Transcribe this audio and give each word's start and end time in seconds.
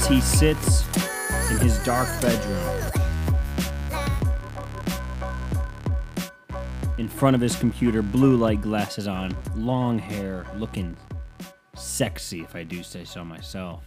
As 0.00 0.06
he 0.06 0.20
sits 0.22 0.86
in 1.50 1.58
his 1.58 1.78
dark 1.84 2.08
bedroom, 2.22 2.90
in 6.96 7.06
front 7.06 7.36
of 7.36 7.42
his 7.42 7.54
computer, 7.54 8.00
blue 8.00 8.34
light 8.34 8.62
glasses 8.62 9.06
on, 9.06 9.36
long 9.54 9.98
hair, 9.98 10.46
looking 10.56 10.96
sexy, 11.74 12.40
if 12.40 12.56
I 12.56 12.62
do 12.62 12.82
say 12.82 13.04
so 13.04 13.26
myself. 13.26 13.84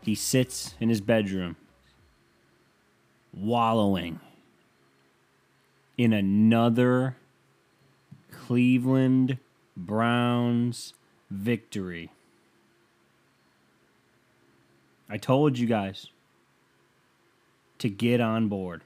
He 0.00 0.14
sits 0.14 0.74
in 0.80 0.88
his 0.88 1.02
bedroom, 1.02 1.56
wallowing 3.34 4.20
in 5.98 6.14
another 6.14 7.18
Cleveland 8.30 9.36
Browns 9.76 10.94
victory. 11.30 12.10
I 15.12 15.18
told 15.18 15.58
you 15.58 15.66
guys 15.66 16.06
to 17.80 17.90
get 17.90 18.22
on 18.22 18.48
board. 18.48 18.80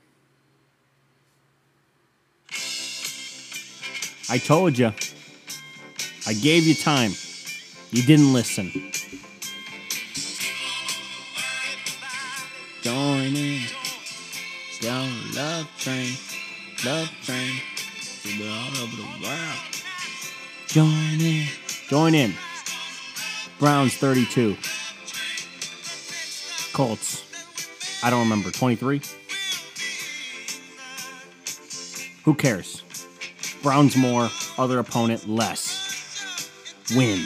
I 4.28 4.38
told 4.38 4.76
you. 4.76 4.92
I 6.26 6.32
gave 6.32 6.64
you 6.66 6.74
time. 6.74 7.12
You 7.92 8.02
didn't 8.02 8.32
listen. 8.32 8.72
Join 12.82 13.36
in. 13.36 13.62
Down 14.80 15.08
love 15.32 15.70
train. 15.78 16.12
Love 16.84 17.08
train. 17.22 17.60
We're 18.24 18.50
all 18.50 18.82
over 18.82 18.96
the 18.96 19.08
world. 19.22 19.60
Join 20.66 21.20
in. 21.20 21.46
Join 21.88 22.16
in. 22.16 22.34
Browns 23.60 23.94
32. 23.94 24.56
Colts. 26.76 27.24
I 28.04 28.10
don't 28.10 28.20
remember. 28.20 28.50
23? 28.50 29.00
Who 32.24 32.34
cares? 32.34 32.82
Browns 33.62 33.96
more, 33.96 34.28
other 34.58 34.78
opponent 34.78 35.26
less. 35.26 36.50
Win. 36.94 37.20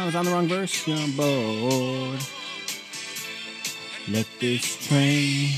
was 0.05 0.15
on 0.15 0.25
the 0.25 0.31
wrong. 0.31 0.49
Let 4.11 4.27
this 4.41 4.85
train 4.85 5.51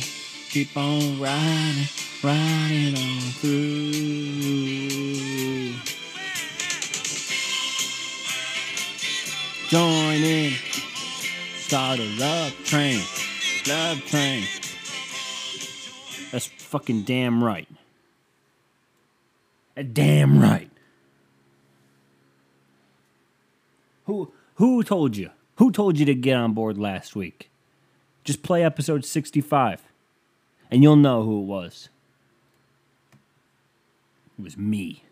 keep 0.51 0.77
on 0.77 1.19
riding, 1.19 1.87
riding 2.23 2.95
on 2.95 3.21
through. 3.41 5.08
Join 9.69 10.15
in, 10.15 10.53
start 11.55 11.99
a 11.99 12.19
love 12.19 12.53
train, 12.65 13.01
love 13.67 14.03
train. 14.07 14.43
That's 16.31 16.47
fucking 16.47 17.03
damn 17.03 17.43
right. 17.43 17.67
Damn 19.93 20.41
right. 20.41 20.71
Who 24.05 24.33
who 24.55 24.81
told 24.83 25.15
you? 25.15 25.29
Who 25.57 25.71
told 25.71 25.99
you 25.99 26.05
to 26.05 26.15
get 26.15 26.35
on 26.35 26.53
board 26.53 26.79
last 26.79 27.15
week? 27.15 27.51
Just 28.23 28.41
play 28.41 28.63
episode 28.63 29.05
65 29.05 29.83
and 30.71 30.81
you'll 30.81 30.95
know 30.95 31.23
who 31.23 31.41
it 31.41 31.45
was. 31.45 31.89
It 34.39 34.43
was 34.43 34.57
me. 34.57 35.03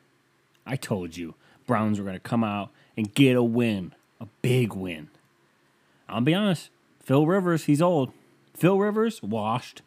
I 0.66 0.76
told 0.78 1.16
you 1.16 1.36
Browns 1.68 2.00
were 2.00 2.06
going 2.06 2.16
to 2.16 2.20
come 2.20 2.44
out 2.44 2.72
and 2.96 3.14
get 3.14 3.36
a 3.36 3.44
win, 3.44 3.94
a 4.20 4.28
big 4.42 4.74
win. 4.74 5.10
I'll 6.10 6.22
be 6.22 6.34
honest, 6.34 6.70
Phil 7.02 7.26
Rivers, 7.26 7.66
he's 7.66 7.82
old. 7.82 8.12
Phil 8.56 8.80
Rivers, 8.80 9.22
washed. 9.22 9.82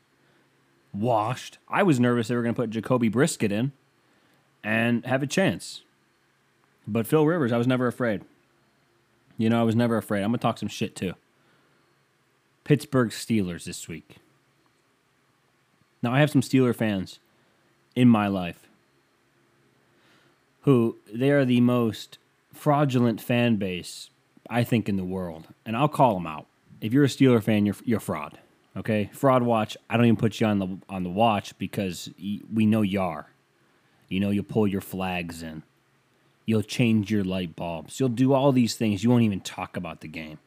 Washed. 0.92 1.58
I 1.68 1.82
was 1.82 2.00
nervous 2.00 2.28
they 2.28 2.34
were 2.34 2.42
going 2.42 2.54
to 2.54 2.60
put 2.60 2.70
Jacoby 2.70 3.10
Brissett 3.10 3.52
in 3.52 3.72
and 4.62 5.04
have 5.06 5.22
a 5.22 5.26
chance. 5.26 5.82
But 6.86 7.06
Phil 7.06 7.26
Rivers, 7.26 7.52
I 7.52 7.58
was 7.58 7.66
never 7.66 7.86
afraid. 7.86 8.22
You 9.38 9.48
know, 9.48 9.60
I 9.60 9.64
was 9.64 9.76
never 9.76 9.96
afraid. 9.96 10.22
I'm 10.22 10.30
going 10.30 10.38
to 10.38 10.42
talk 10.42 10.58
some 10.58 10.68
shit 10.68 10.94
too. 10.94 11.14
Pittsburgh 12.64 13.10
Steelers 13.10 13.64
this 13.64 13.88
week. 13.88 14.16
Now, 16.02 16.12
I 16.12 16.20
have 16.20 16.30
some 16.30 16.42
Steeler 16.42 16.74
fans 16.74 17.18
in 17.94 18.08
my 18.08 18.26
life 18.26 18.68
who 20.62 20.96
they 21.12 21.30
are 21.30 21.44
the 21.44 21.60
most 21.60 22.18
fraudulent 22.52 23.20
fan 23.20 23.56
base 23.56 24.10
I 24.50 24.64
think 24.64 24.88
in 24.88 24.96
the 24.96 25.04
world, 25.04 25.46
and 25.64 25.76
I'll 25.76 25.88
call 25.88 26.14
them 26.14 26.26
out. 26.26 26.46
If 26.80 26.92
you're 26.92 27.04
a 27.04 27.08
Steeler 27.08 27.42
fan, 27.42 27.64
you're 27.64 27.76
you're 27.84 28.00
fraud. 28.00 28.38
Okay, 28.76 29.10
fraud 29.12 29.42
watch. 29.42 29.76
I 29.88 29.96
don't 29.96 30.06
even 30.06 30.16
put 30.16 30.40
you 30.40 30.46
on 30.46 30.58
the 30.58 30.78
on 30.88 31.04
the 31.04 31.10
watch 31.10 31.56
because 31.58 32.10
we 32.18 32.66
know 32.66 32.82
you 32.82 33.00
are. 33.00 33.30
You 34.08 34.18
know, 34.18 34.30
you'll 34.30 34.44
pull 34.44 34.66
your 34.66 34.80
flags 34.80 35.42
in. 35.42 35.62
You'll 36.46 36.62
change 36.62 37.12
your 37.12 37.22
light 37.22 37.54
bulbs. 37.54 38.00
You'll 38.00 38.08
do 38.08 38.32
all 38.32 38.50
these 38.50 38.74
things. 38.74 39.04
You 39.04 39.10
won't 39.10 39.22
even 39.22 39.40
talk 39.40 39.76
about 39.76 40.00
the 40.00 40.08
game. 40.08 40.38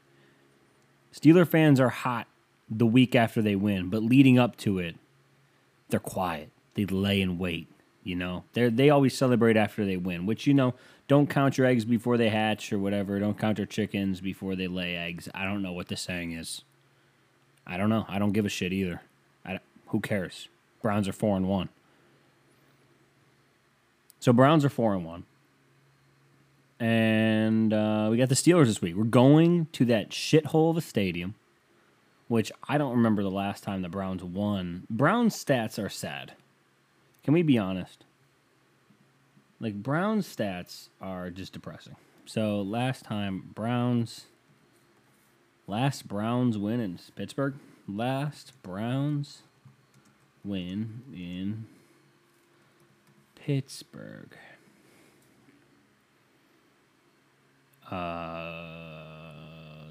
Steeler 1.14 1.48
fans 1.48 1.80
are 1.80 1.90
hot 1.90 2.28
the 2.70 2.86
week 2.86 3.16
after 3.16 3.42
they 3.42 3.56
win, 3.56 3.90
but 3.90 4.04
leading 4.04 4.38
up 4.38 4.58
to 4.58 4.80
it, 4.80 4.96
they're 5.90 6.00
quiet. 6.00 6.50
They 6.74 6.86
lay 6.86 7.22
in 7.22 7.38
wait. 7.38 7.68
You 8.04 8.16
know, 8.16 8.44
they 8.54 8.68
they 8.70 8.90
always 8.90 9.16
celebrate 9.16 9.56
after 9.56 9.86
they 9.86 9.96
win, 9.96 10.26
which 10.26 10.46
you 10.46 10.54
know, 10.54 10.74
don't 11.08 11.30
count 11.30 11.58
your 11.58 11.68
eggs 11.68 11.86
before 11.86 12.18
they 12.18 12.30
hatch 12.30 12.72
or 12.72 12.80
whatever. 12.80 13.20
Don't 13.20 13.38
count 13.38 13.58
your 13.58 13.68
chickens 13.68 14.22
before 14.22 14.56
they 14.56 14.68
lay 14.68 14.96
eggs. 14.96 15.28
I 15.34 15.44
don't 15.44 15.62
know 15.62 15.74
what 15.74 15.88
the 15.88 15.98
saying 15.98 16.32
is. 16.32 16.64
I 17.68 17.78
don't 17.78 17.90
know. 17.90 18.06
I 18.08 18.20
don't 18.20 18.32
give 18.32 18.46
a 18.46 18.50
shit 18.50 18.74
either. 18.74 19.02
I, 19.46 19.60
who 19.88 20.00
cares? 20.00 20.48
Browns 20.82 21.08
are 21.08 21.14
four 21.14 21.38
and 21.38 21.48
one. 21.48 21.70
So 24.20 24.32
Browns 24.32 24.64
are 24.64 24.70
four 24.70 24.94
and 24.94 25.06
one. 25.06 25.24
And 26.80 27.74
uh, 27.74 28.08
we 28.10 28.18
got 28.18 28.30
the 28.30 28.36
Steelers 28.36 28.66
this 28.66 28.82
week. 28.82 28.96
We're 28.96 29.04
going 29.04 29.68
to 29.74 29.86
that 29.86 30.10
shithole 30.10 30.72
of 30.72 30.78
a 30.78 30.82
stadium, 30.82 31.36
which 32.28 32.52
I 32.68 32.78
don't 32.78 32.96
remember 32.96 33.24
the 33.24 33.32
last 33.32 33.64
time 33.64 33.82
the 33.82 33.90
Browns 33.90 34.24
won. 34.24 34.88
Browns 34.90 35.36
stats 35.36 35.82
are 35.82 35.90
sad. 35.90 36.34
Can 37.24 37.34
we 37.34 37.42
be 37.42 37.58
honest? 37.58 38.04
Like 39.64 39.82
Browns 39.82 40.28
stats 40.28 40.90
are 41.00 41.30
just 41.30 41.54
depressing. 41.54 41.96
So 42.26 42.62
last 42.62 43.06
time 43.06 43.52
Browns 43.56 44.26
last 45.68 46.06
Browns 46.06 46.58
win 46.58 46.82
in 46.82 47.00
Pittsburgh. 47.16 47.54
Last 47.88 48.52
Browns 48.62 49.44
win 50.44 51.04
in 51.14 51.68
Pittsburgh. 53.36 54.36
Uh, 57.90 59.14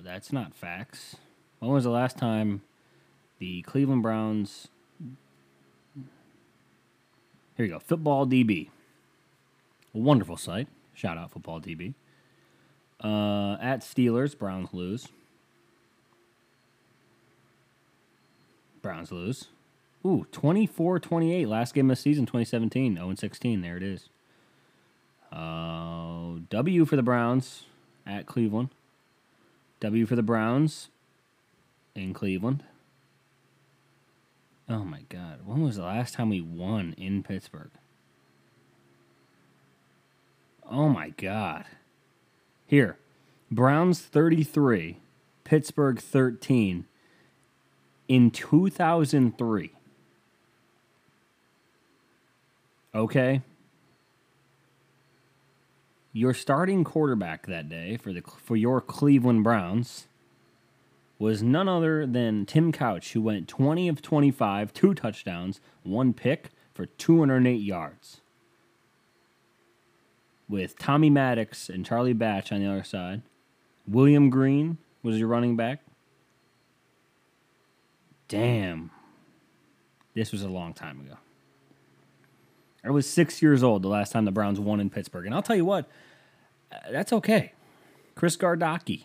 that's 0.04 0.34
not 0.34 0.54
facts. 0.54 1.16
When 1.60 1.70
was 1.70 1.84
the 1.84 1.90
last 1.90 2.18
time 2.18 2.60
the 3.38 3.62
Cleveland 3.62 4.02
Browns? 4.02 4.68
Here 7.56 7.64
you 7.64 7.72
go. 7.72 7.78
Football 7.78 8.26
DB. 8.26 8.68
Wonderful 9.92 10.36
site. 10.36 10.68
Shout 10.94 11.18
out 11.18 11.30
Football 11.30 11.60
DB. 11.60 11.94
Uh, 13.02 13.56
at 13.60 13.80
Steelers, 13.80 14.36
Browns 14.38 14.72
lose. 14.72 15.08
Browns 18.80 19.12
lose. 19.12 19.48
Ooh, 20.04 20.26
24 20.32 20.98
28. 20.98 21.48
Last 21.48 21.74
game 21.74 21.90
of 21.90 21.96
the 21.96 22.02
season, 22.02 22.26
2017. 22.26 22.96
0 22.96 23.14
16. 23.14 23.60
There 23.60 23.76
it 23.76 23.82
is. 23.82 24.08
Uh, 25.32 26.38
W 26.50 26.84
for 26.84 26.96
the 26.96 27.02
Browns. 27.02 27.64
at 28.06 28.26
Cleveland. 28.26 28.70
W 29.80 30.06
for 30.06 30.16
the 30.16 30.22
Browns 30.22 30.88
in 31.94 32.12
Cleveland. 32.12 32.62
Oh 34.68 34.84
my 34.84 35.02
God. 35.08 35.40
When 35.44 35.62
was 35.62 35.76
the 35.76 35.82
last 35.82 36.14
time 36.14 36.30
we 36.30 36.40
won 36.40 36.94
in 36.96 37.22
Pittsburgh? 37.22 37.70
Oh 40.72 40.88
my 40.88 41.10
God. 41.10 41.66
Here, 42.66 42.96
Browns 43.50 44.00
33, 44.00 45.00
Pittsburgh 45.44 46.00
13 46.00 46.86
in 48.08 48.30
2003. 48.30 49.72
Okay. 52.94 53.42
Your 56.14 56.32
starting 56.32 56.84
quarterback 56.84 57.46
that 57.46 57.68
day 57.68 57.98
for 57.98 58.14
the 58.14 58.22
for 58.22 58.56
your 58.56 58.80
Cleveland 58.80 59.44
Browns 59.44 60.06
was 61.18 61.42
none 61.42 61.68
other 61.68 62.06
than 62.06 62.46
Tim 62.46 62.72
Couch, 62.72 63.12
who 63.12 63.20
went 63.20 63.46
20 63.46 63.88
of 63.88 64.00
25, 64.00 64.72
two 64.72 64.94
touchdowns, 64.94 65.60
one 65.82 66.14
pick 66.14 66.48
for 66.72 66.86
208 66.86 67.60
yards. 67.60 68.21
With 70.52 70.78
Tommy 70.78 71.08
Maddox 71.08 71.70
and 71.70 71.82
Charlie 71.86 72.12
Batch 72.12 72.52
on 72.52 72.60
the 72.60 72.70
other 72.70 72.84
side. 72.84 73.22
William 73.88 74.28
Green 74.28 74.76
was 75.02 75.18
your 75.18 75.28
running 75.28 75.56
back. 75.56 75.80
Damn. 78.28 78.90
This 80.12 80.30
was 80.30 80.42
a 80.42 80.48
long 80.48 80.74
time 80.74 81.00
ago. 81.00 81.16
I 82.84 82.90
was 82.90 83.08
six 83.08 83.40
years 83.40 83.62
old 83.62 83.80
the 83.82 83.88
last 83.88 84.12
time 84.12 84.26
the 84.26 84.30
Browns 84.30 84.60
won 84.60 84.78
in 84.78 84.90
Pittsburgh. 84.90 85.24
And 85.24 85.34
I'll 85.34 85.40
tell 85.40 85.56
you 85.56 85.64
what, 85.64 85.88
uh, 86.70 86.76
that's 86.90 87.14
okay. 87.14 87.52
Chris 88.14 88.36
Gardocki 88.36 89.04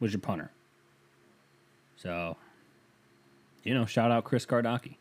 was 0.00 0.14
your 0.14 0.20
punter. 0.20 0.50
So, 1.96 2.38
you 3.64 3.74
know, 3.74 3.84
shout 3.84 4.10
out 4.10 4.24
Chris 4.24 4.46
Gardocki. 4.46 4.96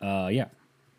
Uh, 0.00 0.30
yeah, 0.32 0.46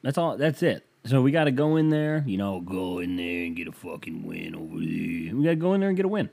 that's 0.03 0.19
all. 0.19 0.37
That's 0.37 0.61
it. 0.61 0.85
So 1.05 1.21
we 1.21 1.31
got 1.31 1.45
to 1.45 1.51
go 1.51 1.75
in 1.75 1.89
there, 1.89 2.23
you 2.25 2.37
know, 2.37 2.61
go 2.61 2.99
in 2.99 3.17
there 3.17 3.45
and 3.45 3.55
get 3.55 3.67
a 3.67 3.71
fucking 3.71 4.25
win 4.25 4.55
over 4.55 4.77
there. 4.77 5.35
We 5.35 5.43
got 5.43 5.49
to 5.49 5.55
go 5.55 5.73
in 5.73 5.81
there 5.81 5.89
and 5.89 5.97
get 5.97 6.05
a 6.05 6.09
win. 6.09 6.29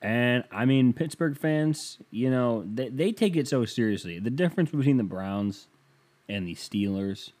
And 0.00 0.44
I 0.50 0.64
mean, 0.64 0.92
Pittsburgh 0.92 1.36
fans, 1.36 1.98
you 2.10 2.30
know, 2.30 2.64
they, 2.66 2.88
they 2.88 3.12
take 3.12 3.36
it 3.36 3.46
so 3.48 3.64
seriously. 3.64 4.18
The 4.18 4.30
difference 4.30 4.70
between 4.70 4.96
the 4.96 5.04
Browns 5.04 5.66
and 6.28 6.46
the 6.46 6.54
Steelers 6.54 7.32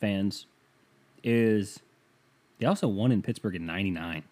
fans 0.00 0.46
is 1.22 1.80
they 2.58 2.66
also 2.66 2.88
won 2.88 3.12
in 3.12 3.22
Pittsburgh 3.22 3.54
in 3.54 3.64
99. 3.64 4.24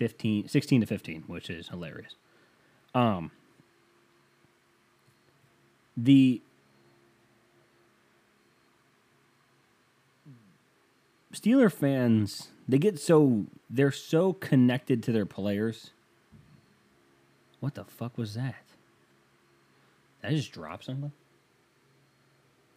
15, 0.00 0.48
16 0.48 0.80
to 0.80 0.86
15, 0.86 1.24
which 1.26 1.50
is 1.50 1.68
hilarious. 1.68 2.14
Um, 2.94 3.30
the 5.94 6.40
Steeler 11.32 11.72
fans, 11.72 12.48
they 12.68 12.78
get 12.78 12.98
so 12.98 13.46
they're 13.68 13.92
so 13.92 14.32
connected 14.32 15.02
to 15.04 15.12
their 15.12 15.26
players. 15.26 15.90
What 17.60 17.74
the 17.74 17.84
fuck 17.84 18.16
was 18.18 18.34
that? 18.34 18.64
Did 20.22 20.30
I 20.30 20.34
just 20.34 20.52
drop 20.52 20.82
something? 20.82 21.12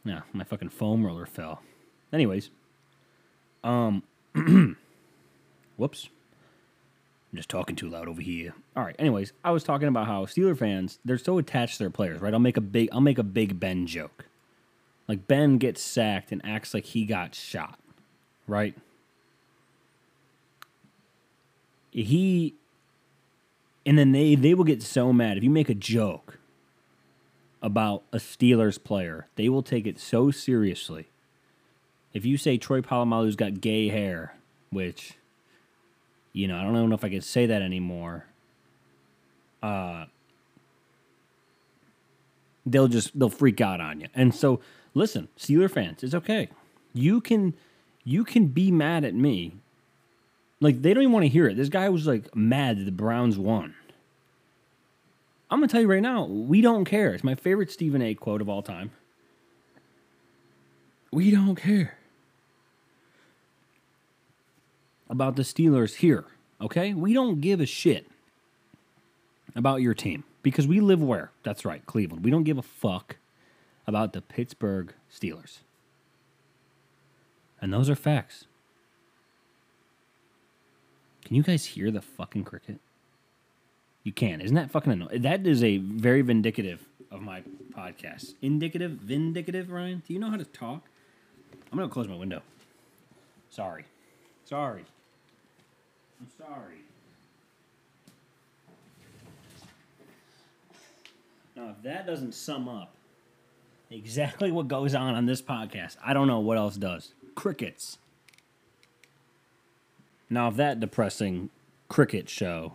No, 0.05 0.21
my 0.33 0.43
fucking 0.43 0.69
foam 0.69 1.05
roller 1.05 1.25
fell. 1.25 1.61
Anyways, 2.11 2.49
um, 3.63 4.03
whoops. 5.77 6.09
I'm 7.31 7.37
just 7.37 7.49
talking 7.49 7.75
too 7.75 7.89
loud 7.89 8.07
over 8.07 8.21
here. 8.21 8.53
All 8.75 8.83
right. 8.83 8.95
Anyways, 8.99 9.33
I 9.43 9.49
was 9.49 9.63
talking 9.63 9.87
about 9.87 10.05
how 10.05 10.25
Steeler 10.25 10.55
fans 10.55 10.99
they're 11.03 11.17
so 11.17 11.39
attached 11.39 11.77
to 11.77 11.83
their 11.83 11.89
players, 11.89 12.21
right? 12.21 12.31
I'll 12.33 12.39
make 12.39 12.57
a 12.57 12.61
big 12.61 12.89
I'll 12.91 13.01
make 13.01 13.17
a 13.17 13.23
big 13.23 13.59
Ben 13.59 13.87
joke. 13.87 14.25
Like 15.07 15.27
Ben 15.27 15.57
gets 15.57 15.81
sacked 15.81 16.31
and 16.31 16.45
acts 16.45 16.73
like 16.73 16.85
he 16.85 17.05
got 17.05 17.33
shot, 17.33 17.79
right? 18.47 18.75
He 21.91 22.55
and 23.85 23.97
then 23.97 24.11
they 24.11 24.35
they 24.35 24.53
will 24.53 24.63
get 24.63 24.81
so 24.81 25.13
mad 25.13 25.37
if 25.37 25.43
you 25.43 25.49
make 25.49 25.69
a 25.69 25.75
joke 25.75 26.39
about 27.61 28.03
a 28.11 28.17
Steelers 28.17 28.83
player, 28.83 29.27
they 29.35 29.47
will 29.47 29.63
take 29.63 29.87
it 29.87 29.99
so 29.99 30.31
seriously. 30.31 31.07
If 32.13 32.25
you 32.25 32.37
say 32.37 32.57
Troy 32.57 32.81
Polamalu's 32.81 33.35
got 33.35 33.61
gay 33.61 33.89
hair, 33.89 34.35
which 34.69 35.13
you 36.33 36.47
know, 36.47 36.57
I 36.57 36.63
don't 36.63 36.73
know 36.89 36.95
if 36.95 37.03
I 37.03 37.09
can 37.09 37.21
say 37.21 37.45
that 37.45 37.61
anymore. 37.61 38.25
Uh 39.61 40.05
they'll 42.65 42.87
just 42.87 43.17
they'll 43.17 43.29
freak 43.29 43.61
out 43.61 43.81
on 43.81 44.01
you. 44.01 44.07
And 44.15 44.33
so 44.33 44.59
listen, 44.93 45.27
Steeler 45.37 45.69
fans, 45.69 46.03
it's 46.03 46.13
okay. 46.15 46.49
You 46.93 47.21
can 47.21 47.55
you 48.03 48.23
can 48.23 48.47
be 48.47 48.71
mad 48.71 49.03
at 49.03 49.13
me. 49.13 49.53
Like 50.59 50.81
they 50.81 50.93
don't 50.93 51.03
even 51.03 51.13
want 51.13 51.23
to 51.23 51.29
hear 51.29 51.47
it. 51.47 51.57
This 51.57 51.69
guy 51.69 51.89
was 51.89 52.07
like 52.07 52.35
mad 52.35 52.77
that 52.77 52.85
the 52.85 52.91
Browns 52.91 53.37
won. 53.37 53.75
I'm 55.49 55.59
gonna 55.59 55.67
tell 55.67 55.81
you 55.81 55.87
right 55.87 56.01
now, 56.01 56.25
we 56.25 56.61
don't 56.61 56.85
care. 56.85 57.13
It's 57.13 57.23
my 57.23 57.35
favorite 57.35 57.71
Stephen 57.71 58.01
A. 58.01 58.15
quote 58.15 58.41
of 58.41 58.49
all 58.49 58.63
time. 58.63 58.91
We 61.11 61.29
don't 61.29 61.55
care 61.55 61.97
about 65.09 65.35
the 65.35 65.43
Steelers 65.43 65.97
here, 65.97 66.25
okay? 66.59 66.95
We 66.95 67.13
don't 67.13 67.39
give 67.39 67.61
a 67.61 67.67
shit 67.67 68.07
about 69.55 69.81
your 69.81 69.93
team 69.93 70.23
because 70.41 70.65
we 70.65 70.79
live 70.79 71.03
where? 71.03 71.29
That's 71.43 71.65
right, 71.65 71.85
Cleveland. 71.85 72.23
We 72.23 72.31
don't 72.31 72.43
give 72.43 72.57
a 72.57 72.63
fuck 72.63 73.17
about 73.85 74.13
the 74.13 74.21
Pittsburgh 74.21 74.93
Steelers. 75.11 75.59
And 77.63 77.71
those 77.71 77.89
are 77.89 77.95
facts. 77.95 78.43
Can 81.23 81.37
you 81.37 81.43
guys 81.43 81.63
hear 81.63 81.91
the 81.91 82.01
fucking 82.01 82.43
cricket? 82.43 82.81
You 84.03 84.11
can. 84.11 84.41
Isn't 84.41 84.57
that 84.57 84.69
fucking 84.69 84.91
annoying? 84.91 85.21
That 85.21 85.47
is 85.47 85.63
a 85.63 85.77
very 85.77 86.21
vindicative 86.21 86.79
of 87.09 87.21
my 87.21 87.41
podcast. 87.73 88.33
Indicative? 88.41 88.91
Vindicative, 88.91 89.71
Ryan? 89.71 90.03
Do 90.05 90.13
you 90.13 90.19
know 90.19 90.29
how 90.29 90.35
to 90.35 90.43
talk? 90.43 90.83
I'm 91.71 91.79
to 91.79 91.87
close 91.87 92.09
my 92.09 92.17
window. 92.17 92.41
Sorry. 93.49 93.85
Sorry. 94.43 94.83
I'm 96.19 96.27
sorry. 96.37 96.81
Now, 101.55 101.69
if 101.69 101.81
that 101.83 102.05
doesn't 102.05 102.33
sum 102.33 102.67
up 102.67 102.91
exactly 103.89 104.51
what 104.51 104.67
goes 104.67 104.93
on 104.93 105.15
on 105.15 105.27
this 105.27 105.41
podcast, 105.41 105.95
I 106.05 106.13
don't 106.13 106.27
know 106.27 106.41
what 106.41 106.57
else 106.57 106.75
does. 106.75 107.13
Crickets. 107.35 107.97
Now, 110.29 110.47
if 110.47 110.55
that 110.55 110.79
depressing 110.79 111.49
cricket 111.89 112.29
show 112.29 112.73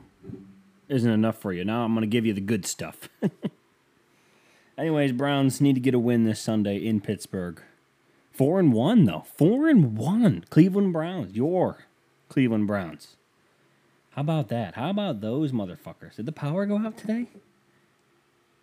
isn't 0.88 1.10
enough 1.10 1.38
for 1.38 1.52
you, 1.52 1.64
now 1.64 1.84
I'm 1.84 1.92
going 1.94 2.02
to 2.02 2.06
give 2.06 2.24
you 2.24 2.32
the 2.32 2.40
good 2.40 2.64
stuff. 2.64 3.08
Anyways, 4.78 5.12
Browns 5.12 5.60
need 5.60 5.74
to 5.74 5.80
get 5.80 5.94
a 5.94 5.98
win 5.98 6.24
this 6.24 6.40
Sunday 6.40 6.76
in 6.76 7.00
Pittsburgh. 7.00 7.60
Four 8.30 8.60
and 8.60 8.72
one 8.72 9.04
though. 9.04 9.24
Four 9.36 9.68
and 9.68 9.98
one. 9.98 10.44
Cleveland 10.50 10.92
Browns. 10.92 11.34
Your 11.34 11.86
Cleveland 12.28 12.68
Browns. 12.68 13.16
How 14.10 14.22
about 14.22 14.46
that? 14.48 14.76
How 14.76 14.90
about 14.90 15.20
those 15.20 15.50
motherfuckers? 15.50 16.14
Did 16.16 16.26
the 16.26 16.32
power 16.32 16.64
go 16.64 16.78
out 16.78 16.96
today? 16.96 17.26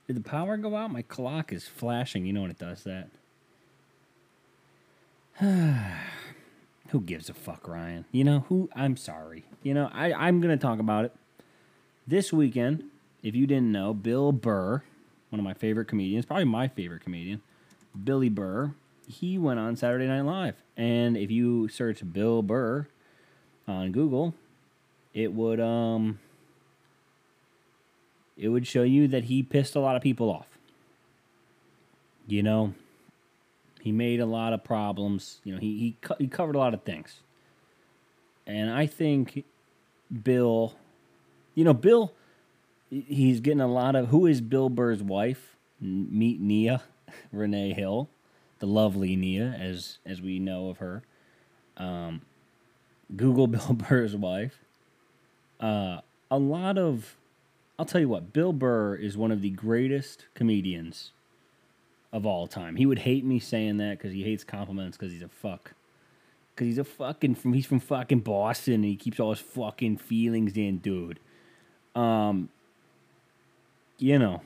Did 0.08 0.16
the 0.16 0.22
power 0.22 0.56
go 0.56 0.78
out? 0.78 0.94
My 0.94 1.02
clock 1.02 1.52
is 1.52 1.68
flashing. 1.68 2.26
You 2.26 2.32
know 2.32 2.44
when 2.44 2.52
it 2.52 2.60
does 2.60 2.86
that. 2.86 3.10
who 5.40 7.02
gives 7.02 7.30
a 7.30 7.34
fuck, 7.34 7.68
Ryan? 7.68 8.06
You 8.12 8.24
know 8.24 8.46
who? 8.48 8.70
I'm 8.76 8.96
sorry. 8.96 9.44
You 9.64 9.74
know 9.74 9.90
I 9.94 10.14
I'm 10.14 10.40
gonna 10.40 10.58
talk 10.58 10.80
about 10.80 11.06
it 11.06 11.14
this 12.08 12.32
weekend. 12.32 12.86
If 13.22 13.36
you 13.36 13.46
didn't 13.48 13.72
know, 13.72 13.94
Bill 13.94 14.32
Burr, 14.32 14.84
one 15.30 15.40
of 15.40 15.44
my 15.44 15.54
favorite 15.54 15.88
comedians, 15.88 16.26
probably 16.26 16.46
my 16.46 16.68
favorite 16.68 17.04
comedian, 17.04 17.42
Billy 18.04 18.30
Burr, 18.30 18.72
he 19.08 19.38
went 19.38 19.60
on 19.60 19.76
Saturday 19.76 20.08
Night 20.08 20.22
Live. 20.22 20.56
And 20.78 21.18
if 21.18 21.32
you 21.32 21.68
search 21.68 22.02
Bill 22.14 22.42
Burr 22.42 22.88
on 23.68 23.92
Google, 23.92 24.34
it 25.14 25.34
would 25.34 25.60
um 25.60 26.20
it 28.38 28.50
would 28.50 28.68
show 28.68 28.84
you 28.84 29.08
that 29.10 29.26
he 29.26 29.44
pissed 29.44 29.76
a 29.76 29.80
lot 29.80 29.96
of 29.96 30.02
people 30.02 30.30
off. 30.30 30.48
You 32.28 32.42
know, 32.42 32.74
he 33.86 33.94
made 33.94 34.20
a 34.20 34.26
lot 34.26 34.52
of 34.52 34.66
problems. 34.66 35.40
You 35.46 35.54
know, 35.54 35.60
he 35.60 35.78
he 35.78 35.98
co- 36.02 36.18
he 36.20 36.28
covered 36.28 36.56
a 36.56 36.60
lot 36.60 36.74
of 36.74 36.84
things. 36.84 37.22
And 38.46 38.70
I 38.70 38.86
think 38.86 39.46
Bill, 40.24 40.76
you 41.54 41.64
know, 41.64 41.74
Bill 41.74 42.12
he's 42.90 43.40
getting 43.40 43.62
a 43.62 43.68
lot 43.68 43.96
of 43.96 44.10
who 44.10 44.26
is 44.26 44.42
Bill 44.42 44.68
Burr's 44.68 45.02
wife? 45.02 45.56
Meet 45.80 46.42
Nia, 46.42 46.84
Renee 47.32 47.72
Hill 47.74 48.10
the 48.60 48.68
lovely 48.68 49.16
Nia, 49.16 49.56
as 49.60 50.00
as 50.06 50.22
we 50.22 50.40
know 50.40 50.70
of 50.70 50.78
her. 50.80 51.04
Um, 51.78 52.22
Google 53.16 53.48
Bill 53.56 53.74
Burr's 53.74 54.16
wife. 54.16 54.60
uh, 55.60 56.02
a 56.32 56.40
lot 56.40 56.78
of, 56.78 57.18
I'll 57.78 57.86
tell 57.86 58.02
you 58.02 58.10
what, 58.10 58.34
Bill 58.34 58.52
Burr 58.52 58.96
is 58.96 59.16
one 59.16 59.32
of 59.32 59.42
the 59.42 59.52
greatest 59.52 60.26
comedians 60.34 61.12
of 62.12 62.26
all 62.26 62.48
time. 62.48 62.76
He 62.76 62.86
would 62.86 63.00
hate 63.00 63.26
me 63.26 63.40
saying 63.40 63.78
that 63.78 63.98
because 63.98 64.14
he 64.14 64.24
hates 64.24 64.44
compliments 64.44 64.98
because 64.98 65.12
he's 65.12 65.22
a 65.22 65.28
fuck. 65.28 65.74
Because 66.54 66.68
he's 66.68 66.78
a 66.78 66.84
fucking 66.84 67.36
from 67.36 67.54
he's 67.54 67.66
from 67.66 67.80
fucking 67.80 68.22
Boston 68.22 68.76
and 68.76 68.86
he 68.86 68.96
keeps 68.96 69.20
all 69.20 69.32
his 69.32 69.40
fucking 69.40 69.98
feelings 69.98 70.56
in, 70.56 70.78
dude. 70.78 71.20
Um, 71.96 72.50
you 73.98 74.18
know, 74.20 74.42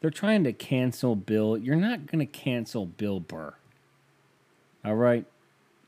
they're 0.00 0.10
trying 0.10 0.44
to 0.44 0.52
cancel 0.52 1.16
Bill. 1.16 1.56
You're 1.56 1.76
not 1.76 2.06
gonna 2.06 2.26
cancel 2.26 2.86
Bill 2.86 3.20
Burr. 3.20 3.54
All 4.84 4.96
right, 4.96 5.24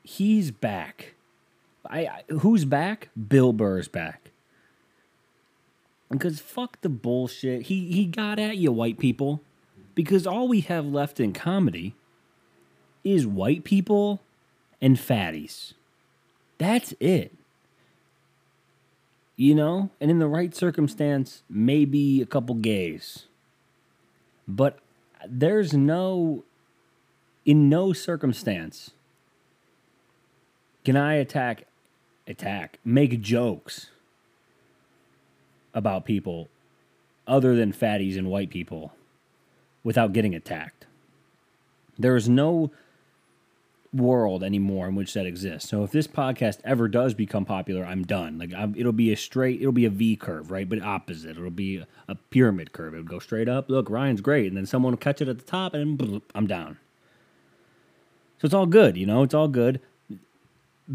he's 0.03 0.51
back. 0.51 1.13
I, 1.85 1.99
I 2.07 2.23
who's 2.39 2.65
back? 2.65 3.09
Bill 3.27 3.53
Burr's 3.53 3.87
back. 3.87 4.31
Because 6.09 6.39
fuck 6.39 6.81
the 6.81 6.89
bullshit. 6.89 7.63
He 7.63 7.91
he 7.91 8.05
got 8.05 8.39
at 8.39 8.57
you, 8.57 8.71
white 8.71 8.97
people. 8.97 9.41
Because 9.95 10.27
all 10.27 10.47
we 10.47 10.61
have 10.61 10.85
left 10.85 11.19
in 11.19 11.33
comedy 11.33 11.95
is 13.03 13.25
white 13.25 13.63
people 13.63 14.21
and 14.81 14.97
fatties. 14.97 15.73
That's 16.57 16.93
it. 16.99 17.33
You 19.35 19.55
know? 19.55 19.89
And 19.99 20.11
in 20.11 20.19
the 20.19 20.27
right 20.27 20.53
circumstance, 20.53 21.43
maybe 21.49 22.21
a 22.21 22.25
couple 22.25 22.55
gays. 22.55 23.25
But 24.47 24.79
there's 25.27 25.73
no, 25.73 26.43
in 27.45 27.69
no 27.69 27.93
circumstance 27.93 28.91
can 30.85 30.95
I 30.95 31.15
attack, 31.15 31.65
attack, 32.27 32.77
make 32.85 33.19
jokes 33.19 33.89
about 35.73 36.05
people 36.05 36.47
other 37.27 37.55
than 37.55 37.73
fatties 37.73 38.19
and 38.19 38.29
white 38.29 38.51
people 38.51 38.93
without 39.85 40.11
getting 40.11 40.35
attacked. 40.35 40.85
There 41.97 42.17
is 42.17 42.27
no 42.27 42.71
world 43.93 44.43
anymore 44.43 44.89
in 44.89 44.95
which 44.95 45.13
that 45.13 45.25
exists. 45.25 45.69
So 45.69 45.85
if 45.85 45.91
this 45.91 46.07
podcast 46.07 46.59
ever 46.65 46.89
does 46.89 47.13
become 47.13 47.45
popular, 47.45 47.85
I'm 47.85 48.03
done. 48.03 48.37
Like 48.37 48.53
I'm, 48.53 48.75
it'll 48.75 48.91
be 48.91 49.13
a 49.13 49.15
straight, 49.15 49.61
it'll 49.61 49.71
be 49.71 49.85
a 49.85 49.89
V 49.89 50.17
curve, 50.17 50.51
right? 50.51 50.67
But 50.67 50.81
opposite. 50.81 51.37
It'll 51.37 51.49
be 51.49 51.77
a, 51.77 51.87
a 52.09 52.15
pyramid 52.15 52.73
curve. 52.73 52.93
It'll 52.93 53.05
go 53.05 53.19
straight 53.19 53.47
up. 53.47 53.69
Look, 53.69 53.89
Ryan's 53.89 54.19
great, 54.19 54.47
and 54.47 54.57
then 54.57 54.65
someone 54.65 54.91
will 54.91 54.97
catch 54.97 55.21
it 55.21 55.29
at 55.29 55.37
the 55.37 55.45
top, 55.45 55.73
and 55.73 55.97
bloop, 55.97 56.23
I'm 56.33 56.47
down. 56.47 56.77
So 58.39 58.47
it's 58.47 58.53
all 58.53 58.65
good, 58.65 58.97
you 58.97 59.05
know. 59.05 59.23
It's 59.23 59.33
all 59.33 59.47
good. 59.47 59.79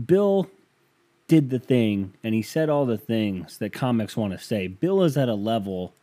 Bill 0.06 0.50
did 1.26 1.48
the 1.48 1.58
thing, 1.58 2.12
and 2.22 2.34
he 2.34 2.42
said 2.42 2.68
all 2.68 2.84
the 2.84 2.98
things 2.98 3.56
that 3.58 3.72
comics 3.72 4.16
want 4.16 4.32
to 4.32 4.38
say. 4.38 4.66
Bill 4.66 5.02
is 5.04 5.16
at 5.16 5.28
a 5.28 5.34
level. 5.34 5.94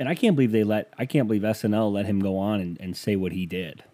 And 0.00 0.08
I 0.08 0.14
can't 0.14 0.34
believe 0.34 0.50
they 0.50 0.64
let 0.64 0.92
I 0.98 1.04
can't 1.04 1.28
believe 1.28 1.42
SNL 1.42 1.92
let 1.92 2.06
him 2.06 2.20
go 2.20 2.38
on 2.38 2.60
and, 2.60 2.80
and 2.80 2.96
say 2.96 3.16
what 3.16 3.32
he 3.32 3.44
did 3.44 3.84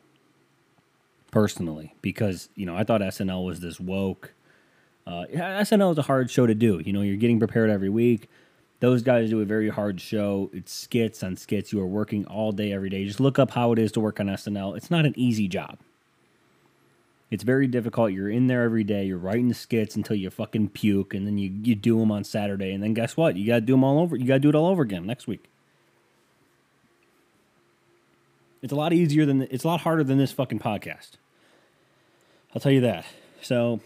personally 1.33 1.95
because 2.01 2.49
you 2.55 2.65
know 2.65 2.77
I 2.77 2.85
thought 2.85 3.01
SNL 3.01 3.45
was 3.45 3.59
this 3.59 3.81
woke. 3.81 4.33
Uh, 5.05 5.25
SNL 5.33 5.93
is 5.93 5.99
a 5.99 6.03
hard 6.03 6.31
show 6.31 6.47
to 6.47 6.55
do. 6.55 6.81
You 6.85 6.93
know, 6.93 7.03
you're 7.03 7.17
getting 7.17 7.41
prepared 7.41 7.71
every 7.71 7.89
week. 7.89 8.31
Those 8.79 9.03
guys 9.03 9.31
do 9.31 9.41
a 9.41 9.45
very 9.45 9.69
hard 9.69 10.01
show. 10.01 10.49
It's 10.53 10.73
skits 10.73 11.25
on 11.25 11.37
skits. 11.37 11.73
You 11.73 11.81
are 11.81 11.87
working 11.87 12.25
all 12.27 12.53
day, 12.53 12.73
every 12.73 12.91
day. 12.91 13.05
Just 13.05 13.21
look 13.21 13.39
up 13.39 13.53
how 13.53 13.73
it 13.73 13.79
is 13.79 13.91
to 13.93 14.01
work 14.01 14.21
on 14.21 14.27
SNL. 14.27 14.77
It's 14.77 14.91
not 14.91 15.07
an 15.07 15.15
easy 15.17 15.49
job. 15.49 15.79
It's 17.31 17.43
very 17.43 17.67
difficult. 17.67 18.13
You're 18.13 18.31
in 18.31 18.47
there 18.47 18.63
every 18.63 18.85
day. 18.85 19.07
You're 19.07 19.19
writing 19.19 19.53
skits 19.55 19.97
until 19.97 20.17
you 20.17 20.31
fucking 20.31 20.69
puke, 20.71 21.15
and 21.15 21.27
then 21.27 21.39
you, 21.39 21.51
you 21.63 21.75
do 21.75 21.99
them 21.99 22.13
on 22.13 22.23
Saturday. 22.23 22.73
And 22.73 22.83
then 22.83 22.95
guess 22.95 23.17
what? 23.17 23.37
You 23.37 23.47
got 23.47 23.57
to 23.57 23.61
do 23.63 23.73
them 23.73 23.83
all 23.83 23.99
over. 23.99 24.15
You 24.15 24.27
got 24.27 24.35
to 24.35 24.41
do 24.41 24.49
it 24.49 24.55
all 24.55 24.67
over 24.67 24.83
again 24.83 25.05
next 25.07 25.27
week. 25.27 25.47
It's 28.67 28.73
a 28.73 28.77
lot 28.77 28.93
easier 28.93 29.25
than 29.25 29.43
it's 29.43 29.63
a 29.63 29.69
lot 29.69 29.83
harder 29.83 30.03
than 30.03 30.19
this 30.19 30.33
fucking 30.33 30.59
podcast. 30.59 31.11
I'll 32.53 32.61
tell 32.61 32.73
you 32.73 32.81
that. 32.81 33.07
So 33.41 33.79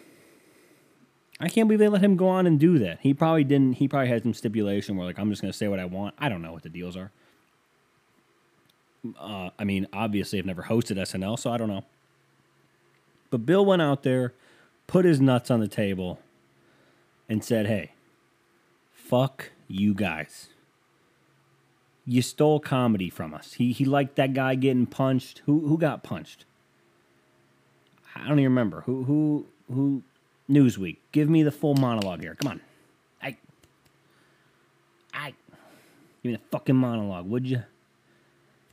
I 1.38 1.50
can't 1.50 1.68
believe 1.68 1.80
they 1.80 1.88
let 1.88 2.00
him 2.00 2.16
go 2.16 2.28
on 2.28 2.46
and 2.46 2.58
do 2.58 2.78
that. 2.78 3.00
He 3.02 3.12
probably 3.12 3.44
didn't. 3.44 3.74
He 3.74 3.88
probably 3.88 4.08
had 4.08 4.22
some 4.22 4.32
stipulation 4.32 4.96
where 4.96 5.04
like 5.04 5.18
I'm 5.18 5.28
just 5.28 5.42
going 5.42 5.52
to 5.52 5.58
say 5.58 5.68
what 5.68 5.78
I 5.78 5.84
want. 5.84 6.14
I 6.18 6.30
don't 6.30 6.40
know 6.40 6.54
what 6.54 6.62
the 6.62 6.70
deals 6.70 6.96
are. 6.96 7.10
Uh, 9.18 9.50
I 9.58 9.64
mean, 9.64 9.86
obviously, 9.92 10.38
I've 10.38 10.46
never 10.46 10.62
hosted 10.62 10.96
SNL, 10.96 11.38
so 11.38 11.52
I 11.52 11.58
don't 11.58 11.68
know. 11.68 11.84
But 13.28 13.44
Bill 13.44 13.66
went 13.66 13.82
out 13.82 14.02
there, 14.02 14.32
put 14.86 15.04
his 15.04 15.20
nuts 15.20 15.50
on 15.50 15.60
the 15.60 15.68
table, 15.68 16.20
and 17.28 17.44
said, 17.44 17.66
"Hey, 17.66 17.92
fuck 18.94 19.50
you 19.68 19.92
guys." 19.92 20.48
You 22.10 22.22
stole 22.22 22.58
comedy 22.58 23.08
from 23.08 23.32
us. 23.32 23.52
He 23.52 23.70
he 23.70 23.84
liked 23.84 24.16
that 24.16 24.34
guy 24.34 24.56
getting 24.56 24.86
punched. 24.86 25.42
Who 25.46 25.60
who 25.68 25.78
got 25.78 26.02
punched? 26.02 26.44
I 28.16 28.28
don't 28.28 28.40
even 28.40 28.50
remember. 28.50 28.80
Who 28.82 29.04
who 29.04 29.46
who 29.72 30.02
Newsweek. 30.50 30.96
Give 31.12 31.30
me 31.30 31.44
the 31.44 31.52
full 31.52 31.74
monologue 31.74 32.20
here. 32.20 32.34
Come 32.34 32.50
on. 32.50 32.60
I 33.22 33.36
I 35.14 35.34
give 36.22 36.32
me 36.32 36.32
the 36.32 36.42
fucking 36.50 36.74
monologue, 36.74 37.26
would 37.28 37.46
you? 37.46 37.62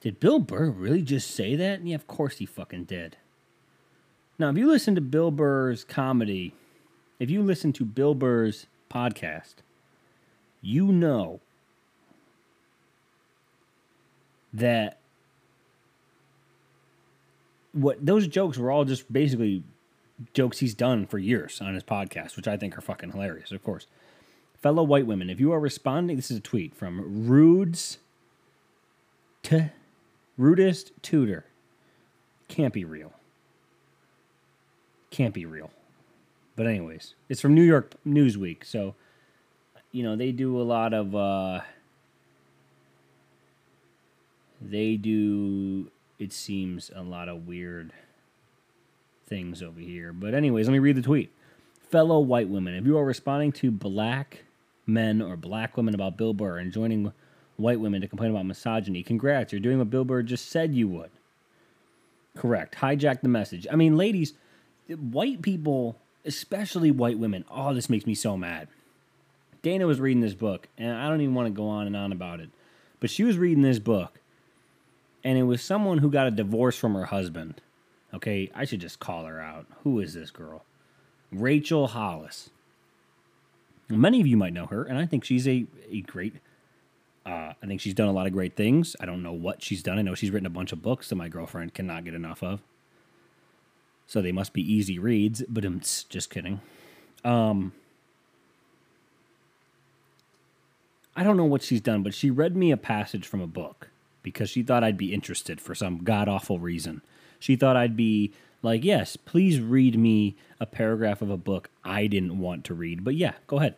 Did 0.02 0.20
Bill 0.20 0.40
Burr 0.40 0.72
really 0.72 1.04
just 1.04 1.30
say 1.30 1.56
that? 1.56 1.86
Yeah, 1.86 1.96
of 1.96 2.08
course 2.08 2.40
he 2.40 2.48
fucking 2.48 2.86
did. 2.86 3.18
Now, 4.40 4.50
if 4.50 4.58
you 4.58 4.68
listen 4.68 4.96
to 4.96 5.02
Bill 5.02 5.30
Burr's 5.30 5.84
comedy, 5.84 6.54
if 7.20 7.30
you 7.30 7.44
listen 7.44 7.72
to 7.74 7.86
Bill 7.86 8.16
Burr's 8.16 8.66
podcast, 8.90 9.56
you 10.62 10.88
know 10.88 11.42
that 14.58 15.00
what 17.74 18.04
those 18.04 18.28
jokes 18.28 18.58
were 18.58 18.72
all 18.72 18.86
just 18.86 19.12
basically 19.12 19.64
jokes 20.34 20.60
he's 20.60 20.74
done 20.74 21.06
for 21.06 21.20
years 21.20 21.62
on 21.62 21.74
his 21.74 21.84
podcast, 21.84 22.36
which 22.36 22.48
I 22.48 22.58
think 22.58 22.78
are 22.78 22.82
fucking 22.82 23.12
hilarious, 23.12 23.52
of 23.52 23.64
course. 23.64 23.86
Fellow 24.62 24.82
white 24.82 25.06
women, 25.06 25.30
if 25.30 25.40
you 25.40 25.52
are 25.54 25.60
responding, 25.60 26.16
this 26.16 26.32
is 26.32 26.38
a 26.38 26.42
tweet 26.42 26.76
from 26.76 27.28
Rudes 27.28 28.00
to 29.44 29.72
Rudest 30.38 30.92
Tutor. 31.04 31.46
Can't 32.48 32.74
be 32.74 32.84
real. 32.84 33.14
Can't 35.12 35.34
be 35.34 35.46
real. 35.46 35.70
But 36.56 36.66
anyways, 36.66 37.14
it's 37.30 37.40
from 37.42 37.54
New 37.54 37.64
York 37.64 37.94
Newsweek, 38.06 38.66
so 38.66 38.96
you 39.92 40.02
know 40.02 40.16
they 40.16 40.32
do 40.32 40.60
a 40.60 40.64
lot 40.64 40.94
of 40.94 41.16
uh 41.16 41.62
they 44.62 44.96
do 44.96 45.92
it 46.20 46.34
seems 46.34 46.90
a 46.96 47.04
lot 47.04 47.30
of 47.30 47.48
weird 47.48 47.94
things 49.28 49.62
over 49.62 49.80
here. 49.80 50.14
But 50.14 50.34
anyways, 50.34 50.68
let 50.68 50.74
me 50.74 50.80
read 50.80 50.96
the 50.96 51.02
tweet. 51.02 51.32
Fellow 51.90 52.20
white 52.20 52.50
women, 52.50 52.74
if 52.74 52.86
you 52.86 52.98
are 52.98 53.06
responding 53.06 53.52
to 53.54 53.72
black 53.72 54.44
men 54.86 55.22
or 55.22 55.36
black 55.36 55.78
women 55.78 55.94
about 55.94 56.18
Bill 56.18 56.34
Burr 56.34 56.58
and 56.58 56.72
joining 56.72 57.14
white 57.56 57.80
women 57.80 58.02
to 58.02 58.08
complain 58.08 58.32
about 58.32 58.46
misogyny, 58.46 59.04
congrats, 59.04 59.54
you're 59.54 59.60
doing 59.60 59.78
what 59.78 59.90
Bill 59.90 60.06
Burr 60.06 60.24
just 60.24 60.50
said 60.50 60.74
you 60.74 60.88
would. 60.88 61.12
Correct. 62.36 62.76
Hijack 62.76 63.22
the 63.22 63.30
message. 63.30 63.68
I 63.72 63.76
mean, 63.76 63.98
ladies, 63.98 64.34
white 64.88 65.42
people, 65.42 65.98
especially 66.26 66.92
white 66.92 67.20
women, 67.20 67.46
oh, 67.50 67.74
this 67.74 67.90
makes 67.90 68.06
me 68.06 68.16
so 68.16 68.38
mad. 68.38 68.68
Dana 69.62 69.88
was 69.88 70.00
reading 70.00 70.22
this 70.22 70.36
book, 70.36 70.68
and 70.78 70.92
I 70.92 71.10
don't 71.10 71.22
even 71.22 71.36
want 71.36 71.48
to 71.48 71.54
go 71.54 71.68
on 71.68 71.88
and 71.88 71.96
on 71.96 72.12
about 72.12 72.40
it, 72.40 72.50
but 73.00 73.10
she 73.10 73.24
was 73.24 73.38
reading 73.38 73.64
this 73.64 73.80
book, 73.80 74.20
and 75.28 75.38
it 75.38 75.44
was 75.44 75.62
someone 75.62 75.98
who 75.98 76.10
got 76.10 76.26
a 76.26 76.32
divorce 76.32 76.78
from 76.78 76.94
her 76.94 77.04
husband. 77.04 77.60
Okay, 78.14 78.50
I 78.56 78.64
should 78.64 78.80
just 78.80 79.02
call 79.02 79.26
her 79.26 79.42
out. 79.42 79.66
Who 79.84 80.00
is 80.00 80.14
this 80.14 80.32
girl? 80.32 80.64
Rachel 81.34 81.88
Hollis. 81.88 82.50
Many 83.90 84.22
of 84.22 84.28
you 84.28 84.38
might 84.38 84.54
know 84.54 84.68
her, 84.68 84.86
and 84.86 84.98
I 84.98 85.06
think 85.06 85.26
she's 85.26 85.46
a, 85.46 85.66
a 85.92 86.00
great. 86.00 86.36
Uh, 87.26 87.52
I 87.62 87.66
think 87.68 87.82
she's 87.82 87.94
done 87.94 88.08
a 88.08 88.14
lot 88.14 88.26
of 88.26 88.32
great 88.32 88.56
things. 88.56 88.96
I 89.02 89.06
don't 89.06 89.22
know 89.22 89.34
what 89.34 89.62
she's 89.62 89.84
done. 89.84 90.00
I 90.00 90.02
know 90.02 90.16
she's 90.16 90.32
written 90.32 90.46
a 90.46 90.50
bunch 90.50 90.72
of 90.72 90.82
books 90.82 91.10
that 91.10 91.16
my 91.18 91.28
girlfriend 91.28 91.74
cannot 91.74 92.06
get 92.06 92.14
enough 92.14 92.42
of. 92.42 92.62
So 94.08 94.22
they 94.22 94.32
must 94.32 94.54
be 94.54 94.62
easy 94.62 94.98
reads, 94.98 95.44
but 95.50 95.66
I'm 95.66 95.82
just 95.82 96.30
kidding. 96.30 96.62
Um, 97.26 97.74
I 101.18 101.24
don't 101.24 101.36
know 101.36 101.44
what 101.44 101.64
she's 101.64 101.82
done, 101.82 102.02
but 102.02 102.14
she 102.14 102.30
read 102.30 102.56
me 102.56 102.72
a 102.72 102.78
passage 102.78 103.28
from 103.28 103.42
a 103.42 103.48
book 103.48 103.90
because 104.32 104.50
she 104.50 104.62
thought 104.62 104.84
I'd 104.84 104.98
be 104.98 105.14
interested 105.14 105.62
for 105.62 105.74
some 105.74 106.04
god 106.04 106.28
awful 106.28 106.60
reason. 106.60 107.02
She 107.40 107.56
thought 107.56 107.78
I'd 107.78 107.96
be 107.96 108.34
like, 108.62 108.84
yes, 108.84 109.16
please 109.16 109.62
read 109.62 109.98
me 109.98 110.36
a 110.60 110.66
paragraph 110.66 111.22
of 111.22 111.30
a 111.30 111.38
book 111.38 111.70
I 111.86 112.08
didn't 112.08 112.38
want 112.40 112.66
to 112.66 112.74
read. 112.74 113.06
But 113.06 113.16
yeah, 113.16 113.36
go 113.48 113.58
ahead. 113.58 113.76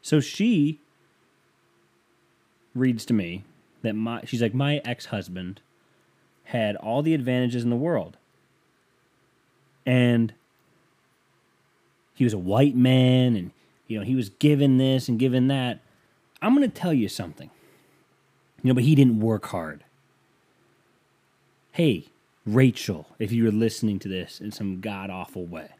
So 0.00 0.20
she 0.20 0.80
reads 2.74 3.04
to 3.06 3.12
me 3.12 3.44
that 3.82 3.92
my 3.92 4.22
she's 4.24 4.40
like, 4.40 4.54
my 4.54 4.80
ex 4.82 5.06
husband 5.06 5.60
had 6.44 6.76
all 6.76 7.02
the 7.02 7.12
advantages 7.12 7.62
in 7.62 7.68
the 7.68 7.76
world. 7.76 8.16
And 9.84 10.32
he 12.14 12.24
was 12.24 12.32
a 12.32 12.38
white 12.38 12.74
man 12.74 13.36
and 13.36 13.50
you 13.88 13.98
know, 13.98 14.04
he 14.04 14.14
was 14.14 14.30
given 14.30 14.78
this 14.78 15.06
and 15.06 15.18
given 15.18 15.48
that. 15.48 15.80
I'm 16.40 16.56
going 16.56 16.68
to 16.68 16.74
tell 16.74 16.94
you 16.94 17.08
something. 17.08 17.50
You 18.62 18.68
know, 18.68 18.74
but 18.74 18.84
he 18.84 18.94
didn't 18.94 19.20
work 19.20 19.46
hard. 19.46 19.84
Hey, 21.72 22.06
Rachel, 22.46 23.06
if 23.18 23.32
you 23.32 23.44
were 23.44 23.52
listening 23.52 23.98
to 24.00 24.08
this 24.08 24.40
in 24.40 24.50
some 24.50 24.80
god 24.80 25.10
awful 25.10 25.44
way, 25.44 25.70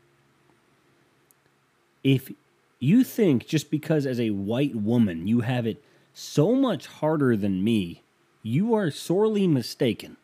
if 2.04 2.30
you 2.78 3.02
think 3.02 3.46
just 3.46 3.70
because 3.70 4.06
as 4.06 4.20
a 4.20 4.30
white 4.30 4.76
woman 4.76 5.26
you 5.26 5.40
have 5.40 5.66
it 5.66 5.82
so 6.12 6.54
much 6.54 6.86
harder 6.86 7.36
than 7.36 7.64
me, 7.64 8.02
you 8.42 8.74
are 8.74 8.90
sorely 8.90 9.46
mistaken. 9.46 10.16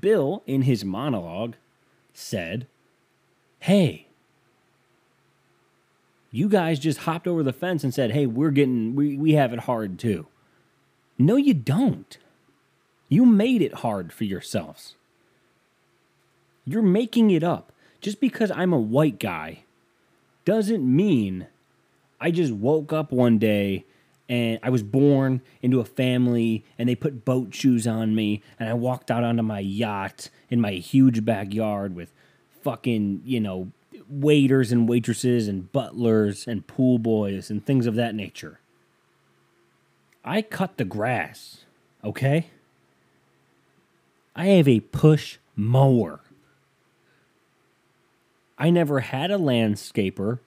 Bill, 0.00 0.42
in 0.46 0.62
his 0.62 0.84
monologue, 0.84 1.54
said, 2.12 2.66
Hey, 3.60 4.06
you 6.30 6.48
guys 6.48 6.78
just 6.78 7.00
hopped 7.00 7.26
over 7.26 7.42
the 7.42 7.52
fence 7.52 7.84
and 7.84 7.94
said, 7.94 8.10
Hey, 8.12 8.26
we're 8.26 8.50
getting, 8.50 8.94
we, 8.94 9.16
we 9.16 9.32
have 9.32 9.52
it 9.52 9.60
hard 9.60 9.98
too. 9.98 10.26
No, 11.18 11.36
you 11.36 11.54
don't. 11.54 12.18
You 13.08 13.24
made 13.24 13.62
it 13.62 13.74
hard 13.74 14.12
for 14.12 14.24
yourselves. 14.24 14.96
You're 16.64 16.82
making 16.82 17.30
it 17.30 17.44
up. 17.44 17.72
Just 18.00 18.20
because 18.20 18.50
I'm 18.50 18.72
a 18.72 18.80
white 18.80 19.18
guy 19.18 19.64
doesn't 20.44 20.84
mean 20.84 21.46
I 22.20 22.30
just 22.30 22.52
woke 22.52 22.92
up 22.92 23.12
one 23.12 23.38
day 23.38 23.84
and 24.28 24.58
I 24.62 24.70
was 24.70 24.82
born 24.82 25.42
into 25.62 25.80
a 25.80 25.84
family 25.84 26.64
and 26.78 26.88
they 26.88 26.94
put 26.94 27.24
boat 27.24 27.54
shoes 27.54 27.86
on 27.86 28.14
me 28.14 28.42
and 28.58 28.68
I 28.68 28.74
walked 28.74 29.10
out 29.10 29.24
onto 29.24 29.42
my 29.42 29.60
yacht 29.60 30.30
in 30.50 30.60
my 30.60 30.72
huge 30.72 31.24
backyard 31.24 31.94
with 31.94 32.12
fucking, 32.62 33.22
you 33.24 33.40
know, 33.40 33.70
waiters 34.08 34.72
and 34.72 34.88
waitresses 34.88 35.48
and 35.48 35.70
butlers 35.72 36.46
and 36.46 36.66
pool 36.66 36.98
boys 36.98 37.50
and 37.50 37.64
things 37.64 37.86
of 37.86 37.94
that 37.94 38.14
nature. 38.14 38.60
I 40.24 40.42
cut 40.42 40.78
the 40.78 40.84
grass, 40.84 41.64
okay? 42.02 42.46
I 44.34 44.46
have 44.46 44.66
a 44.66 44.80
push 44.80 45.38
mower. 45.54 46.20
I 48.56 48.70
never 48.70 49.00
had 49.00 49.30
a 49.30 49.36
landscaper. 49.36 50.38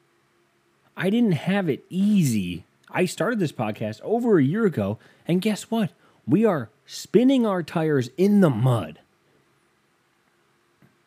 I 0.95 1.09
didn't 1.09 1.33
have 1.33 1.69
it 1.69 1.85
easy. 1.89 2.65
I 2.89 3.05
started 3.05 3.39
this 3.39 3.51
podcast 3.51 4.01
over 4.01 4.37
a 4.39 4.43
year 4.43 4.65
ago, 4.65 4.97
and 5.27 5.41
guess 5.41 5.69
what? 5.69 5.91
We 6.25 6.43
are 6.43 6.69
spinning 6.85 7.45
our 7.45 7.61
tires 7.61 8.09
in 8.17 8.41
the 8.41 8.49
mud 8.49 8.99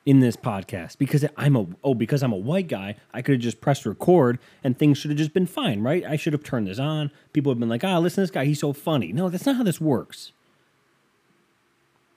in 0.07 0.21
this 0.21 0.37
podcast 0.37 0.97
because 0.99 1.25
I'm 1.37 1.57
a 1.57 1.67
oh 1.85 1.95
because 1.95 2.23
I'm 2.23 2.33
a 2.33 2.37
white 2.37 2.69
guy, 2.69 2.97
I 3.13 3.23
could 3.23 3.35
have 3.35 3.43
just 3.43 3.61
pressed 3.61 3.85
record 3.85 4.39
and 4.65 4.79
things 4.79 4.99
should 4.99 5.11
have 5.11 5.19
just 5.19 5.35
been 5.35 5.47
fine, 5.47 5.83
right? 5.83 6.05
I 6.05 6.17
should 6.17 6.33
have 6.33 6.43
turned 6.43 6.67
this 6.67 6.79
on. 6.79 7.11
People 7.33 7.53
have 7.53 7.61
been 7.61 7.69
like, 7.69 7.85
"Ah, 7.85 7.99
listen 7.99 8.17
to 8.17 8.21
this 8.23 8.31
guy, 8.31 8.45
he's 8.45 8.61
so 8.61 8.73
funny." 8.73 9.13
No, 9.13 9.29
that's 9.29 9.47
not 9.47 9.57
how 9.57 9.63
this 9.63 9.81
works. 9.81 10.33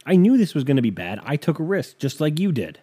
I 0.06 0.16
knew 0.16 0.38
this 0.38 0.54
was 0.54 0.64
going 0.64 0.76
to 0.76 0.82
be 0.82 0.90
bad. 0.90 1.20
I 1.24 1.36
took 1.36 1.60
a 1.60 1.64
risk 1.64 1.98
just 1.98 2.20
like 2.20 2.40
you 2.40 2.52
did. 2.52 2.80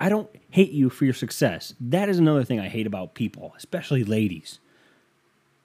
I 0.00 0.08
don't 0.08 0.28
hate 0.50 0.72
you 0.72 0.90
for 0.90 1.04
your 1.04 1.14
success. 1.14 1.74
That 1.80 2.08
is 2.08 2.18
another 2.18 2.44
thing 2.44 2.60
I 2.60 2.68
hate 2.68 2.86
about 2.86 3.14
people, 3.14 3.54
especially 3.56 4.04
ladies. 4.04 4.58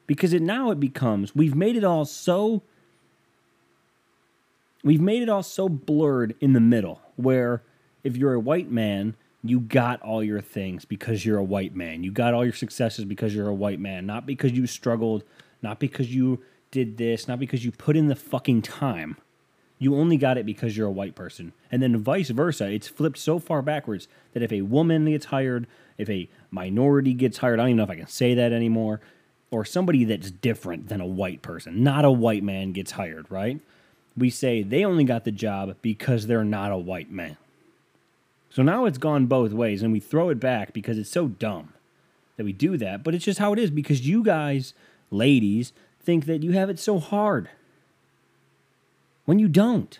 Because 0.08 0.34
it 0.34 0.42
now 0.42 0.72
it 0.72 0.80
becomes 0.80 1.36
we've 1.36 1.56
made 1.56 1.76
it 1.76 1.84
all 1.84 2.06
so 2.06 2.64
we've 4.84 5.02
made 5.02 5.22
it 5.22 5.30
all 5.30 5.44
so 5.44 5.70
blurred 5.70 6.36
in 6.40 6.54
the 6.54 6.60
middle 6.60 7.02
where 7.16 7.64
if 8.04 8.18
you're 8.18 8.34
a 8.34 8.40
white 8.40 8.72
man, 8.72 9.16
you 9.44 9.60
got 9.60 10.02
all 10.02 10.24
your 10.24 10.42
things 10.42 10.86
because 10.86 11.26
you're 11.26 11.38
a 11.38 11.44
white 11.44 11.76
man. 11.76 12.04
You 12.04 12.12
got 12.12 12.34
all 12.34 12.44
your 12.44 12.54
successes 12.54 13.06
because 13.06 13.34
you're 13.34 13.48
a 13.48 13.54
white 13.54 13.80
man, 13.80 14.06
not 14.06 14.26
because 14.26 14.52
you 14.52 14.68
struggled, 14.68 15.24
not 15.62 15.80
because 15.80 16.14
you 16.14 16.42
did 16.72 16.98
this, 16.98 17.28
not 17.28 17.40
because 17.40 17.64
you 17.64 17.72
put 17.72 17.96
in 17.96 18.08
the 18.08 18.16
fucking 18.16 18.62
time. 18.62 19.18
You 19.78 19.96
only 19.96 20.18
got 20.18 20.38
it 20.38 20.46
because 20.46 20.76
you're 20.76 20.88
a 20.88 20.92
white 20.92 21.16
person. 21.16 21.54
And 21.72 21.82
then 21.82 21.98
vice 21.98 22.30
versa. 22.30 22.70
It's 22.70 22.90
flipped 22.90 23.18
so 23.18 23.40
far 23.40 23.62
backwards 23.62 24.10
that 24.34 24.44
if 24.44 24.52
a 24.52 24.62
woman 24.62 25.06
gets 25.06 25.28
hired, 25.28 25.68
if 25.98 26.10
a 26.10 26.28
minority 26.52 27.14
gets 27.14 27.38
hired, 27.38 27.60
I 27.60 27.64
don't 27.64 27.70
even 27.70 27.78
know 27.78 27.84
if 27.84 27.90
I 27.90 27.96
can 27.96 28.08
say 28.08 28.34
that 28.34 28.52
anymore, 28.52 29.00
or 29.52 29.64
somebody 29.64 30.04
that's 30.04 30.32
different 30.32 30.90
than 30.90 31.00
a 31.00 31.06
white 31.08 31.42
person, 31.42 31.82
not 31.82 32.04
a 32.04 32.12
white 32.12 32.44
man 32.44 32.74
gets 32.74 32.92
hired, 32.92 33.26
right? 33.32 33.60
We 34.18 34.30
say 34.30 34.64
they 34.64 34.84
only 34.84 35.06
got 35.06 35.24
the 35.24 35.32
job 35.32 35.78
because 35.82 36.28
they're 36.28 36.44
not 36.44 36.74
a 36.74 36.78
white 36.78 37.10
man. 37.10 37.38
So 38.50 38.64
now 38.64 38.86
it's 38.86 38.98
gone 38.98 39.28
both 39.28 39.54
ways, 39.54 39.84
and 39.84 39.92
we 39.92 40.00
throw 40.00 40.30
it 40.30 40.40
back 40.40 40.74
because 40.74 40.98
it's 40.98 41.10
so 41.10 41.28
dumb 41.28 41.74
that 42.38 42.44
we 42.44 42.54
do 42.54 42.78
that. 42.78 43.04
But 43.04 43.14
it's 43.14 43.26
just 43.26 43.40
how 43.40 43.54
it 43.54 43.60
is 43.60 43.70
because 43.70 44.08
you 44.08 44.24
guys, 44.24 44.74
ladies, 45.12 45.72
think 46.02 46.26
that 46.26 46.44
you 46.44 46.52
have 46.54 46.70
it 46.70 46.80
so 46.80 47.00
hard 47.00 47.50
when 49.26 49.40
you 49.40 49.48
don't. 49.48 50.00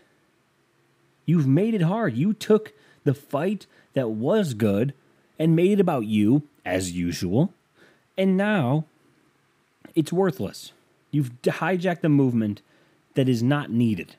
You've 1.26 1.48
made 1.48 1.76
it 1.76 1.84
hard. 1.84 2.18
You 2.18 2.34
took 2.34 2.74
the 3.04 3.14
fight 3.14 3.68
that 3.94 4.10
was 4.10 4.56
good 4.56 4.94
and 5.38 5.56
made 5.56 5.74
it 5.74 5.80
about 5.80 6.06
you, 6.06 6.44
as 6.66 6.92
usual, 6.92 7.54
and 8.18 8.36
now 8.36 8.86
it's 9.96 10.12
worthless. 10.12 10.74
You've 11.12 11.42
hijacked 11.44 12.04
a 12.04 12.10
movement 12.10 12.62
that 13.14 13.30
is 13.30 13.42
not 13.42 13.72
needed 13.72 14.16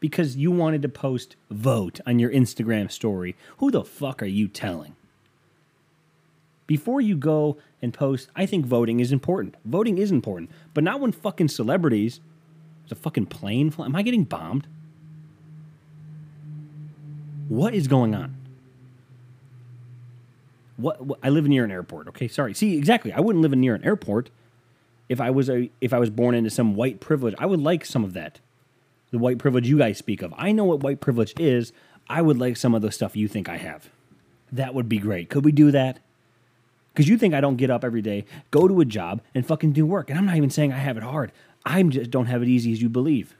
because 0.00 0.36
you 0.36 0.50
wanted 0.50 0.82
to 0.82 0.88
post 0.88 1.36
vote 1.50 2.00
on 2.06 2.18
your 2.18 2.30
Instagram 2.30 2.90
story. 2.90 3.36
Who 3.58 3.70
the 3.70 3.84
fuck 3.84 4.22
are 4.22 4.26
you 4.26 4.48
telling? 4.48 4.94
Before 6.66 7.00
you 7.00 7.16
go 7.16 7.56
and 7.80 7.94
post, 7.94 8.28
I 8.36 8.46
think 8.46 8.66
voting 8.66 9.00
is 9.00 9.10
important. 9.10 9.54
Voting 9.64 9.98
is 9.98 10.10
important, 10.10 10.50
but 10.74 10.84
not 10.84 11.00
when 11.00 11.12
fucking 11.12 11.48
celebrities. 11.48 12.20
There's 12.84 12.92
a 12.92 13.02
fucking 13.02 13.26
plane. 13.26 13.70
Fly- 13.70 13.86
Am 13.86 13.96
I 13.96 14.02
getting 14.02 14.24
bombed? 14.24 14.66
What 17.48 17.74
is 17.74 17.88
going 17.88 18.14
on? 18.14 18.36
What, 20.76 21.04
what 21.04 21.18
I 21.22 21.30
live 21.30 21.48
near 21.48 21.64
an 21.64 21.70
airport. 21.70 22.06
Okay, 22.08 22.28
sorry. 22.28 22.54
See, 22.54 22.76
exactly. 22.76 23.12
I 23.12 23.20
wouldn't 23.20 23.42
live 23.42 23.52
near 23.52 23.74
an 23.74 23.84
airport 23.84 24.30
if 25.08 25.20
I 25.20 25.30
was 25.30 25.48
a 25.48 25.70
if 25.80 25.92
I 25.92 25.98
was 25.98 26.10
born 26.10 26.34
into 26.34 26.50
some 26.50 26.74
white 26.74 27.00
privilege. 27.00 27.34
I 27.38 27.46
would 27.46 27.60
like 27.60 27.84
some 27.84 28.04
of 28.04 28.12
that 28.12 28.40
the 29.10 29.18
white 29.18 29.38
privilege 29.38 29.68
you 29.68 29.78
guys 29.78 29.98
speak 29.98 30.22
of. 30.22 30.34
I 30.36 30.52
know 30.52 30.64
what 30.64 30.80
white 30.80 31.00
privilege 31.00 31.34
is. 31.38 31.72
I 32.08 32.22
would 32.22 32.38
like 32.38 32.56
some 32.56 32.74
of 32.74 32.82
the 32.82 32.92
stuff 32.92 33.16
you 33.16 33.28
think 33.28 33.48
I 33.48 33.56
have. 33.56 33.88
That 34.50 34.74
would 34.74 34.88
be 34.88 34.98
great. 34.98 35.28
Could 35.28 35.44
we 35.44 35.52
do 35.52 35.70
that? 35.70 36.00
Because 36.92 37.08
you 37.08 37.18
think 37.18 37.34
I 37.34 37.40
don't 37.40 37.56
get 37.56 37.70
up 37.70 37.84
every 37.84 38.02
day, 38.02 38.24
go 38.50 38.66
to 38.66 38.80
a 38.80 38.84
job, 38.84 39.20
and 39.34 39.46
fucking 39.46 39.72
do 39.72 39.86
work. 39.86 40.10
And 40.10 40.18
I'm 40.18 40.26
not 40.26 40.36
even 40.36 40.50
saying 40.50 40.72
I 40.72 40.78
have 40.78 40.96
it 40.96 41.02
hard. 41.02 41.32
I 41.64 41.82
just 41.84 42.10
don't 42.10 42.26
have 42.26 42.42
it 42.42 42.48
easy 42.48 42.72
as 42.72 42.82
you 42.82 42.88
believe. 42.88 43.34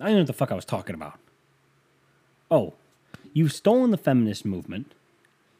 I 0.00 0.06
don't 0.06 0.12
know 0.14 0.20
what 0.20 0.26
the 0.28 0.32
fuck 0.32 0.52
I 0.52 0.54
was 0.54 0.64
talking 0.64 0.94
about. 0.94 1.18
Oh, 2.50 2.74
you've 3.32 3.52
stolen 3.52 3.90
the 3.90 3.96
feminist 3.96 4.44
movement 4.44 4.94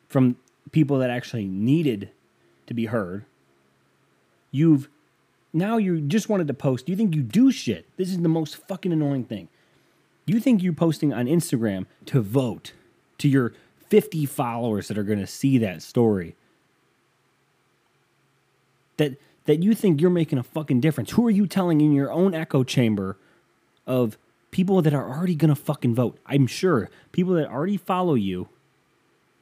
from 0.09 0.37
people 0.73 0.99
that 0.99 1.11
actually 1.11 1.47
needed 1.47 2.11
to 2.67 2.75
be 2.75 2.87
heard. 2.87 3.25
You've 4.51 4.89
now 5.53 5.77
you 5.77 6.01
just 6.01 6.29
wanted 6.29 6.49
to 6.49 6.55
post. 6.55 6.89
You 6.89 6.97
think 6.97 7.15
you 7.15 7.23
do 7.23 7.51
shit. 7.51 7.87
This 7.97 8.11
is 8.11 8.19
the 8.19 8.29
most 8.29 8.57
fucking 8.57 8.93
annoying 8.93 9.25
thing. 9.25 9.49
You 10.27 10.41
think 10.41 10.63
you're 10.63 10.73
posting 10.75 11.13
on 11.13 11.27
Instagram 11.27 11.87
to 12.07 12.21
vote 12.21 12.73
to 13.19 13.29
your 13.29 13.55
50 13.89 14.27
followers 14.27 14.89
that 14.89 14.99
are 14.99 15.03
going 15.03 15.21
to 15.21 15.27
see 15.27 15.59
that 15.59 15.83
story. 15.83 16.37
That 18.99 19.17
that 19.49 19.63
you 19.63 19.75
think 19.75 19.99
you're 19.99 20.11
making 20.11 20.39
a 20.39 20.43
fucking 20.43 20.81
difference. 20.81 21.13
Who 21.13 21.27
are 21.27 21.31
you 21.31 21.47
telling 21.47 21.81
in 21.81 21.93
your 21.93 22.13
own 22.13 22.35
echo 22.35 22.65
chamber 22.65 23.17
of 23.87 24.19
people 24.51 24.83
that 24.83 24.93
are 24.93 25.09
already 25.09 25.35
going 25.35 25.49
to 25.49 25.55
fucking 25.55 25.95
vote? 25.95 26.19
I'm 26.27 26.47
sure 26.47 26.91
people 27.13 27.33
that 27.33 27.49
already 27.49 27.79
follow 27.79 28.13
you 28.13 28.51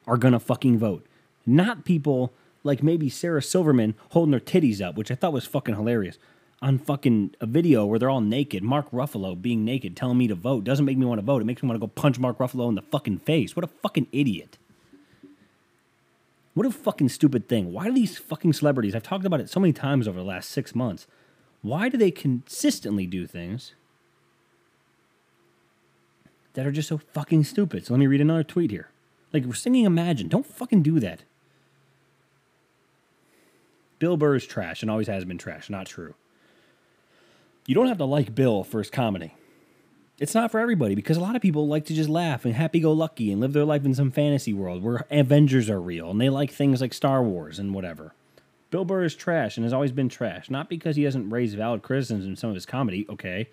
are 0.07 0.17
going 0.17 0.33
to 0.33 0.39
fucking 0.39 0.79
vote. 0.79 1.05
Not 1.45 1.85
people 1.85 2.33
like 2.67 2.83
maybe 2.83 3.09
Sarah 3.09 3.43
Silverman 3.43 3.95
holding 4.11 4.33
her 4.33 4.41
titties 4.41 4.81
up, 4.81 4.97
which 4.97 5.11
I 5.11 5.15
thought 5.15 5.33
was 5.33 5.47
fucking 5.47 5.75
hilarious. 5.75 6.19
On 6.63 6.79
fucking 6.79 7.35
a 7.41 7.47
video 7.47 7.85
where 7.85 7.99
they're 7.99 8.11
all 8.11 8.21
naked, 8.21 8.63
Mark 8.63 8.91
Ruffalo 8.91 9.41
being 9.41 9.65
naked, 9.65 9.97
telling 9.97 10.19
me 10.19 10.27
to 10.27 10.35
vote 10.35 10.65
doesn't 10.65 10.85
make 10.85 10.97
me 10.97 11.07
want 11.07 11.19
to 11.19 11.25
vote. 11.25 11.43
It 11.43 11.45
makes 11.45 11.63
me 11.63 11.69
want 11.69 11.81
to 11.81 11.87
go 11.87 11.93
punch 11.93 12.19
Mark 12.19 12.39
Ruffalo 12.39 12.69
in 12.69 12.75
the 12.75 12.83
fucking 12.83 13.19
face. 13.19 13.55
What 13.55 13.65
a 13.65 13.69
fucking 13.69 14.09
idiot. 14.13 14.59
What 16.55 16.65
a 16.65 16.71
fucking 16.71 17.11
stupid 17.11 17.49
thing. 17.49 17.73
Why 17.73 17.85
do 17.85 17.93
these 17.93 18.17
fucking 18.17 18.55
celebrities, 18.55 18.95
I've 18.95 19.03
talked 19.03 19.27
about 19.27 19.41
it 19.41 19.51
so 19.51 19.61
many 19.61 19.75
times 19.75 20.09
over 20.09 20.19
the 20.19 20.25
last 20.25 20.49
six 20.49 20.75
months, 20.75 21.07
why 21.61 21.91
do 21.91 21.99
they 21.99 22.11
consistently 22.11 23.07
do 23.07 23.27
things 23.27 23.75
that 26.55 26.67
are 26.67 26.73
just 26.73 26.89
so 26.89 26.97
fucking 26.97 27.45
stupid? 27.45 27.85
So 27.85 27.93
let 27.93 28.01
me 28.01 28.07
read 28.07 28.23
another 28.23 28.43
tweet 28.43 28.71
here. 28.71 28.89
Like 29.35 29.45
we're 29.45 29.53
singing 29.53 29.85
Imagine. 29.85 30.29
Don't 30.29 30.47
fucking 30.47 30.83
do 30.83 30.99
that. 31.01 31.25
Bill 33.99 34.17
Burr 34.17 34.37
is 34.37 34.47
trash 34.47 34.83
and 34.83 34.91
always 34.91 35.07
has 35.09 35.25
been 35.25 35.39
trash. 35.39 35.71
Not 35.71 35.87
true. 35.87 36.15
You 37.67 37.75
don't 37.75 37.89
have 37.89 37.99
to 37.99 38.05
like 38.05 38.35
Bill 38.35 38.63
for 38.63 38.79
his 38.79 38.91
comedy. 38.91 39.35
It's 40.19 40.35
not 40.35 40.51
for 40.51 40.61
everybody 40.61 40.95
because 40.95 41.17
a 41.17 41.21
lot 41.21 41.37
of 41.37 41.43
people 41.43 41.67
like 41.67 41.85
to 41.87 41.95
just 41.95 42.09
laugh 42.09 42.45
and 42.45 42.55
happy 42.55 42.81
go 42.81 42.93
lucky 42.93 43.31
and 43.31 43.41
live 43.41 43.53
their 43.53 43.65
life 43.65 43.85
in 43.85 43.95
some 43.95 44.11
fantasy 44.11 44.53
world 44.53 44.83
where 44.83 45.05
Avengers 45.11 45.69
are 45.69 45.81
real 45.81 46.11
and 46.11 46.21
they 46.21 46.31
like 46.31 46.51
things 46.51 46.81
like 46.81 46.95
Star 46.95 47.23
Wars 47.23 47.59
and 47.59 47.75
whatever. 47.75 48.15
Bill 48.71 48.85
Burr 48.85 49.05
is 49.05 49.15
trash 49.15 49.57
and 49.57 49.65
has 49.65 49.73
always 49.73 49.93
been 49.93 50.09
trash, 50.09 50.49
not 50.49 50.69
because 50.69 50.97
he 50.97 51.03
hasn't 51.03 51.31
raised 51.31 51.57
valid 51.57 51.83
criticisms 51.83 52.25
in 52.25 52.37
some 52.37 52.51
of 52.51 52.55
his 52.55 52.67
comedy, 52.67 53.07
okay, 53.09 53.49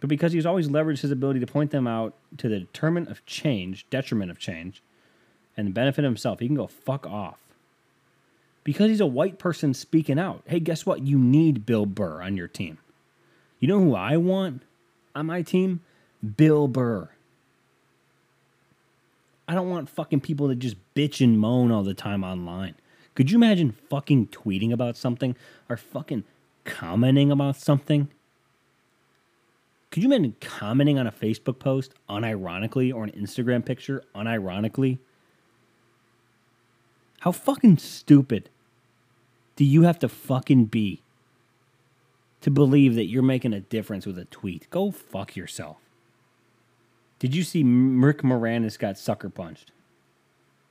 but 0.00 0.08
because 0.08 0.32
he's 0.32 0.46
always 0.46 0.68
leveraged 0.68 1.00
his 1.00 1.10
ability 1.10 1.40
to 1.40 1.46
point 1.46 1.70
them 1.70 1.86
out 1.86 2.14
to 2.36 2.48
the 2.48 2.60
determinant 2.60 3.10
of 3.10 3.24
change, 3.24 3.88
detriment 3.88 4.30
of 4.30 4.38
change, 4.38 4.82
and 5.56 5.66
the 5.66 5.72
benefit 5.72 6.04
of 6.04 6.10
himself. 6.10 6.40
He 6.40 6.46
can 6.46 6.56
go 6.56 6.66
fuck 6.66 7.06
off. 7.06 7.38
Because 8.64 8.88
he's 8.88 9.00
a 9.00 9.06
white 9.06 9.38
person 9.38 9.74
speaking 9.74 10.18
out. 10.18 10.42
Hey, 10.46 10.58
guess 10.58 10.86
what? 10.86 11.02
You 11.02 11.18
need 11.18 11.66
Bill 11.66 11.86
Burr 11.86 12.22
on 12.22 12.36
your 12.36 12.48
team. 12.48 12.78
You 13.60 13.68
know 13.68 13.78
who 13.78 13.94
I 13.94 14.16
want 14.16 14.62
on 15.14 15.26
my 15.26 15.42
team? 15.42 15.80
Bill 16.36 16.66
Burr. 16.66 17.10
I 19.46 19.54
don't 19.54 19.68
want 19.68 19.90
fucking 19.90 20.20
people 20.20 20.48
that 20.48 20.58
just 20.58 20.76
bitch 20.94 21.22
and 21.22 21.38
moan 21.38 21.70
all 21.70 21.82
the 21.82 21.94
time 21.94 22.24
online. 22.24 22.74
Could 23.14 23.30
you 23.30 23.36
imagine 23.36 23.72
fucking 23.90 24.28
tweeting 24.28 24.72
about 24.72 24.96
something 24.96 25.36
or 25.68 25.76
fucking 25.76 26.24
commenting 26.64 27.30
about 27.30 27.56
something? 27.56 28.08
Could 29.90 30.02
you 30.02 30.08
imagine 30.08 30.34
commenting 30.40 30.98
on 30.98 31.06
a 31.06 31.12
Facebook 31.12 31.58
post 31.58 31.94
unironically 32.08 32.92
or 32.92 33.04
an 33.04 33.12
Instagram 33.12 33.64
picture 33.64 34.02
unironically? 34.14 34.98
How 37.20 37.30
fucking 37.32 37.78
stupid 37.78 38.50
do 39.56 39.64
you 39.64 39.82
have 39.82 39.98
to 40.00 40.08
fucking 40.08 40.66
be 40.66 41.02
to 42.40 42.50
believe 42.50 42.94
that 42.94 43.06
you're 43.06 43.22
making 43.22 43.52
a 43.52 43.60
difference 43.60 44.06
with 44.06 44.18
a 44.18 44.24
tweet? 44.26 44.68
Go 44.70 44.90
fuck 44.90 45.36
yourself. 45.36 45.78
Did 47.18 47.34
you 47.34 47.42
see 47.42 47.62
Rick 47.62 48.22
Moranis 48.22 48.78
got 48.78 48.98
sucker 48.98 49.30
punched? 49.30 49.72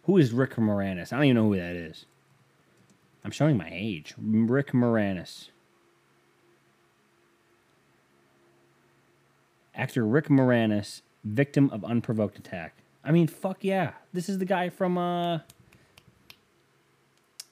Who 0.03 0.17
is 0.17 0.33
Rick 0.33 0.55
Moranis? 0.55 1.13
I 1.13 1.17
don't 1.17 1.25
even 1.25 1.35
know 1.37 1.47
who 1.47 1.55
that 1.55 1.75
is. 1.75 2.05
I'm 3.23 3.31
showing 3.31 3.57
my 3.57 3.69
age. 3.71 4.13
Rick 4.17 4.71
Moranis. 4.71 5.49
Actor 9.75 10.05
Rick 10.05 10.27
Moranis, 10.27 11.01
victim 11.23 11.69
of 11.71 11.83
unprovoked 11.83 12.37
attack. 12.37 12.75
I 13.03 13.11
mean, 13.11 13.27
fuck 13.27 13.63
yeah. 13.63 13.93
This 14.11 14.29
is 14.29 14.37
the 14.37 14.45
guy 14.45 14.69
from, 14.69 14.97
uh, 14.97 15.39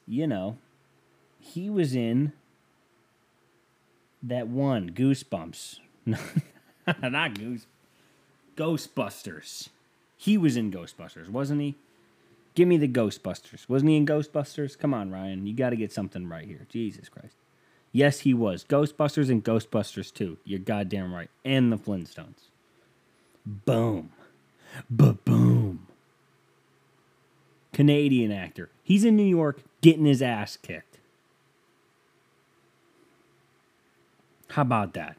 you 0.08 0.28
know, 0.28 0.58
he 1.42 1.70
was 1.70 1.96
in 1.96 2.34
that 4.24 4.48
one, 4.48 4.92
Goosebumps. 4.92 5.80
Not 7.02 7.38
Goose. 7.38 7.66
Ghostbusters. 8.56 9.70
He 10.18 10.38
was 10.38 10.56
in 10.56 10.72
Ghostbusters, 10.72 11.30
wasn't 11.30 11.62
he? 11.62 11.76
Give 12.54 12.68
me 12.68 12.78
the 12.78 12.88
Ghostbusters. 12.88 13.68
Wasn't 13.68 13.90
he 13.90 13.98
in 13.98 14.06
Ghostbusters? 14.06 14.78
Come 14.78 14.94
on, 14.94 15.12
Ryan. 15.12 15.48
You 15.48 15.54
got 15.54 15.72
to 15.72 15.76
get 15.76 15.92
something 15.92 16.28
right 16.28 16.46
here. 16.46 16.68
Jesus 16.70 17.10
Christ. 17.10 17.36
Yes, 17.92 18.20
he 18.20 18.34
was. 18.34 18.64
Ghostbusters 18.64 19.30
and 19.30 19.44
Ghostbusters 19.44 20.14
2. 20.14 20.38
You're 20.46 20.60
goddamn 20.60 21.14
right. 21.14 21.30
And 21.44 21.72
the 21.72 21.78
Flintstones. 21.78 22.50
Boom. 23.46 24.12
Ba 24.90 25.14
boom. 25.14 25.88
Canadian 27.74 28.32
actor. 28.32 28.70
He's 28.84 29.04
in 29.04 29.16
New 29.16 29.24
York 29.24 29.62
getting 29.82 30.06
his 30.06 30.22
ass 30.22 30.58
kicked. 30.58 30.91
How 34.52 34.64
about 34.64 34.94
that? 34.94 35.18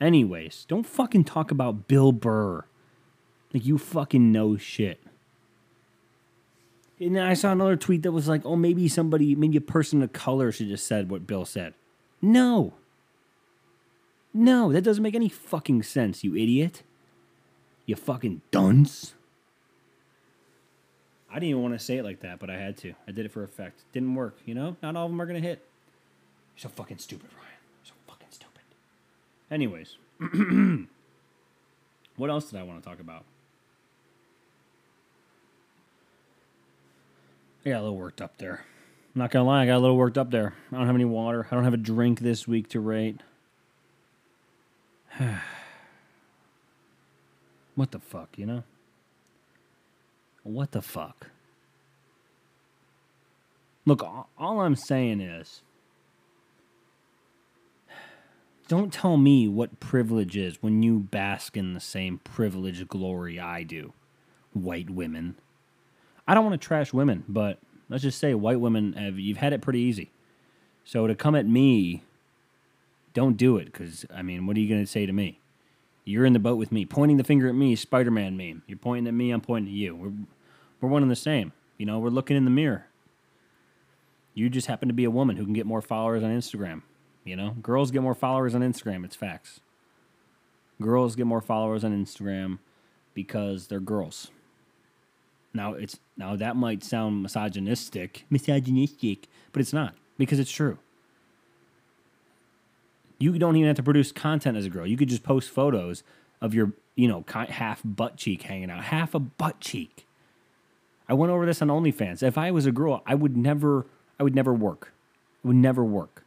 Anyways, 0.00 0.64
don't 0.68 0.86
fucking 0.86 1.24
talk 1.24 1.50
about 1.50 1.86
Bill 1.88 2.12
Burr. 2.12 2.64
Like 3.52 3.66
you 3.66 3.76
fucking 3.78 4.32
know 4.32 4.56
shit. 4.56 5.00
And 6.98 7.16
then 7.16 7.24
I 7.24 7.34
saw 7.34 7.52
another 7.52 7.76
tweet 7.76 8.02
that 8.02 8.12
was 8.12 8.28
like, 8.28 8.42
oh, 8.44 8.56
maybe 8.56 8.86
somebody, 8.86 9.34
maybe 9.34 9.56
a 9.56 9.62
person 9.62 10.02
of 10.02 10.12
color 10.12 10.52
should 10.52 10.68
just 10.68 10.86
said 10.86 11.10
what 11.10 11.26
Bill 11.26 11.44
said. 11.44 11.74
No. 12.20 12.74
No, 14.32 14.72
that 14.72 14.82
doesn't 14.82 15.02
make 15.02 15.14
any 15.14 15.28
fucking 15.28 15.82
sense, 15.82 16.22
you 16.22 16.36
idiot. 16.36 16.82
You 17.86 17.96
fucking 17.96 18.42
dunce. 18.50 19.14
I 21.30 21.34
didn't 21.34 21.50
even 21.50 21.62
want 21.62 21.74
to 21.74 21.78
say 21.78 21.98
it 21.98 22.04
like 22.04 22.20
that, 22.20 22.40
but 22.40 22.50
I 22.50 22.56
had 22.56 22.76
to. 22.78 22.94
I 23.06 23.12
did 23.12 23.24
it 23.24 23.30
for 23.32 23.44
effect. 23.44 23.82
Didn't 23.92 24.14
work, 24.14 24.38
you 24.44 24.54
know? 24.54 24.76
Not 24.82 24.96
all 24.96 25.06
of 25.06 25.12
them 25.12 25.22
are 25.22 25.26
going 25.26 25.40
to 25.40 25.48
hit. 25.48 25.64
You're 26.56 26.62
so 26.62 26.68
fucking 26.70 26.98
stupid, 26.98 27.30
Ryan. 27.32 27.46
You're 27.84 27.86
so 27.86 27.94
fucking 28.08 28.28
stupid. 28.30 28.62
Anyways, 29.50 29.96
what 32.16 32.30
else 32.30 32.50
did 32.50 32.58
I 32.58 32.64
want 32.64 32.82
to 32.82 32.88
talk 32.88 32.98
about? 32.98 33.24
I 37.64 37.70
got 37.70 37.80
a 37.80 37.82
little 37.82 37.96
worked 37.96 38.20
up 38.20 38.38
there. 38.38 38.64
I'm 39.14 39.18
not 39.20 39.30
gonna 39.30 39.44
lie, 39.44 39.62
I 39.62 39.66
got 39.66 39.76
a 39.76 39.78
little 39.78 39.96
worked 39.96 40.18
up 40.18 40.30
there. 40.30 40.54
I 40.72 40.76
don't 40.76 40.86
have 40.86 40.94
any 40.94 41.04
water. 41.04 41.46
I 41.50 41.54
don't 41.54 41.64
have 41.64 41.74
a 41.74 41.78
drink 41.78 42.20
this 42.20 42.48
week 42.48 42.68
to 42.70 42.80
rate. 42.80 43.20
what 47.74 47.90
the 47.90 47.98
fuck, 47.98 48.30
you 48.36 48.46
know? 48.46 48.62
What 50.42 50.72
the 50.72 50.82
fuck? 50.82 51.28
Look, 53.84 54.02
all, 54.02 54.60
I'm 54.60 54.76
saying 54.76 55.20
is 55.20 55.62
don't 58.68 58.92
tell 58.92 59.16
me 59.16 59.48
what 59.48 59.80
privilege 59.80 60.36
is 60.36 60.62
when 60.62 60.82
you 60.82 61.00
bask 61.00 61.56
in 61.56 61.74
the 61.74 61.80
same 61.80 62.18
privilege 62.18 62.86
glory 62.86 63.40
I 63.40 63.64
do, 63.64 63.92
white 64.52 64.90
women. 64.90 65.36
I 66.28 66.34
don't 66.34 66.44
want 66.44 66.60
to 66.60 66.64
trash 66.64 66.92
women, 66.92 67.24
but 67.28 67.58
let's 67.88 68.04
just 68.04 68.18
say 68.18 68.32
white 68.34 68.60
women 68.60 68.92
have 68.92 69.18
you've 69.18 69.38
had 69.38 69.52
it 69.52 69.60
pretty 69.60 69.80
easy. 69.80 70.12
So 70.84 71.06
to 71.06 71.14
come 71.14 71.34
at 71.34 71.46
me, 71.46 72.04
don't 73.12 73.36
do 73.36 73.56
it 73.56 73.66
because 73.66 74.06
I 74.14 74.22
mean, 74.22 74.46
what 74.46 74.56
are 74.56 74.60
you 74.60 74.68
going 74.68 74.84
to 74.84 74.90
say 74.90 75.04
to 75.04 75.12
me? 75.12 75.39
You're 76.10 76.26
in 76.26 76.32
the 76.32 76.40
boat 76.40 76.56
with 76.56 76.72
me, 76.72 76.84
pointing 76.84 77.18
the 77.18 77.24
finger 77.24 77.48
at 77.48 77.54
me, 77.54 77.76
Spider-Man 77.76 78.36
meme. 78.36 78.64
You're 78.66 78.78
pointing 78.78 79.06
at 79.06 79.14
me, 79.14 79.30
I'm 79.30 79.40
pointing 79.40 79.72
at 79.72 79.76
you. 79.76 79.94
We're 79.94 80.12
we're 80.80 80.88
one 80.88 81.02
and 81.02 81.10
the 81.10 81.16
same. 81.16 81.52
You 81.78 81.86
know, 81.86 82.00
we're 82.00 82.08
looking 82.08 82.36
in 82.36 82.44
the 82.44 82.50
mirror. 82.50 82.86
You 84.34 84.50
just 84.50 84.66
happen 84.66 84.88
to 84.88 84.94
be 84.94 85.04
a 85.04 85.10
woman 85.10 85.36
who 85.36 85.44
can 85.44 85.52
get 85.52 85.66
more 85.66 85.80
followers 85.80 86.24
on 86.24 86.30
Instagram. 86.30 86.82
You 87.24 87.36
know, 87.36 87.50
girls 87.62 87.92
get 87.92 88.02
more 88.02 88.14
followers 88.14 88.56
on 88.56 88.62
Instagram. 88.62 89.04
It's 89.04 89.14
facts. 89.14 89.60
Girls 90.82 91.14
get 91.14 91.26
more 91.26 91.40
followers 91.40 91.84
on 91.84 91.92
Instagram 91.92 92.58
because 93.14 93.68
they're 93.68 93.78
girls. 93.78 94.32
Now 95.54 95.74
it's 95.74 96.00
now 96.16 96.34
that 96.34 96.56
might 96.56 96.82
sound 96.82 97.22
misogynistic, 97.22 98.24
misogynistic, 98.30 99.28
but 99.52 99.60
it's 99.60 99.72
not 99.72 99.94
because 100.18 100.40
it's 100.40 100.50
true. 100.50 100.78
You 103.20 103.38
don't 103.38 103.54
even 103.54 103.68
have 103.68 103.76
to 103.76 103.82
produce 103.82 104.10
content 104.10 104.56
as 104.56 104.66
a 104.66 104.70
girl. 104.70 104.86
You 104.86 104.96
could 104.96 105.08
just 105.08 105.22
post 105.22 105.50
photos 105.50 106.02
of 106.40 106.54
your, 106.54 106.72
you 106.96 107.06
know, 107.06 107.22
half 107.28 107.82
butt 107.84 108.16
cheek 108.16 108.42
hanging 108.42 108.70
out, 108.70 108.84
half 108.84 109.14
a 109.14 109.20
butt 109.20 109.60
cheek. 109.60 110.06
I 111.08 111.12
went 111.12 111.30
over 111.30 111.44
this 111.44 111.60
on 111.60 111.68
OnlyFans. 111.68 112.22
If 112.22 112.38
I 112.38 112.50
was 112.50 112.66
a 112.66 112.72
girl, 112.72 113.02
I 113.06 113.14
would 113.14 113.36
never, 113.36 113.86
I 114.18 114.22
would 114.22 114.34
never 114.34 114.54
work. 114.54 114.92
It 115.44 115.46
would 115.46 115.56
never 115.56 115.84
work. 115.84 116.24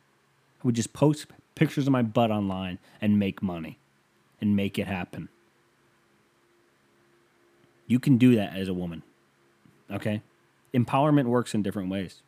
I 0.64 0.68
would 0.68 0.76
just 0.76 0.94
post 0.94 1.26
pictures 1.56 1.88
of 1.88 1.92
my 1.92 2.04
butt 2.04 2.32
online 2.32 2.78
and 3.02 3.18
make 3.18 3.42
money, 3.42 3.80
and 4.40 4.56
make 4.56 4.78
it 4.78 4.88
happen. 4.88 5.30
You 7.88 8.00
can 8.00 8.18
do 8.18 8.36
that 8.36 8.56
as 8.56 8.68
a 8.68 8.74
woman. 8.74 9.04
Okay? 9.92 10.22
Empowerment 10.74 11.26
works 11.26 11.54
in 11.54 11.64
different 11.64 11.90
ways. 11.90 12.22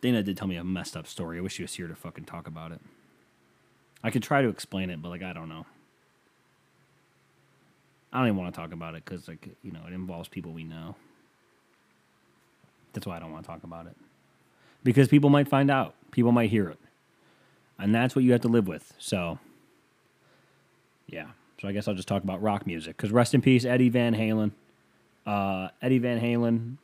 Dana 0.00 0.22
did 0.22 0.36
tell 0.36 0.48
me 0.48 0.56
a 0.56 0.64
messed 0.64 0.96
up 0.96 1.06
story. 1.06 1.38
I 1.38 1.40
wish 1.40 1.54
she 1.54 1.62
was 1.62 1.74
here 1.74 1.88
to 1.88 1.94
fucking 1.94 2.24
talk 2.24 2.46
about 2.46 2.72
it. 2.72 2.80
I 4.02 4.10
could 4.10 4.22
try 4.22 4.42
to 4.42 4.48
explain 4.48 4.90
it, 4.90 5.02
but 5.02 5.08
like 5.08 5.22
I 5.22 5.32
don't 5.32 5.48
know. 5.48 5.66
I 8.12 8.18
don't 8.18 8.28
even 8.28 8.38
want 8.38 8.54
to 8.54 8.58
talk 8.58 8.72
about 8.72 8.94
it 8.94 9.04
because 9.04 9.28
like 9.28 9.48
you 9.62 9.72
know 9.72 9.80
it 9.86 9.92
involves 9.92 10.28
people 10.28 10.52
we 10.52 10.64
know. 10.64 10.94
That's 12.92 13.06
why 13.06 13.16
I 13.16 13.18
don't 13.20 13.32
want 13.32 13.44
to 13.44 13.50
talk 13.50 13.64
about 13.64 13.86
it 13.86 13.96
because 14.84 15.08
people 15.08 15.30
might 15.30 15.48
find 15.48 15.70
out, 15.70 15.94
people 16.12 16.32
might 16.32 16.50
hear 16.50 16.68
it, 16.68 16.78
and 17.78 17.94
that's 17.94 18.14
what 18.14 18.24
you 18.24 18.32
have 18.32 18.40
to 18.42 18.48
live 18.48 18.68
with. 18.68 18.94
So, 18.98 19.38
yeah. 21.06 21.26
So 21.60 21.66
I 21.66 21.72
guess 21.72 21.88
I'll 21.88 21.94
just 21.94 22.06
talk 22.06 22.22
about 22.22 22.40
rock 22.40 22.66
music 22.66 22.96
because 22.96 23.10
rest 23.10 23.34
in 23.34 23.42
peace, 23.42 23.64
Eddie 23.64 23.88
Van 23.88 24.14
Halen. 24.14 24.52
Uh, 25.26 25.68
Eddie 25.82 25.98
Van 25.98 26.20
Halen, 26.20 26.76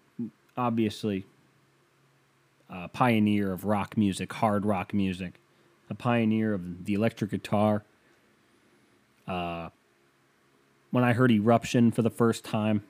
obviously 0.57 1.25
a 2.71 2.89
pioneer 2.89 3.53
of 3.53 3.65
rock 3.65 3.97
music, 3.97 4.33
hard 4.33 4.65
rock 4.65 4.95
music, 4.95 5.35
a 5.91 5.95
pioneer 5.95 6.55
of 6.55 6.85
the 6.85 6.95
electric 6.95 7.31
guitar. 7.31 7.85
Uh, 9.27 9.69
when 10.91 11.05
I 11.05 11.13
heard 11.13 11.31
Eruption 11.31 11.91
for 11.91 12.03
the 12.03 12.11
first 12.11 12.45
time, 12.45 12.83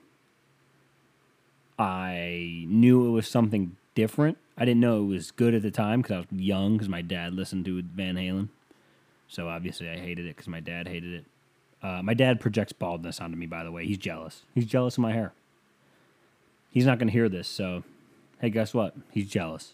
I 1.77 2.65
knew 2.67 3.07
it 3.07 3.11
was 3.11 3.27
something 3.27 3.75
different. 3.95 4.37
I 4.57 4.63
didn't 4.63 4.79
know 4.79 5.01
it 5.01 5.07
was 5.07 5.31
good 5.31 5.53
at 5.53 5.61
the 5.61 5.71
time 5.71 6.01
because 6.01 6.15
I 6.15 6.19
was 6.19 6.27
young. 6.31 6.73
Because 6.73 6.89
my 6.89 7.01
dad 7.01 7.33
listened 7.33 7.65
to 7.65 7.81
Van 7.81 8.15
Halen, 8.15 8.49
so 9.27 9.49
obviously 9.49 9.89
I 9.89 9.97
hated 9.97 10.25
it 10.25 10.35
because 10.35 10.47
my 10.47 10.59
dad 10.59 10.87
hated 10.87 11.13
it. 11.13 11.25
Uh, 11.83 12.01
my 12.01 12.13
dad 12.13 12.39
projects 12.39 12.73
baldness 12.73 13.19
onto 13.19 13.35
me. 13.35 13.45
By 13.45 13.63
the 13.63 13.71
way, 13.71 13.85
he's 13.85 13.97
jealous. 13.97 14.43
He's 14.53 14.65
jealous 14.65 14.95
of 14.97 15.01
my 15.01 15.11
hair. 15.11 15.33
He's 16.71 16.85
not 16.85 16.97
going 16.99 17.07
to 17.07 17.13
hear 17.13 17.29
this, 17.29 17.47
so 17.47 17.83
hey, 18.39 18.49
guess 18.49 18.73
what? 18.73 18.95
He's 19.11 19.29
jealous. 19.29 19.73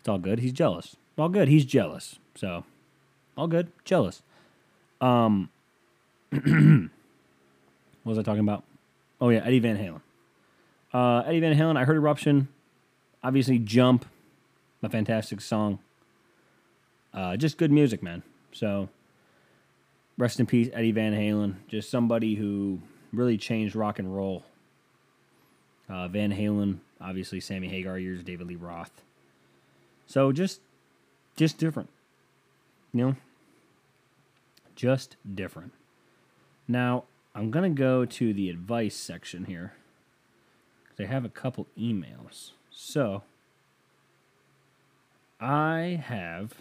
It's 0.00 0.08
all 0.08 0.18
good. 0.18 0.40
He's 0.40 0.52
jealous. 0.52 0.96
All 1.18 1.28
good. 1.28 1.48
He's 1.48 1.64
jealous. 1.64 2.18
So, 2.34 2.64
all 3.36 3.46
good. 3.46 3.70
Jealous. 3.84 4.22
Um, 5.00 5.50
what 6.30 6.90
was 8.04 8.18
I 8.18 8.22
talking 8.22 8.40
about? 8.40 8.64
Oh 9.20 9.28
yeah, 9.28 9.44
Eddie 9.44 9.60
Van 9.60 9.76
Halen. 9.76 10.00
Uh, 10.92 11.22
Eddie 11.26 11.40
Van 11.40 11.56
Halen. 11.56 11.76
I 11.76 11.84
heard 11.84 11.96
Eruption. 11.96 12.48
Obviously, 13.22 13.58
Jump, 13.58 14.04
a 14.82 14.88
fantastic 14.88 15.40
song. 15.40 15.78
Uh, 17.14 17.36
just 17.36 17.58
good 17.58 17.70
music, 17.70 18.02
man. 18.02 18.22
So, 18.52 18.88
rest 20.18 20.40
in 20.40 20.46
peace, 20.46 20.68
Eddie 20.72 20.92
Van 20.92 21.12
Halen. 21.12 21.54
Just 21.68 21.90
somebody 21.90 22.34
who 22.34 22.80
really 23.12 23.36
changed 23.38 23.76
rock 23.76 23.98
and 23.98 24.14
roll. 24.14 24.44
Uh, 25.88 26.08
Van 26.08 26.32
Halen, 26.32 26.78
obviously, 27.02 27.40
Sammy 27.40 27.68
Hagar 27.68 27.98
years, 27.98 28.22
David 28.22 28.46
Lee 28.46 28.56
Roth. 28.56 29.02
So 30.06 30.32
just, 30.32 30.60
just 31.36 31.58
different, 31.58 31.90
you 32.92 33.06
know. 33.06 33.16
Just 34.74 35.16
different. 35.34 35.72
Now 36.66 37.04
I'm 37.34 37.50
gonna 37.50 37.70
go 37.70 38.04
to 38.04 38.32
the 38.32 38.48
advice 38.48 38.94
section 38.94 39.44
here. 39.44 39.74
I 41.02 41.04
have 41.04 41.24
a 41.24 41.28
couple 41.28 41.66
emails. 41.78 42.52
So 42.70 43.22
I 45.40 46.00
have 46.04 46.54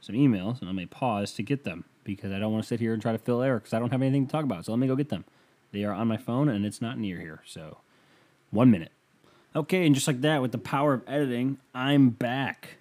some 0.00 0.14
emails, 0.14 0.60
and 0.60 0.68
I 0.68 0.72
may 0.72 0.86
pause 0.86 1.32
to 1.34 1.42
get 1.42 1.64
them 1.64 1.84
because 2.04 2.32
I 2.32 2.38
don't 2.38 2.52
want 2.52 2.64
to 2.64 2.68
sit 2.68 2.80
here 2.80 2.92
and 2.92 3.00
try 3.00 3.12
to 3.12 3.18
fill 3.18 3.42
air 3.42 3.58
because 3.58 3.72
I 3.72 3.78
don't 3.78 3.90
have 3.90 4.02
anything 4.02 4.26
to 4.26 4.32
talk 4.32 4.44
about. 4.44 4.64
So 4.64 4.72
let 4.72 4.78
me 4.78 4.86
go 4.86 4.96
get 4.96 5.08
them. 5.08 5.24
They 5.72 5.84
are 5.84 5.92
on 5.92 6.08
my 6.08 6.16
phone, 6.16 6.48
and 6.48 6.64
it's 6.64 6.80
not 6.80 6.98
near 6.98 7.18
here. 7.18 7.42
So 7.46 7.78
one 8.50 8.70
minute. 8.70 8.92
Okay, 9.56 9.86
and 9.86 9.94
just 9.94 10.06
like 10.06 10.20
that, 10.20 10.42
with 10.42 10.52
the 10.52 10.58
power 10.58 10.94
of 10.94 11.02
editing, 11.06 11.58
I'm 11.74 12.10
back. 12.10 12.76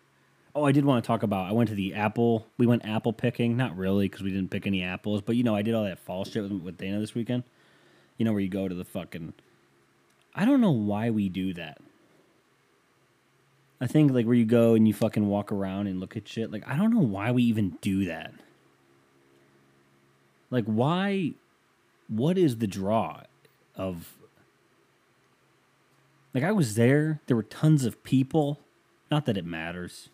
Oh, 0.53 0.65
I 0.65 0.71
did 0.71 0.85
want 0.85 1.03
to 1.03 1.07
talk 1.07 1.23
about. 1.23 1.47
I 1.47 1.53
went 1.53 1.69
to 1.69 1.75
the 1.75 1.93
apple. 1.93 2.47
We 2.57 2.65
went 2.65 2.85
apple 2.85 3.13
picking. 3.13 3.55
Not 3.55 3.77
really, 3.77 4.09
because 4.09 4.23
we 4.23 4.31
didn't 4.31 4.49
pick 4.49 4.67
any 4.67 4.83
apples. 4.83 5.21
But 5.21 5.35
you 5.35 5.43
know, 5.43 5.55
I 5.55 5.61
did 5.61 5.73
all 5.73 5.85
that 5.85 5.99
fall 5.99 6.25
shit 6.25 6.43
with, 6.43 6.51
with 6.51 6.77
Dana 6.77 6.99
this 6.99 7.15
weekend. 7.15 7.43
You 8.17 8.25
know, 8.25 8.31
where 8.33 8.41
you 8.41 8.49
go 8.49 8.67
to 8.67 8.75
the 8.75 8.83
fucking. 8.83 9.33
I 10.35 10.45
don't 10.45 10.59
know 10.59 10.71
why 10.71 11.09
we 11.09 11.29
do 11.29 11.53
that. 11.53 11.79
I 13.79 13.87
think 13.87 14.11
like 14.11 14.25
where 14.25 14.35
you 14.35 14.45
go 14.45 14.73
and 14.73 14.87
you 14.87 14.93
fucking 14.93 15.27
walk 15.27 15.51
around 15.51 15.87
and 15.87 15.99
look 15.99 16.17
at 16.17 16.27
shit. 16.27 16.51
Like 16.51 16.67
I 16.67 16.75
don't 16.75 16.93
know 16.93 16.99
why 16.99 17.31
we 17.31 17.43
even 17.43 17.77
do 17.81 18.05
that. 18.05 18.33
Like 20.51 20.65
why? 20.65 21.33
What 22.07 22.37
is 22.37 22.57
the 22.57 22.67
draw 22.67 23.21
of? 23.75 24.16
Like 26.37 26.45
I 26.45 26.51
was 26.51 26.75
there. 26.75 27.19
There 27.25 27.35
were 27.35 27.41
tons 27.41 27.83
of 27.83 28.03
people. 28.03 28.59
Not 29.09 29.25
that 29.25 29.37
it 29.37 29.43
matters. 29.43 30.09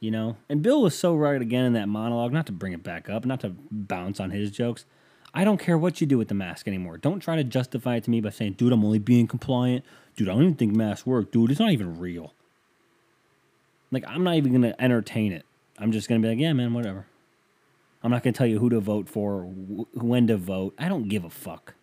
You 0.00 0.10
know? 0.10 0.36
And 0.48 0.62
Bill 0.62 0.82
was 0.82 0.98
so 0.98 1.14
right 1.14 1.40
again 1.40 1.64
in 1.64 1.74
that 1.74 1.88
monologue, 1.88 2.32
not 2.32 2.46
to 2.46 2.52
bring 2.52 2.72
it 2.72 2.82
back 2.82 3.08
up, 3.08 3.24
not 3.24 3.38
to 3.42 3.54
bounce 3.70 4.18
on 4.18 4.32
his 4.32 4.50
jokes. 4.50 4.84
I 5.32 5.44
don't 5.44 5.60
care 5.60 5.78
what 5.78 6.00
you 6.00 6.08
do 6.08 6.18
with 6.18 6.26
the 6.26 6.34
mask 6.34 6.66
anymore. 6.66 6.98
Don't 6.98 7.20
try 7.20 7.36
to 7.36 7.44
justify 7.44 7.94
it 7.94 8.02
to 8.02 8.10
me 8.10 8.20
by 8.20 8.30
saying, 8.30 8.54
dude, 8.54 8.72
I'm 8.72 8.84
only 8.84 8.98
being 8.98 9.28
compliant. 9.28 9.84
Dude, 10.16 10.28
I 10.28 10.32
don't 10.32 10.42
even 10.42 10.54
think 10.56 10.74
masks 10.74 11.06
work. 11.06 11.30
Dude, 11.30 11.52
it's 11.52 11.60
not 11.60 11.70
even 11.70 12.00
real. 12.00 12.34
Like, 13.92 14.02
I'm 14.08 14.24
not 14.24 14.34
even 14.34 14.60
to 14.62 14.82
entertain 14.82 15.30
it. 15.30 15.44
I'm 15.78 15.92
just 15.92 16.08
to 16.08 16.18
be 16.18 16.26
like, 16.34 16.40
yeah, 16.40 16.52
man, 16.52 16.74
whatever. 16.74 17.06
I'm 18.02 18.10
not 18.10 18.24
to 18.24 18.32
tell 18.32 18.48
you 18.48 18.58
who 18.58 18.70
to 18.70 18.80
vote 18.80 19.08
for, 19.08 19.44
wh- 19.44 20.02
when 20.02 20.26
to 20.26 20.36
vote. 20.36 20.74
I 20.80 20.88
don't 20.88 21.06
give 21.06 21.24
a 21.24 21.30
fuck. 21.30 21.75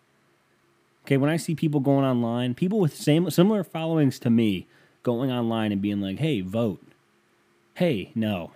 Okay, 1.04 1.18
when 1.18 1.28
I 1.28 1.36
see 1.36 1.54
people 1.54 1.80
going 1.80 2.04
online, 2.04 2.54
people 2.54 2.80
with 2.80 2.96
same 2.96 3.28
similar 3.28 3.62
followings 3.62 4.18
to 4.20 4.30
me 4.30 4.66
going 5.02 5.30
online 5.30 5.70
and 5.70 5.82
being 5.82 6.00
like, 6.00 6.18
"Hey, 6.18 6.40
vote." 6.40 6.82
Hey, 7.74 8.10
no. 8.14 8.52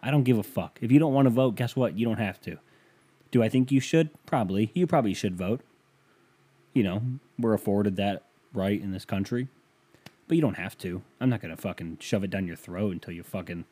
I 0.00 0.10
don't 0.10 0.22
give 0.22 0.38
a 0.38 0.42
fuck. 0.42 0.78
If 0.80 0.92
you 0.92 0.98
don't 0.98 1.14
want 1.14 1.26
to 1.26 1.30
vote, 1.30 1.56
guess 1.56 1.74
what? 1.74 1.98
You 1.98 2.06
don't 2.06 2.18
have 2.18 2.40
to. 2.42 2.58
Do 3.30 3.42
I 3.42 3.48
think 3.48 3.72
you 3.72 3.80
should? 3.80 4.10
Probably. 4.26 4.70
You 4.74 4.86
probably 4.86 5.14
should 5.14 5.36
vote. 5.36 5.62
You 6.72 6.82
know, 6.82 7.02
we're 7.38 7.54
afforded 7.54 7.96
that 7.96 8.24
right 8.52 8.80
in 8.80 8.92
this 8.92 9.04
country. 9.04 9.48
But 10.28 10.36
you 10.36 10.40
don't 10.40 10.58
have 10.58 10.76
to. 10.78 11.02
I'm 11.20 11.30
not 11.30 11.40
going 11.40 11.54
to 11.54 11.60
fucking 11.60 11.98
shove 12.00 12.24
it 12.24 12.30
down 12.30 12.46
your 12.46 12.56
throat 12.56 12.92
until 12.92 13.14
you 13.14 13.22
fucking 13.22 13.64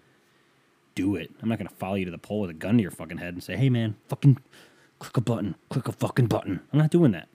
do 0.94 1.14
it. 1.14 1.30
I'm 1.42 1.48
not 1.48 1.58
going 1.58 1.68
to 1.68 1.74
follow 1.74 1.96
you 1.96 2.06
to 2.06 2.10
the 2.10 2.18
poll 2.18 2.40
with 2.40 2.50
a 2.50 2.54
gun 2.54 2.76
to 2.76 2.82
your 2.82 2.90
fucking 2.90 3.18
head 3.18 3.34
and 3.34 3.42
say, 3.42 3.56
"Hey 3.56 3.70
man, 3.70 3.96
fucking 4.08 4.38
click 4.98 5.16
a 5.16 5.20
button. 5.20 5.54
Click 5.68 5.86
a 5.88 5.92
fucking 5.92 6.26
button." 6.26 6.60
I'm 6.72 6.78
not 6.78 6.90
doing 6.90 7.12
that 7.12 7.28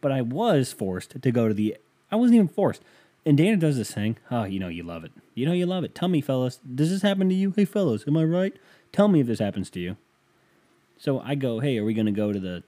but 0.00 0.12
I 0.12 0.22
was 0.22 0.72
forced 0.72 1.20
to 1.20 1.30
go 1.30 1.48
to 1.48 1.54
the. 1.54 1.76
I 2.10 2.16
wasn't 2.16 2.36
even 2.36 2.48
forced. 2.48 2.82
And 3.26 3.36
Dana 3.36 3.56
does 3.56 3.76
this 3.76 3.92
thing. 3.92 4.16
Oh, 4.30 4.44
you 4.44 4.58
know 4.58 4.68
you 4.68 4.82
love 4.82 5.04
it. 5.04 5.12
You 5.34 5.46
know 5.46 5.52
you 5.52 5.66
love 5.66 5.84
it. 5.84 5.94
Tell 5.94 6.08
me, 6.08 6.20
fellas, 6.20 6.58
does 6.74 6.90
this 6.90 7.02
happen 7.02 7.28
to 7.28 7.34
you? 7.34 7.52
Hey, 7.54 7.66
fellas, 7.66 8.04
am 8.06 8.16
I 8.16 8.24
right? 8.24 8.54
Tell 8.92 9.08
me 9.08 9.20
if 9.20 9.26
this 9.26 9.38
happens 9.38 9.68
to 9.70 9.80
you. 9.80 9.96
So 10.98 11.20
I 11.20 11.34
go, 11.34 11.60
hey, 11.60 11.78
are 11.78 11.84
we 11.84 11.94
gonna 11.94 12.12
go 12.12 12.32
to 12.32 12.40
the? 12.40 12.62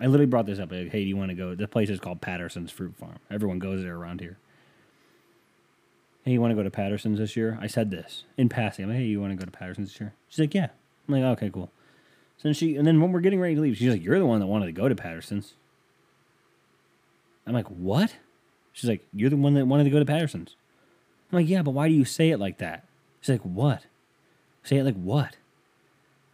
I 0.00 0.06
literally 0.06 0.26
brought 0.26 0.46
this 0.46 0.58
up. 0.58 0.70
Like, 0.70 0.90
hey, 0.90 1.02
do 1.02 1.08
you 1.08 1.16
want 1.16 1.30
to 1.30 1.34
go? 1.34 1.54
The 1.54 1.66
place 1.66 1.90
is 1.90 1.98
called 1.98 2.20
Patterson's 2.20 2.70
Fruit 2.70 2.94
Farm. 2.96 3.18
Everyone 3.30 3.58
goes 3.58 3.82
there 3.82 3.96
around 3.96 4.20
here. 4.20 4.38
Hey, 6.24 6.32
you 6.32 6.40
want 6.40 6.52
to 6.52 6.54
go 6.54 6.62
to 6.62 6.70
Patterson's 6.70 7.18
this 7.18 7.36
year? 7.36 7.58
I 7.60 7.66
said 7.66 7.90
this 7.90 8.24
in 8.36 8.48
passing. 8.48 8.84
I'm 8.84 8.90
like, 8.90 8.98
hey, 8.98 9.06
you 9.06 9.20
want 9.20 9.32
to 9.32 9.36
go 9.36 9.44
to 9.44 9.50
Patterson's 9.50 9.92
this 9.92 10.00
year? 10.00 10.14
She's 10.28 10.38
like, 10.38 10.54
yeah. 10.54 10.68
I'm 11.08 11.14
like, 11.14 11.24
okay, 11.24 11.50
cool. 11.50 11.70
So 12.36 12.42
then 12.44 12.54
she, 12.54 12.76
and 12.76 12.86
then 12.86 13.00
when 13.00 13.10
we're 13.10 13.20
getting 13.20 13.40
ready 13.40 13.56
to 13.56 13.60
leave, 13.60 13.76
she's 13.76 13.90
like, 13.90 14.04
you're 14.04 14.18
the 14.18 14.26
one 14.26 14.38
that 14.38 14.46
wanted 14.46 14.66
to 14.66 14.72
go 14.72 14.88
to 14.88 14.94
Patterson's. 14.94 15.54
I'm 17.48 17.54
like, 17.54 17.68
what? 17.68 18.14
She's 18.72 18.88
like, 18.88 19.04
you're 19.12 19.30
the 19.30 19.36
one 19.36 19.54
that 19.54 19.66
wanted 19.66 19.84
to 19.84 19.90
go 19.90 19.98
to 19.98 20.04
Patterson's. 20.04 20.54
I'm 21.32 21.38
like, 21.38 21.48
yeah, 21.48 21.62
but 21.62 21.72
why 21.72 21.88
do 21.88 21.94
you 21.94 22.04
say 22.04 22.30
it 22.30 22.38
like 22.38 22.58
that? 22.58 22.84
She's 23.20 23.30
like, 23.30 23.42
what? 23.42 23.82
Say 24.62 24.76
it 24.76 24.84
like 24.84 24.96
what? 24.96 25.36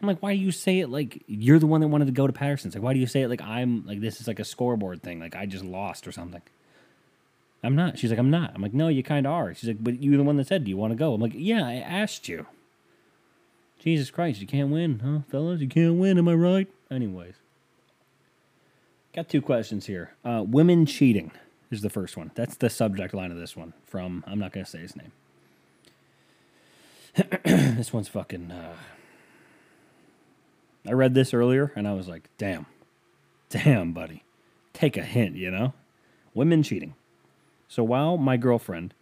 I'm 0.00 0.08
like, 0.08 0.22
why 0.22 0.34
do 0.34 0.40
you 0.40 0.50
say 0.50 0.80
it 0.80 0.90
like 0.90 1.22
you're 1.26 1.58
the 1.58 1.66
one 1.66 1.80
that 1.80 1.88
wanted 1.88 2.06
to 2.06 2.12
go 2.12 2.26
to 2.26 2.32
Patterson's? 2.32 2.74
Like, 2.74 2.82
why 2.82 2.92
do 2.92 3.00
you 3.00 3.06
say 3.06 3.22
it 3.22 3.28
like 3.28 3.40
I'm 3.40 3.86
like 3.86 4.00
this 4.00 4.20
is 4.20 4.28
like 4.28 4.38
a 4.38 4.44
scoreboard 4.44 5.02
thing? 5.02 5.20
Like 5.20 5.34
I 5.34 5.46
just 5.46 5.64
lost 5.64 6.06
or 6.06 6.12
something. 6.12 6.42
I'm 7.62 7.76
not. 7.76 7.98
She's 7.98 8.10
like, 8.10 8.18
I'm 8.18 8.30
not. 8.30 8.52
I'm 8.54 8.60
like, 8.60 8.74
no, 8.74 8.88
you 8.88 9.02
kind 9.02 9.26
of 9.26 9.32
are. 9.32 9.54
She's 9.54 9.68
like, 9.68 9.82
but 9.82 10.02
you're 10.02 10.18
the 10.18 10.22
one 10.22 10.36
that 10.36 10.48
said, 10.48 10.64
do 10.64 10.70
you 10.70 10.76
want 10.76 10.92
to 10.92 10.96
go? 10.96 11.14
I'm 11.14 11.20
like, 11.20 11.32
yeah, 11.34 11.66
I 11.66 11.76
asked 11.76 12.28
you. 12.28 12.46
Jesus 13.78 14.10
Christ, 14.10 14.40
you 14.40 14.46
can't 14.46 14.70
win, 14.70 14.98
huh, 14.98 15.20
fellas? 15.30 15.60
You 15.60 15.68
can't 15.68 15.94
win, 15.94 16.18
am 16.18 16.28
I 16.28 16.34
right? 16.34 16.68
Anyways. 16.90 17.34
Got 19.14 19.28
two 19.28 19.42
questions 19.42 19.86
here. 19.86 20.14
Uh, 20.24 20.42
women 20.44 20.86
cheating 20.86 21.30
is 21.70 21.82
the 21.82 21.90
first 21.90 22.16
one. 22.16 22.32
That's 22.34 22.56
the 22.56 22.68
subject 22.68 23.14
line 23.14 23.30
of 23.30 23.36
this 23.36 23.56
one 23.56 23.72
from, 23.84 24.24
I'm 24.26 24.40
not 24.40 24.52
going 24.52 24.64
to 24.64 24.70
say 24.70 24.80
his 24.80 24.96
name. 24.96 25.12
this 27.76 27.92
one's 27.92 28.08
fucking. 28.08 28.50
Uh, 28.50 28.74
I 30.86 30.92
read 30.92 31.14
this 31.14 31.32
earlier 31.32 31.72
and 31.76 31.86
I 31.86 31.94
was 31.94 32.08
like, 32.08 32.28
damn. 32.38 32.66
Damn, 33.50 33.92
buddy. 33.92 34.24
Take 34.72 34.96
a 34.96 35.02
hint, 35.02 35.36
you 35.36 35.48
know? 35.48 35.74
Women 36.34 36.64
cheating. 36.64 36.96
So 37.68 37.84
while 37.84 38.16
my 38.16 38.36
girlfriend 38.36 38.94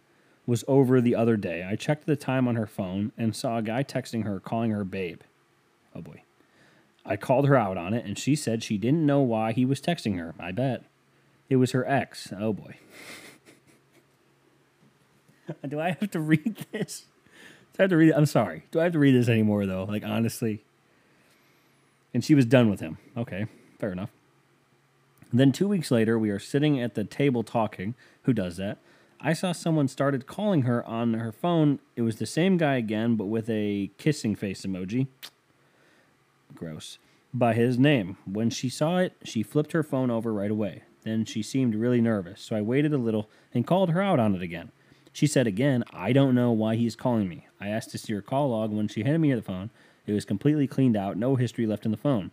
was 0.45 0.63
over 0.67 1.01
the 1.01 1.15
other 1.15 1.37
day, 1.37 1.67
I 1.67 1.75
checked 1.75 2.05
the 2.05 2.15
time 2.15 2.47
on 2.47 2.55
her 2.55 2.67
phone 2.67 3.13
and 3.17 3.35
saw 3.35 3.57
a 3.57 3.63
guy 3.63 3.83
texting 3.83 4.25
her, 4.25 4.39
calling 4.39 4.69
her 4.69 4.83
babe. 4.83 5.21
Oh 5.95 6.01
boy. 6.01 6.21
I 7.05 7.17
called 7.17 7.47
her 7.47 7.55
out 7.55 7.77
on 7.77 7.93
it, 7.93 8.05
and 8.05 8.17
she 8.17 8.35
said 8.35 8.63
she 8.63 8.77
didn't 8.77 9.05
know 9.05 9.21
why 9.21 9.51
he 9.51 9.65
was 9.65 9.81
texting 9.81 10.17
her. 10.17 10.33
I 10.39 10.51
bet. 10.51 10.83
It 11.49 11.57
was 11.57 11.71
her 11.71 11.87
ex. 11.87 12.31
Oh 12.37 12.53
boy. 12.53 12.77
Do 15.67 15.79
I 15.79 15.97
have 15.99 16.11
to 16.11 16.19
read 16.19 16.65
this? 16.71 17.05
Do 17.73 17.79
I 17.79 17.83
have 17.83 17.89
to 17.89 17.97
read 17.97 18.09
it? 18.09 18.15
I'm 18.15 18.25
sorry. 18.25 18.63
Do 18.71 18.79
I 18.79 18.83
have 18.83 18.93
to 18.93 18.99
read 18.99 19.15
this 19.15 19.27
anymore, 19.27 19.65
though? 19.65 19.83
Like, 19.83 20.03
honestly. 20.05 20.63
And 22.13 22.23
she 22.23 22.35
was 22.35 22.45
done 22.45 22.69
with 22.69 22.79
him. 22.79 22.97
Okay, 23.17 23.47
fair 23.79 23.91
enough. 23.91 24.11
Then 25.33 25.51
two 25.51 25.67
weeks 25.67 25.89
later, 25.89 26.17
we 26.17 26.29
are 26.29 26.39
sitting 26.39 26.79
at 26.79 26.93
the 26.93 27.03
table 27.03 27.43
talking. 27.43 27.95
Who 28.23 28.33
does 28.33 28.57
that? 28.57 28.77
I 29.19 29.33
saw 29.33 29.51
someone 29.51 29.87
started 29.87 30.27
calling 30.27 30.61
her 30.63 30.85
on 30.85 31.15
her 31.15 31.31
phone. 31.31 31.79
It 31.95 32.03
was 32.03 32.17
the 32.17 32.25
same 32.25 32.57
guy 32.57 32.75
again, 32.75 33.15
but 33.15 33.25
with 33.25 33.49
a 33.49 33.89
kissing 33.97 34.35
face 34.35 34.65
emoji 34.65 35.07
gross, 36.55 36.97
by 37.33 37.53
his 37.53 37.77
name. 37.77 38.17
When 38.25 38.49
she 38.49 38.69
saw 38.69 38.97
it, 38.97 39.13
she 39.23 39.43
flipped 39.43 39.71
her 39.71 39.83
phone 39.83 40.11
over 40.11 40.33
right 40.33 40.51
away. 40.51 40.83
Then 41.03 41.25
she 41.25 41.43
seemed 41.43 41.75
really 41.75 42.01
nervous, 42.01 42.41
so 42.41 42.55
I 42.55 42.61
waited 42.61 42.93
a 42.93 42.97
little 42.97 43.29
and 43.53 43.67
called 43.67 43.89
her 43.89 44.01
out 44.01 44.19
on 44.19 44.35
it 44.35 44.41
again. 44.41 44.71
She 45.11 45.27
said 45.27 45.45
again, 45.45 45.83
I 45.91 46.11
don't 46.11 46.33
know 46.33 46.51
why 46.51 46.75
he's 46.75 46.95
calling 46.95 47.29
me. 47.29 47.47
I 47.59 47.67
asked 47.67 47.91
to 47.91 47.97
see 47.97 48.13
her 48.13 48.21
call 48.21 48.49
log. 48.49 48.71
When 48.71 48.87
she 48.87 49.03
handed 49.03 49.19
me 49.19 49.33
the 49.33 49.41
phone, 49.41 49.69
it 50.07 50.13
was 50.13 50.25
completely 50.25 50.67
cleaned 50.67 50.97
out, 50.97 51.17
no 51.17 51.35
history 51.35 51.67
left 51.67 51.85
in 51.85 51.91
the 51.91 51.97
phone. 51.97 52.31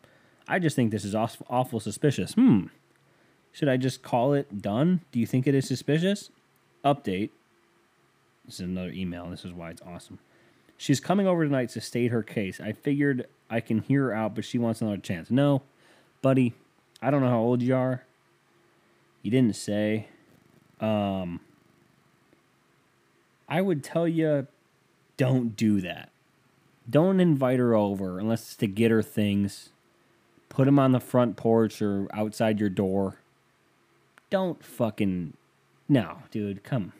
I 0.48 0.58
just 0.58 0.76
think 0.76 0.90
this 0.90 1.04
is 1.04 1.14
awful, 1.14 1.46
awful 1.50 1.80
suspicious. 1.80 2.32
Hmm. 2.32 2.66
Should 3.52 3.68
I 3.68 3.76
just 3.76 4.02
call 4.02 4.32
it 4.32 4.62
done? 4.62 5.02
Do 5.12 5.20
you 5.20 5.26
think 5.26 5.46
it 5.46 5.54
is 5.54 5.66
suspicious? 5.66 6.30
Update. 6.84 7.30
This 8.46 8.54
is 8.54 8.60
another 8.60 8.90
email. 8.90 9.28
This 9.28 9.44
is 9.44 9.52
why 9.52 9.70
it's 9.70 9.82
awesome. 9.82 10.18
She's 10.76 11.00
coming 11.00 11.26
over 11.26 11.44
tonight 11.44 11.68
to 11.70 11.80
state 11.80 12.10
her 12.10 12.22
case. 12.22 12.60
I 12.60 12.72
figured 12.72 13.26
I 13.50 13.60
can 13.60 13.80
hear 13.80 14.04
her 14.04 14.14
out, 14.14 14.34
but 14.34 14.44
she 14.44 14.58
wants 14.58 14.80
another 14.80 14.96
chance. 14.96 15.30
No, 15.30 15.62
buddy, 16.22 16.54
I 17.02 17.10
don't 17.10 17.20
know 17.20 17.28
how 17.28 17.40
old 17.40 17.60
you 17.62 17.74
are. 17.74 18.04
You 19.22 19.30
didn't 19.30 19.56
say. 19.56 20.06
Um, 20.80 21.40
I 23.48 23.60
would 23.60 23.82
tell 23.82 24.06
you, 24.06 24.46
don't 25.16 25.56
do 25.56 25.80
that. 25.80 26.10
Don't 26.88 27.20
invite 27.20 27.58
her 27.58 27.74
over 27.74 28.18
unless 28.18 28.42
it's 28.42 28.56
to 28.56 28.66
get 28.66 28.90
her 28.90 29.02
things. 29.02 29.70
Put 30.48 30.64
them 30.64 30.78
on 30.78 30.92
the 30.92 31.00
front 31.00 31.36
porch 31.36 31.82
or 31.82 32.08
outside 32.12 32.58
your 32.60 32.70
door. 32.70 33.16
Don't 34.30 34.64
fucking. 34.64 35.34
No, 35.88 36.22
dude, 36.30 36.62
come. 36.62 36.92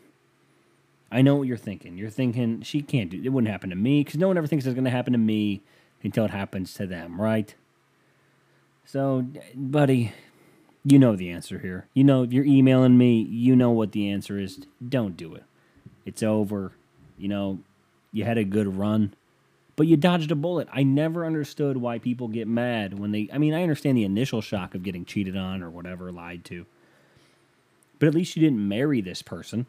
I 1.13 1.23
know 1.23 1.37
what 1.37 1.49
you're 1.49 1.57
thinking. 1.57 1.97
You're 1.97 2.11
thinking 2.11 2.63
she 2.63 2.83
can't 2.83 3.11
do 3.11 3.21
it. 3.23 3.29
Wouldn't 3.29 3.51
happen 3.51 3.71
to 3.71 3.77
me 3.77 4.05
because 4.05 4.19
no 4.19 4.29
one 4.29 4.39
ever 4.39 4.47
thinks 4.47 4.67
it's 4.67 4.75
going 4.75 4.85
to 4.85 4.91
happen 4.91 5.13
to 5.13 5.19
me 5.19 5.63
until 6.03 6.25
it 6.25 6.31
happens 6.31 6.75
to 6.75 6.87
them, 6.87 7.21
right? 7.21 7.55
So, 8.85 9.27
buddy, 9.55 10.13
you 10.85 10.99
know 10.99 11.15
the 11.15 11.31
answer 11.31 11.59
here. 11.59 11.87
You 11.95 12.05
know, 12.05 12.23
if 12.23 12.33
you're 12.33 12.45
emailing 12.45 12.97
me, 12.97 13.21
you 13.21 13.55
know 13.55 13.71
what 13.71 13.93
the 13.93 14.09
answer 14.11 14.39
is. 14.39 14.67
Don't 14.87 15.17
do 15.17 15.35
it. 15.35 15.45
It's 16.05 16.23
over. 16.23 16.73
You 17.19 17.29
know, 17.29 17.61
you 18.13 18.25
had 18.25 18.39
a 18.39 18.45
good 18.45 18.77
run, 18.77 19.15
but 19.77 19.87
you 19.87 19.97
dodged 19.97 20.31
a 20.31 20.35
bullet. 20.35 20.69
I 20.73 20.83
never 20.83 21.27
understood 21.27 21.77
why 21.77 21.99
people 21.99 22.29
get 22.29 22.49
mad 22.49 22.99
when 22.99 23.13
they. 23.13 23.29
I 23.33 23.39
mean, 23.39 23.55
I 23.55 23.63
understand 23.63 23.97
the 23.97 24.05
initial 24.05 24.41
shock 24.41 24.75
of 24.75 24.83
getting 24.83 25.05
cheated 25.05 25.37
on 25.37 25.63
or 25.63 25.71
whatever, 25.71 26.11
lied 26.11 26.45
to. 26.47 26.67
But 27.99 28.09
at 28.09 28.15
least 28.15 28.35
you 28.35 28.41
didn't 28.41 28.67
marry 28.67 29.03
this 29.03 29.21
person. 29.21 29.67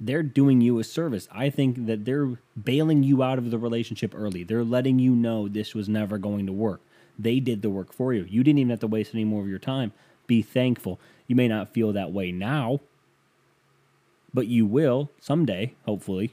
They're 0.00 0.22
doing 0.22 0.62
you 0.62 0.78
a 0.78 0.84
service. 0.84 1.28
I 1.30 1.50
think 1.50 1.86
that 1.86 2.06
they're 2.06 2.38
bailing 2.62 3.02
you 3.02 3.22
out 3.22 3.38
of 3.38 3.50
the 3.50 3.58
relationship 3.58 4.14
early. 4.16 4.42
They're 4.44 4.64
letting 4.64 4.98
you 4.98 5.14
know 5.14 5.46
this 5.46 5.74
was 5.74 5.88
never 5.88 6.16
going 6.16 6.46
to 6.46 6.52
work. 6.52 6.80
They 7.18 7.38
did 7.38 7.60
the 7.60 7.68
work 7.68 7.92
for 7.92 8.14
you. 8.14 8.24
You 8.28 8.42
didn't 8.42 8.60
even 8.60 8.70
have 8.70 8.80
to 8.80 8.86
waste 8.86 9.14
any 9.14 9.24
more 9.24 9.42
of 9.42 9.48
your 9.48 9.58
time. 9.58 9.92
Be 10.26 10.40
thankful. 10.40 10.98
You 11.26 11.36
may 11.36 11.48
not 11.48 11.74
feel 11.74 11.92
that 11.92 12.12
way 12.12 12.32
now, 12.32 12.80
but 14.32 14.46
you 14.46 14.64
will 14.64 15.10
someday, 15.20 15.74
hopefully. 15.84 16.32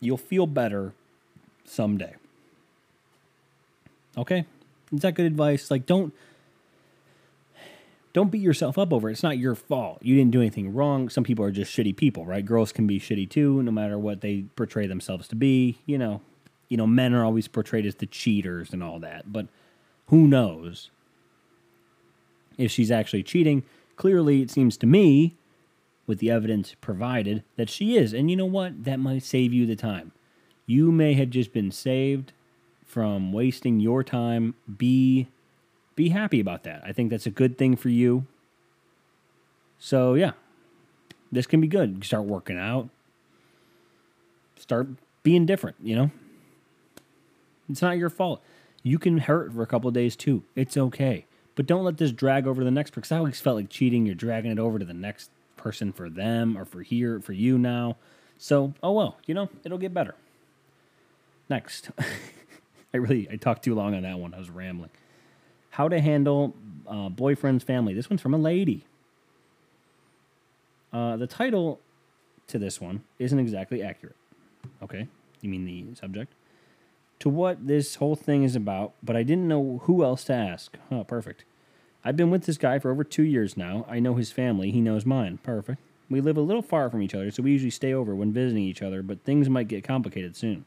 You'll 0.00 0.16
feel 0.16 0.46
better 0.46 0.94
someday. 1.66 2.14
Okay? 4.16 4.46
Is 4.92 5.00
that 5.00 5.14
good 5.14 5.26
advice? 5.26 5.70
Like 5.70 5.84
don't 5.84 6.14
don't 8.14 8.30
beat 8.30 8.40
yourself 8.40 8.78
up 8.78 8.92
over 8.92 9.08
it. 9.08 9.12
It's 9.12 9.22
not 9.22 9.38
your 9.38 9.54
fault. 9.54 9.98
You 10.00 10.14
didn't 10.16 10.30
do 10.30 10.40
anything 10.40 10.72
wrong. 10.72 11.10
Some 11.10 11.24
people 11.24 11.44
are 11.44 11.50
just 11.50 11.76
shitty 11.76 11.96
people, 11.96 12.24
right? 12.24 12.46
Girls 12.46 12.72
can 12.72 12.86
be 12.86 12.98
shitty 12.98 13.28
too, 13.28 13.62
no 13.62 13.72
matter 13.72 13.98
what 13.98 14.22
they 14.22 14.46
portray 14.56 14.86
themselves 14.86 15.28
to 15.28 15.36
be. 15.36 15.78
You 15.84 15.98
know, 15.98 16.22
you 16.68 16.76
know, 16.76 16.86
men 16.86 17.12
are 17.12 17.24
always 17.24 17.48
portrayed 17.48 17.84
as 17.84 17.96
the 17.96 18.06
cheaters 18.06 18.72
and 18.72 18.82
all 18.82 19.00
that, 19.00 19.32
but 19.32 19.48
who 20.06 20.28
knows 20.28 20.90
if 22.56 22.70
she's 22.70 22.90
actually 22.90 23.24
cheating? 23.24 23.64
Clearly, 23.96 24.42
it 24.42 24.50
seems 24.50 24.76
to 24.78 24.86
me, 24.86 25.36
with 26.06 26.20
the 26.20 26.30
evidence 26.30 26.74
provided, 26.80 27.42
that 27.56 27.68
she 27.68 27.96
is. 27.96 28.12
And 28.12 28.30
you 28.30 28.36
know 28.36 28.46
what? 28.46 28.84
That 28.84 29.00
might 29.00 29.22
save 29.22 29.52
you 29.52 29.66
the 29.66 29.76
time. 29.76 30.12
You 30.66 30.92
may 30.92 31.14
have 31.14 31.30
just 31.30 31.52
been 31.52 31.70
saved 31.70 32.32
from 32.86 33.32
wasting 33.32 33.80
your 33.80 34.04
time. 34.04 34.54
Be 34.76 35.28
be 35.96 36.08
happy 36.10 36.40
about 36.40 36.64
that. 36.64 36.82
I 36.84 36.92
think 36.92 37.10
that's 37.10 37.26
a 37.26 37.30
good 37.30 37.56
thing 37.58 37.76
for 37.76 37.88
you. 37.88 38.26
So 39.78 40.14
yeah, 40.14 40.32
this 41.30 41.46
can 41.46 41.60
be 41.60 41.66
good. 41.68 42.04
Start 42.04 42.24
working 42.24 42.58
out. 42.58 42.88
Start 44.56 44.88
being 45.22 45.46
different. 45.46 45.76
You 45.82 45.96
know, 45.96 46.10
it's 47.68 47.82
not 47.82 47.98
your 47.98 48.10
fault. 48.10 48.42
You 48.82 48.98
can 48.98 49.18
hurt 49.18 49.52
for 49.52 49.62
a 49.62 49.66
couple 49.66 49.90
days 49.90 50.16
too. 50.16 50.42
It's 50.54 50.76
okay. 50.76 51.26
But 51.54 51.66
don't 51.66 51.84
let 51.84 51.98
this 51.98 52.12
drag 52.12 52.46
over 52.46 52.60
to 52.60 52.64
the 52.64 52.70
next 52.70 52.90
person. 52.90 53.02
'cause 53.02 53.12
I 53.12 53.18
always 53.18 53.40
felt 53.40 53.56
like 53.56 53.68
cheating. 53.68 54.06
You're 54.06 54.14
dragging 54.14 54.50
it 54.50 54.58
over 54.58 54.78
to 54.78 54.84
the 54.84 54.94
next 54.94 55.30
person 55.56 55.92
for 55.92 56.10
them 56.10 56.56
or 56.58 56.64
for 56.64 56.82
here 56.82 57.20
for 57.20 57.32
you 57.32 57.56
now. 57.58 57.96
So 58.38 58.74
oh 58.82 58.92
well, 58.92 59.16
you 59.26 59.34
know 59.34 59.48
it'll 59.64 59.78
get 59.78 59.94
better. 59.94 60.14
Next, 61.48 61.90
I 62.94 62.96
really 62.96 63.28
I 63.30 63.36
talked 63.36 63.64
too 63.64 63.74
long 63.74 63.94
on 63.94 64.02
that 64.02 64.18
one. 64.18 64.34
I 64.34 64.38
was 64.38 64.50
rambling. 64.50 64.90
How 65.74 65.88
to 65.88 66.00
handle 66.00 66.54
uh, 66.86 67.08
boyfriend's 67.08 67.64
family. 67.64 67.94
This 67.94 68.08
one's 68.08 68.22
from 68.22 68.32
a 68.32 68.38
lady. 68.38 68.84
Uh, 70.92 71.16
the 71.16 71.26
title 71.26 71.80
to 72.46 72.60
this 72.60 72.80
one 72.80 73.02
isn't 73.18 73.40
exactly 73.40 73.82
accurate. 73.82 74.14
Okay, 74.80 75.08
you 75.40 75.50
mean 75.50 75.64
the 75.64 75.96
subject? 75.96 76.32
To 77.18 77.28
what 77.28 77.66
this 77.66 77.96
whole 77.96 78.14
thing 78.14 78.44
is 78.44 78.54
about, 78.54 78.92
but 79.02 79.16
I 79.16 79.24
didn't 79.24 79.48
know 79.48 79.80
who 79.82 80.04
else 80.04 80.22
to 80.24 80.32
ask. 80.32 80.76
Oh, 80.92 81.02
perfect. 81.02 81.44
I've 82.04 82.16
been 82.16 82.30
with 82.30 82.44
this 82.44 82.56
guy 82.56 82.78
for 82.78 82.92
over 82.92 83.02
two 83.02 83.24
years 83.24 83.56
now. 83.56 83.84
I 83.88 83.98
know 83.98 84.14
his 84.14 84.30
family. 84.30 84.70
He 84.70 84.80
knows 84.80 85.04
mine. 85.04 85.40
Perfect. 85.42 85.80
We 86.08 86.20
live 86.20 86.36
a 86.36 86.42
little 86.42 86.62
far 86.62 86.88
from 86.88 87.02
each 87.02 87.16
other, 87.16 87.32
so 87.32 87.42
we 87.42 87.50
usually 87.50 87.70
stay 87.70 87.92
over 87.92 88.14
when 88.14 88.32
visiting 88.32 88.62
each 88.62 88.80
other, 88.80 89.02
but 89.02 89.24
things 89.24 89.48
might 89.48 89.66
get 89.66 89.82
complicated 89.82 90.36
soon. 90.36 90.66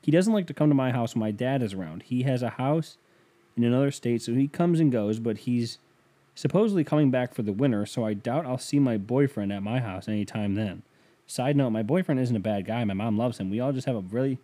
He 0.00 0.10
doesn't 0.10 0.32
like 0.32 0.46
to 0.46 0.54
come 0.54 0.70
to 0.70 0.74
my 0.74 0.90
house 0.90 1.14
when 1.14 1.20
my 1.20 1.32
dad 1.32 1.62
is 1.62 1.74
around. 1.74 2.04
He 2.04 2.22
has 2.22 2.42
a 2.42 2.50
house 2.50 2.96
in 3.56 3.64
another 3.64 3.90
state, 3.90 4.22
so 4.22 4.34
he 4.34 4.48
comes 4.48 4.80
and 4.80 4.90
goes, 4.90 5.18
but 5.18 5.38
he's 5.38 5.78
supposedly 6.34 6.84
coming 6.84 7.10
back 7.10 7.34
for 7.34 7.42
the 7.42 7.52
winter, 7.52 7.86
so 7.86 8.04
I 8.04 8.14
doubt 8.14 8.46
I'll 8.46 8.58
see 8.58 8.78
my 8.78 8.96
boyfriend 8.96 9.52
at 9.52 9.62
my 9.62 9.80
house 9.80 10.08
anytime 10.08 10.54
then. 10.54 10.82
Side 11.26 11.56
note, 11.56 11.70
my 11.70 11.82
boyfriend 11.82 12.20
isn't 12.20 12.36
a 12.36 12.40
bad 12.40 12.66
guy. 12.66 12.84
My 12.84 12.94
mom 12.94 13.16
loves 13.16 13.38
him. 13.38 13.50
We 13.50 13.60
all 13.60 13.72
just 13.72 13.86
have 13.86 13.96
a 13.96 14.00
really 14.00 14.38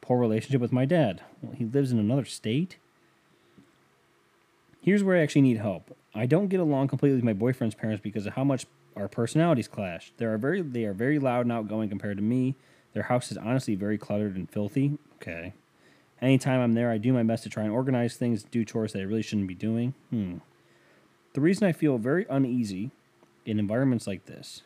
poor 0.00 0.18
relationship 0.18 0.60
with 0.60 0.72
my 0.72 0.84
dad. 0.84 1.22
Well, 1.42 1.52
he 1.52 1.64
lives 1.64 1.92
in 1.92 1.98
another 1.98 2.24
state? 2.24 2.76
Here's 4.80 5.04
where 5.04 5.16
I 5.16 5.20
actually 5.20 5.42
need 5.42 5.58
help. 5.58 5.96
I 6.14 6.26
don't 6.26 6.48
get 6.48 6.60
along 6.60 6.88
completely 6.88 7.16
with 7.16 7.24
my 7.24 7.32
boyfriend's 7.32 7.74
parents 7.74 8.02
because 8.02 8.26
of 8.26 8.32
how 8.34 8.44
much 8.44 8.66
our 8.96 9.08
personalities 9.08 9.68
clash. 9.68 10.12
They 10.16 10.24
are 10.24 10.38
very 10.38 10.62
they 10.62 10.84
are 10.84 10.92
very 10.92 11.18
loud 11.18 11.42
and 11.42 11.52
outgoing 11.52 11.88
compared 11.88 12.16
to 12.16 12.22
me. 12.22 12.54
Their 12.94 13.04
house 13.04 13.30
is 13.30 13.36
honestly 13.36 13.74
very 13.74 13.98
cluttered 13.98 14.34
and 14.34 14.50
filthy. 14.50 14.98
Okay. 15.16 15.52
Anytime 16.20 16.60
I'm 16.60 16.74
there, 16.74 16.90
I 16.90 16.98
do 16.98 17.12
my 17.12 17.22
best 17.22 17.44
to 17.44 17.48
try 17.48 17.62
and 17.62 17.72
organize 17.72 18.16
things, 18.16 18.42
do 18.42 18.64
chores 18.64 18.92
that 18.92 19.00
I 19.00 19.04
really 19.04 19.22
shouldn't 19.22 19.46
be 19.46 19.54
doing. 19.54 19.94
Hmm. 20.10 20.38
The 21.34 21.40
reason 21.40 21.68
I 21.68 21.72
feel 21.72 21.98
very 21.98 22.26
uneasy 22.28 22.90
in 23.46 23.58
environments 23.58 24.06
like 24.06 24.26
this. 24.26 24.62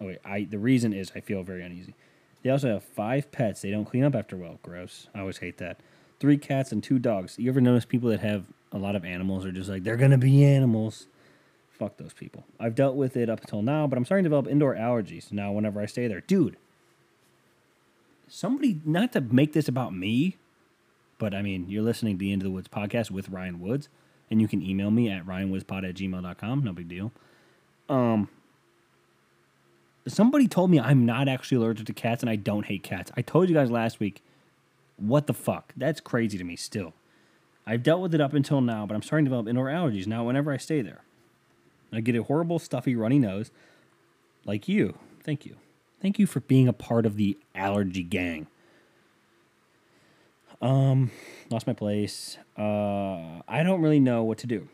Oh 0.00 0.06
wait, 0.06 0.18
I 0.24 0.44
the 0.44 0.58
reason 0.58 0.92
is 0.92 1.10
I 1.14 1.20
feel 1.20 1.42
very 1.42 1.62
uneasy. 1.62 1.94
They 2.42 2.50
also 2.50 2.68
have 2.68 2.84
five 2.84 3.32
pets. 3.32 3.62
They 3.62 3.70
don't 3.70 3.86
clean 3.86 4.04
up 4.04 4.14
after 4.14 4.36
well. 4.36 4.58
Gross. 4.62 5.08
I 5.14 5.20
always 5.20 5.38
hate 5.38 5.58
that. 5.58 5.78
Three 6.20 6.38
cats 6.38 6.70
and 6.70 6.82
two 6.82 6.98
dogs. 6.98 7.38
You 7.38 7.50
ever 7.50 7.60
notice 7.60 7.84
people 7.84 8.10
that 8.10 8.20
have 8.20 8.44
a 8.72 8.78
lot 8.78 8.94
of 8.94 9.04
animals 9.04 9.44
are 9.44 9.52
just 9.52 9.68
like 9.68 9.82
they're 9.82 9.96
gonna 9.96 10.18
be 10.18 10.44
animals? 10.44 11.06
Fuck 11.70 11.96
those 11.96 12.12
people. 12.12 12.44
I've 12.58 12.74
dealt 12.74 12.96
with 12.96 13.16
it 13.16 13.28
up 13.28 13.40
until 13.40 13.62
now, 13.62 13.86
but 13.86 13.98
I'm 13.98 14.04
starting 14.04 14.24
to 14.24 14.28
develop 14.28 14.46
indoor 14.46 14.74
allergies 14.74 15.32
now 15.32 15.52
whenever 15.52 15.80
I 15.80 15.86
stay 15.86 16.06
there. 16.06 16.20
Dude, 16.20 16.56
somebody 18.28 18.80
not 18.84 19.12
to 19.12 19.20
make 19.20 19.52
this 19.52 19.68
about 19.68 19.94
me, 19.94 20.36
but 21.18 21.34
I 21.34 21.42
mean, 21.42 21.66
you're 21.68 21.82
listening 21.82 22.14
to 22.14 22.18
the 22.18 22.32
Into 22.32 22.44
the 22.44 22.50
Woods 22.50 22.68
podcast 22.68 23.10
with 23.10 23.28
Ryan 23.28 23.60
Woods, 23.60 23.88
and 24.30 24.40
you 24.40 24.48
can 24.48 24.62
email 24.62 24.90
me 24.90 25.10
at 25.10 25.26
ryanwoodspod 25.26 25.88
at 25.88 25.94
gmail.com. 25.94 26.64
No 26.64 26.72
big 26.72 26.88
deal. 26.88 27.12
Um, 27.88 28.28
somebody 30.06 30.48
told 30.48 30.70
me 30.70 30.80
I'm 30.80 31.06
not 31.06 31.28
actually 31.28 31.58
allergic 31.58 31.86
to 31.86 31.92
cats 31.92 32.22
and 32.22 32.30
I 32.30 32.36
don't 32.36 32.66
hate 32.66 32.82
cats. 32.82 33.10
I 33.16 33.22
told 33.22 33.48
you 33.48 33.54
guys 33.54 33.70
last 33.70 34.00
week. 34.00 34.22
What 34.96 35.26
the 35.26 35.34
fuck? 35.34 35.72
That's 35.76 36.00
crazy 36.00 36.38
to 36.38 36.44
me 36.44 36.56
still. 36.56 36.94
I've 37.66 37.82
dealt 37.82 38.00
with 38.00 38.14
it 38.14 38.20
up 38.20 38.32
until 38.32 38.60
now, 38.60 38.86
but 38.86 38.94
I'm 38.94 39.02
starting 39.02 39.26
to 39.26 39.28
develop 39.28 39.48
indoor 39.48 39.66
allergies 39.66 40.06
now 40.06 40.24
whenever 40.24 40.52
I 40.52 40.56
stay 40.56 40.82
there. 40.82 41.02
I 41.92 42.00
get 42.00 42.16
a 42.16 42.22
horrible, 42.22 42.58
stuffy, 42.58 42.94
runny 42.94 43.18
nose. 43.18 43.50
Like 44.44 44.68
you. 44.68 44.98
Thank 45.22 45.44
you. 45.44 45.56
Thank 46.00 46.18
you 46.18 46.26
for 46.26 46.40
being 46.40 46.68
a 46.68 46.72
part 46.72 47.04
of 47.04 47.16
the 47.16 47.36
allergy 47.54 48.02
gang. 48.02 48.46
Um, 50.60 51.10
lost 51.50 51.66
my 51.66 51.72
place. 51.72 52.38
Uh, 52.56 53.42
I 53.46 53.62
don't 53.62 53.82
really 53.82 54.00
know 54.00 54.22
what 54.22 54.38
to 54.38 54.46
do. 54.46 54.68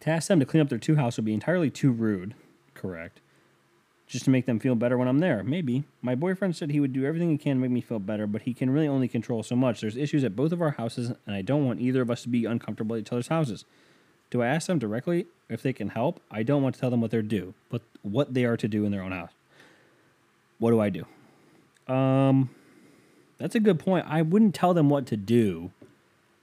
To 0.00 0.10
ask 0.10 0.28
them 0.28 0.40
to 0.40 0.46
clean 0.46 0.60
up 0.60 0.68
their 0.68 0.78
two 0.78 0.96
house 0.96 1.16
would 1.16 1.24
be 1.24 1.34
entirely 1.34 1.70
too 1.70 1.90
rude. 1.90 2.34
Correct. 2.74 3.20
Just 4.06 4.24
to 4.26 4.30
make 4.30 4.46
them 4.46 4.60
feel 4.60 4.76
better 4.76 4.96
when 4.96 5.08
I'm 5.08 5.18
there. 5.18 5.42
Maybe. 5.42 5.84
My 6.00 6.14
boyfriend 6.14 6.54
said 6.54 6.70
he 6.70 6.78
would 6.78 6.92
do 6.92 7.04
everything 7.04 7.30
he 7.30 7.38
can 7.38 7.56
to 7.56 7.62
make 7.62 7.72
me 7.72 7.80
feel 7.80 7.98
better, 7.98 8.26
but 8.26 8.42
he 8.42 8.54
can 8.54 8.70
really 8.70 8.86
only 8.86 9.08
control 9.08 9.42
so 9.42 9.56
much. 9.56 9.80
There's 9.80 9.96
issues 9.96 10.22
at 10.22 10.36
both 10.36 10.52
of 10.52 10.62
our 10.62 10.72
houses, 10.72 11.12
and 11.26 11.34
I 11.34 11.42
don't 11.42 11.66
want 11.66 11.80
either 11.80 12.02
of 12.02 12.10
us 12.10 12.22
to 12.22 12.28
be 12.28 12.44
uncomfortable 12.44 12.94
at 12.94 13.00
each 13.00 13.12
other's 13.12 13.28
houses. 13.28 13.64
Do 14.30 14.42
I 14.42 14.46
ask 14.46 14.66
them 14.68 14.78
directly 14.78 15.26
if 15.48 15.62
they 15.62 15.72
can 15.72 15.88
help? 15.88 16.20
I 16.30 16.42
don't 16.42 16.62
want 16.62 16.74
to 16.76 16.80
tell 16.80 16.90
them 16.90 17.00
what 17.00 17.10
they're 17.10 17.22
due, 17.22 17.54
but 17.68 17.82
what 18.02 18.34
they 18.34 18.44
are 18.44 18.56
to 18.56 18.68
do 18.68 18.84
in 18.84 18.92
their 18.92 19.02
own 19.02 19.12
house. 19.12 19.32
What 20.58 20.70
do 20.70 20.80
I 20.80 20.90
do? 20.90 21.92
Um, 21.92 22.50
that's 23.38 23.54
a 23.54 23.60
good 23.60 23.78
point. 23.78 24.06
I 24.08 24.22
wouldn't 24.22 24.54
tell 24.54 24.74
them 24.74 24.88
what 24.88 25.06
to 25.06 25.16
do. 25.16 25.70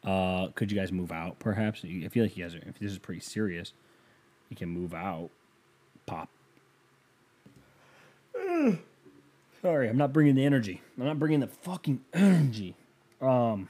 Uh, 0.03 0.47
could 0.55 0.71
you 0.71 0.77
guys 0.77 0.91
move 0.91 1.11
out? 1.11 1.39
Perhaps 1.39 1.83
I 1.83 2.07
feel 2.09 2.23
like 2.23 2.37
you 2.37 2.43
guys 2.43 2.55
are. 2.55 2.61
If 2.65 2.79
this 2.79 2.91
is 2.91 2.97
pretty 2.99 3.21
serious, 3.21 3.73
you 4.49 4.55
can 4.55 4.69
move 4.69 4.93
out. 4.93 5.29
Pop. 6.05 6.29
Sorry, 9.61 9.87
I'm 9.89 9.97
not 9.97 10.11
bringing 10.11 10.35
the 10.35 10.43
energy. 10.43 10.81
I'm 10.97 11.05
not 11.05 11.19
bringing 11.19 11.39
the 11.39 11.47
fucking 11.47 12.01
energy. 12.13 12.75
Um, 13.21 13.69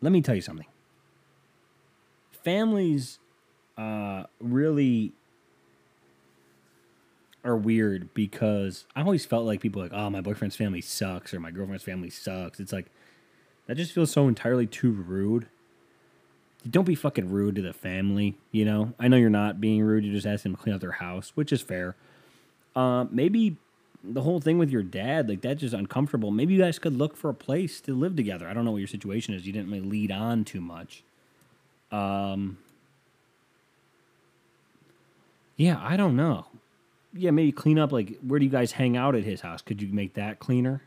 let 0.00 0.10
me 0.10 0.20
tell 0.20 0.34
you 0.34 0.40
something. 0.40 0.66
Families 2.42 3.20
uh, 3.78 4.24
really 4.40 5.12
are 7.44 7.56
weird 7.56 8.12
because 8.14 8.84
I 8.94 9.02
always 9.02 9.24
felt 9.24 9.46
like 9.46 9.60
people 9.60 9.82
like, 9.82 9.92
oh, 9.92 10.10
my 10.10 10.20
boyfriend's 10.20 10.56
family 10.56 10.80
sucks 10.80 11.32
or 11.32 11.40
my 11.40 11.50
girlfriend's 11.50 11.84
family 11.84 12.10
sucks. 12.10 12.60
It's 12.60 12.72
like 12.72 12.86
that 13.66 13.76
just 13.76 13.92
feels 13.92 14.10
so 14.10 14.28
entirely 14.28 14.66
too 14.66 14.90
rude. 14.90 15.46
Don't 16.68 16.84
be 16.84 16.94
fucking 16.94 17.30
rude 17.30 17.54
to 17.54 17.62
the 17.62 17.72
family, 17.72 18.36
you 18.52 18.64
know. 18.64 18.92
I 18.98 19.08
know 19.08 19.16
you're 19.16 19.30
not 19.30 19.60
being 19.60 19.82
rude. 19.82 20.04
You 20.04 20.12
just 20.12 20.26
asked 20.26 20.42
them 20.42 20.54
to 20.54 20.60
clean 20.60 20.74
out 20.74 20.82
their 20.82 20.92
house, 20.92 21.32
which 21.34 21.52
is 21.52 21.62
fair. 21.62 21.96
Uh, 22.76 23.06
maybe 23.10 23.56
the 24.04 24.22
whole 24.22 24.40
thing 24.40 24.58
with 24.58 24.70
your 24.70 24.82
dad, 24.82 25.28
like 25.28 25.40
that's 25.40 25.60
just 25.60 25.74
uncomfortable. 25.74 26.30
Maybe 26.30 26.54
you 26.54 26.60
guys 26.60 26.78
could 26.78 26.96
look 26.96 27.16
for 27.16 27.30
a 27.30 27.34
place 27.34 27.80
to 27.82 27.94
live 27.94 28.16
together. 28.16 28.46
I 28.48 28.52
don't 28.52 28.64
know 28.64 28.72
what 28.72 28.78
your 28.78 28.88
situation 28.88 29.34
is. 29.34 29.46
You 29.46 29.52
didn't 29.52 29.70
really 29.70 29.88
lead 29.88 30.12
on 30.12 30.44
too 30.44 30.60
much. 30.60 31.02
Um, 31.90 32.58
yeah, 35.56 35.78
I 35.82 35.96
don't 35.96 36.16
know. 36.16 36.46
Yeah, 37.12 37.30
maybe 37.30 37.52
clean 37.52 37.78
up. 37.78 37.92
Like, 37.92 38.18
where 38.26 38.38
do 38.38 38.44
you 38.44 38.50
guys 38.50 38.72
hang 38.72 38.96
out 38.96 39.14
at 39.14 39.24
his 39.24 39.40
house? 39.40 39.62
Could 39.62 39.82
you 39.82 39.88
make 39.88 40.14
that 40.14 40.38
cleaner? 40.38 40.82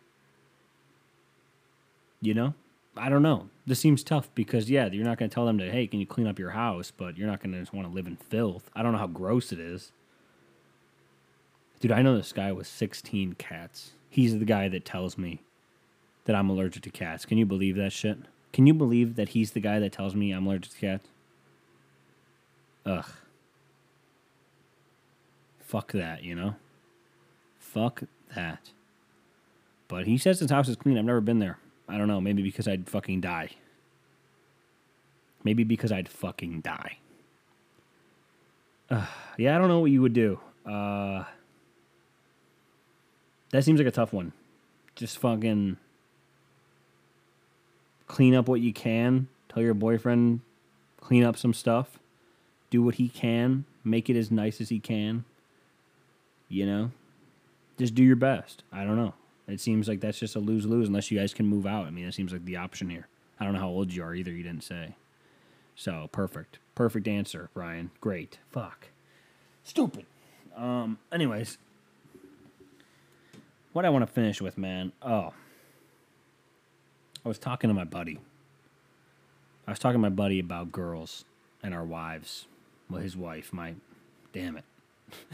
You 2.21 2.33
know, 2.33 2.53
I 2.95 3.09
don't 3.09 3.23
know. 3.23 3.49
This 3.65 3.79
seems 3.79 4.03
tough 4.03 4.29
because 4.33 4.69
yeah, 4.69 4.87
you're 4.87 5.05
not 5.05 5.17
going 5.17 5.29
to 5.29 5.33
tell 5.33 5.45
them 5.45 5.57
to 5.57 5.69
hey, 5.69 5.87
can 5.87 5.99
you 5.99 6.05
clean 6.05 6.27
up 6.27 6.39
your 6.39 6.51
house? 6.51 6.91
But 6.95 7.17
you're 7.17 7.27
not 7.27 7.41
going 7.41 7.51
to 7.51 7.59
just 7.59 7.73
want 7.73 7.87
to 7.87 7.93
live 7.93 8.07
in 8.07 8.15
filth. 8.15 8.69
I 8.73 8.83
don't 8.83 8.93
know 8.93 8.99
how 8.99 9.07
gross 9.07 9.51
it 9.51 9.59
is. 9.59 9.91
Dude, 11.79 11.91
I 11.91 12.01
know 12.01 12.15
this 12.15 12.31
guy 12.31 12.53
with 12.53 12.67
16 12.67 13.33
cats. 13.33 13.91
He's 14.09 14.39
the 14.39 14.45
guy 14.45 14.69
that 14.69 14.85
tells 14.85 15.17
me 15.17 15.41
that 16.23 16.35
I'm 16.35 16.49
allergic 16.49 16.83
to 16.83 16.89
cats. 16.89 17.25
Can 17.25 17.37
you 17.37 17.45
believe 17.45 17.75
that 17.75 17.91
shit? 17.91 18.19
Can 18.53 18.67
you 18.67 18.73
believe 18.73 19.15
that 19.15 19.29
he's 19.29 19.51
the 19.51 19.59
guy 19.59 19.79
that 19.79 19.91
tells 19.91 20.15
me 20.15 20.31
I'm 20.31 20.47
allergic 20.47 20.71
to 20.73 20.79
cats? 20.79 21.09
Ugh. 22.85 23.05
Fuck 25.73 25.93
that, 25.93 26.23
you 26.23 26.35
know? 26.35 26.53
Fuck 27.57 28.03
that. 28.35 28.69
But 29.87 30.05
he 30.05 30.19
says 30.19 30.39
his 30.39 30.51
house 30.51 30.69
is 30.69 30.75
clean. 30.75 30.99
I've 30.99 31.05
never 31.05 31.19
been 31.19 31.39
there. 31.39 31.57
I 31.89 31.97
don't 31.97 32.07
know. 32.07 32.21
Maybe 32.21 32.43
because 32.43 32.67
I'd 32.67 32.87
fucking 32.87 33.21
die. 33.21 33.49
Maybe 35.43 35.63
because 35.63 35.91
I'd 35.91 36.07
fucking 36.07 36.61
die. 36.61 36.99
Uh, 38.87 39.07
yeah, 39.39 39.55
I 39.55 39.57
don't 39.57 39.67
know 39.67 39.79
what 39.79 39.89
you 39.89 40.03
would 40.03 40.13
do. 40.13 40.39
Uh, 40.63 41.23
that 43.49 43.63
seems 43.63 43.79
like 43.79 43.87
a 43.87 43.91
tough 43.91 44.13
one. 44.13 44.31
Just 44.93 45.17
fucking 45.17 45.77
clean 48.05 48.35
up 48.35 48.47
what 48.47 48.61
you 48.61 48.73
can. 48.73 49.27
Tell 49.49 49.63
your 49.63 49.73
boyfriend, 49.73 50.41
clean 51.01 51.23
up 51.23 51.35
some 51.35 51.55
stuff. 51.55 51.97
Do 52.69 52.83
what 52.83 52.95
he 52.95 53.09
can. 53.09 53.65
Make 53.83 54.07
it 54.07 54.15
as 54.15 54.29
nice 54.29 54.61
as 54.61 54.69
he 54.69 54.77
can. 54.79 55.25
You 56.53 56.67
know? 56.67 56.91
Just 57.79 57.95
do 57.95 58.03
your 58.03 58.15
best. 58.15 58.63
I 58.71 58.83
don't 58.83 58.95
know. 58.95 59.15
It 59.47 59.59
seems 59.59 59.87
like 59.87 60.01
that's 60.01 60.19
just 60.19 60.35
a 60.35 60.39
lose 60.39 60.65
lose 60.65 60.87
unless 60.87 61.09
you 61.09 61.19
guys 61.19 61.33
can 61.33 61.47
move 61.47 61.65
out. 61.65 61.87
I 61.87 61.89
mean, 61.89 62.05
that 62.05 62.13
seems 62.13 62.31
like 62.31 62.45
the 62.45 62.57
option 62.57 62.89
here. 62.89 63.07
I 63.39 63.43
don't 63.43 63.53
know 63.53 63.59
how 63.59 63.69
old 63.69 63.91
you 63.91 64.03
are 64.03 64.13
either. 64.13 64.31
You 64.31 64.43
didn't 64.43 64.63
say. 64.63 64.95
So, 65.75 66.07
perfect. 66.11 66.59
Perfect 66.75 67.07
answer, 67.07 67.49
Ryan. 67.55 67.89
Great. 67.99 68.37
Fuck. 68.51 68.89
Stupid. 69.63 70.05
Um, 70.55 70.99
anyways, 71.11 71.57
what 73.73 73.83
I 73.83 73.89
want 73.89 74.05
to 74.05 74.13
finish 74.13 74.39
with, 74.39 74.55
man. 74.55 74.91
Oh, 75.01 75.33
I 77.25 77.27
was 77.27 77.39
talking 77.39 77.69
to 77.69 77.73
my 77.73 77.83
buddy. 77.83 78.19
I 79.67 79.71
was 79.71 79.79
talking 79.79 79.95
to 79.95 79.99
my 79.99 80.09
buddy 80.09 80.39
about 80.39 80.71
girls 80.71 81.25
and 81.63 81.73
our 81.73 81.83
wives. 81.83 82.45
Well, 82.89 83.01
his 83.01 83.17
wife, 83.17 83.51
my, 83.51 83.73
damn 84.31 84.57
it, 84.57 84.65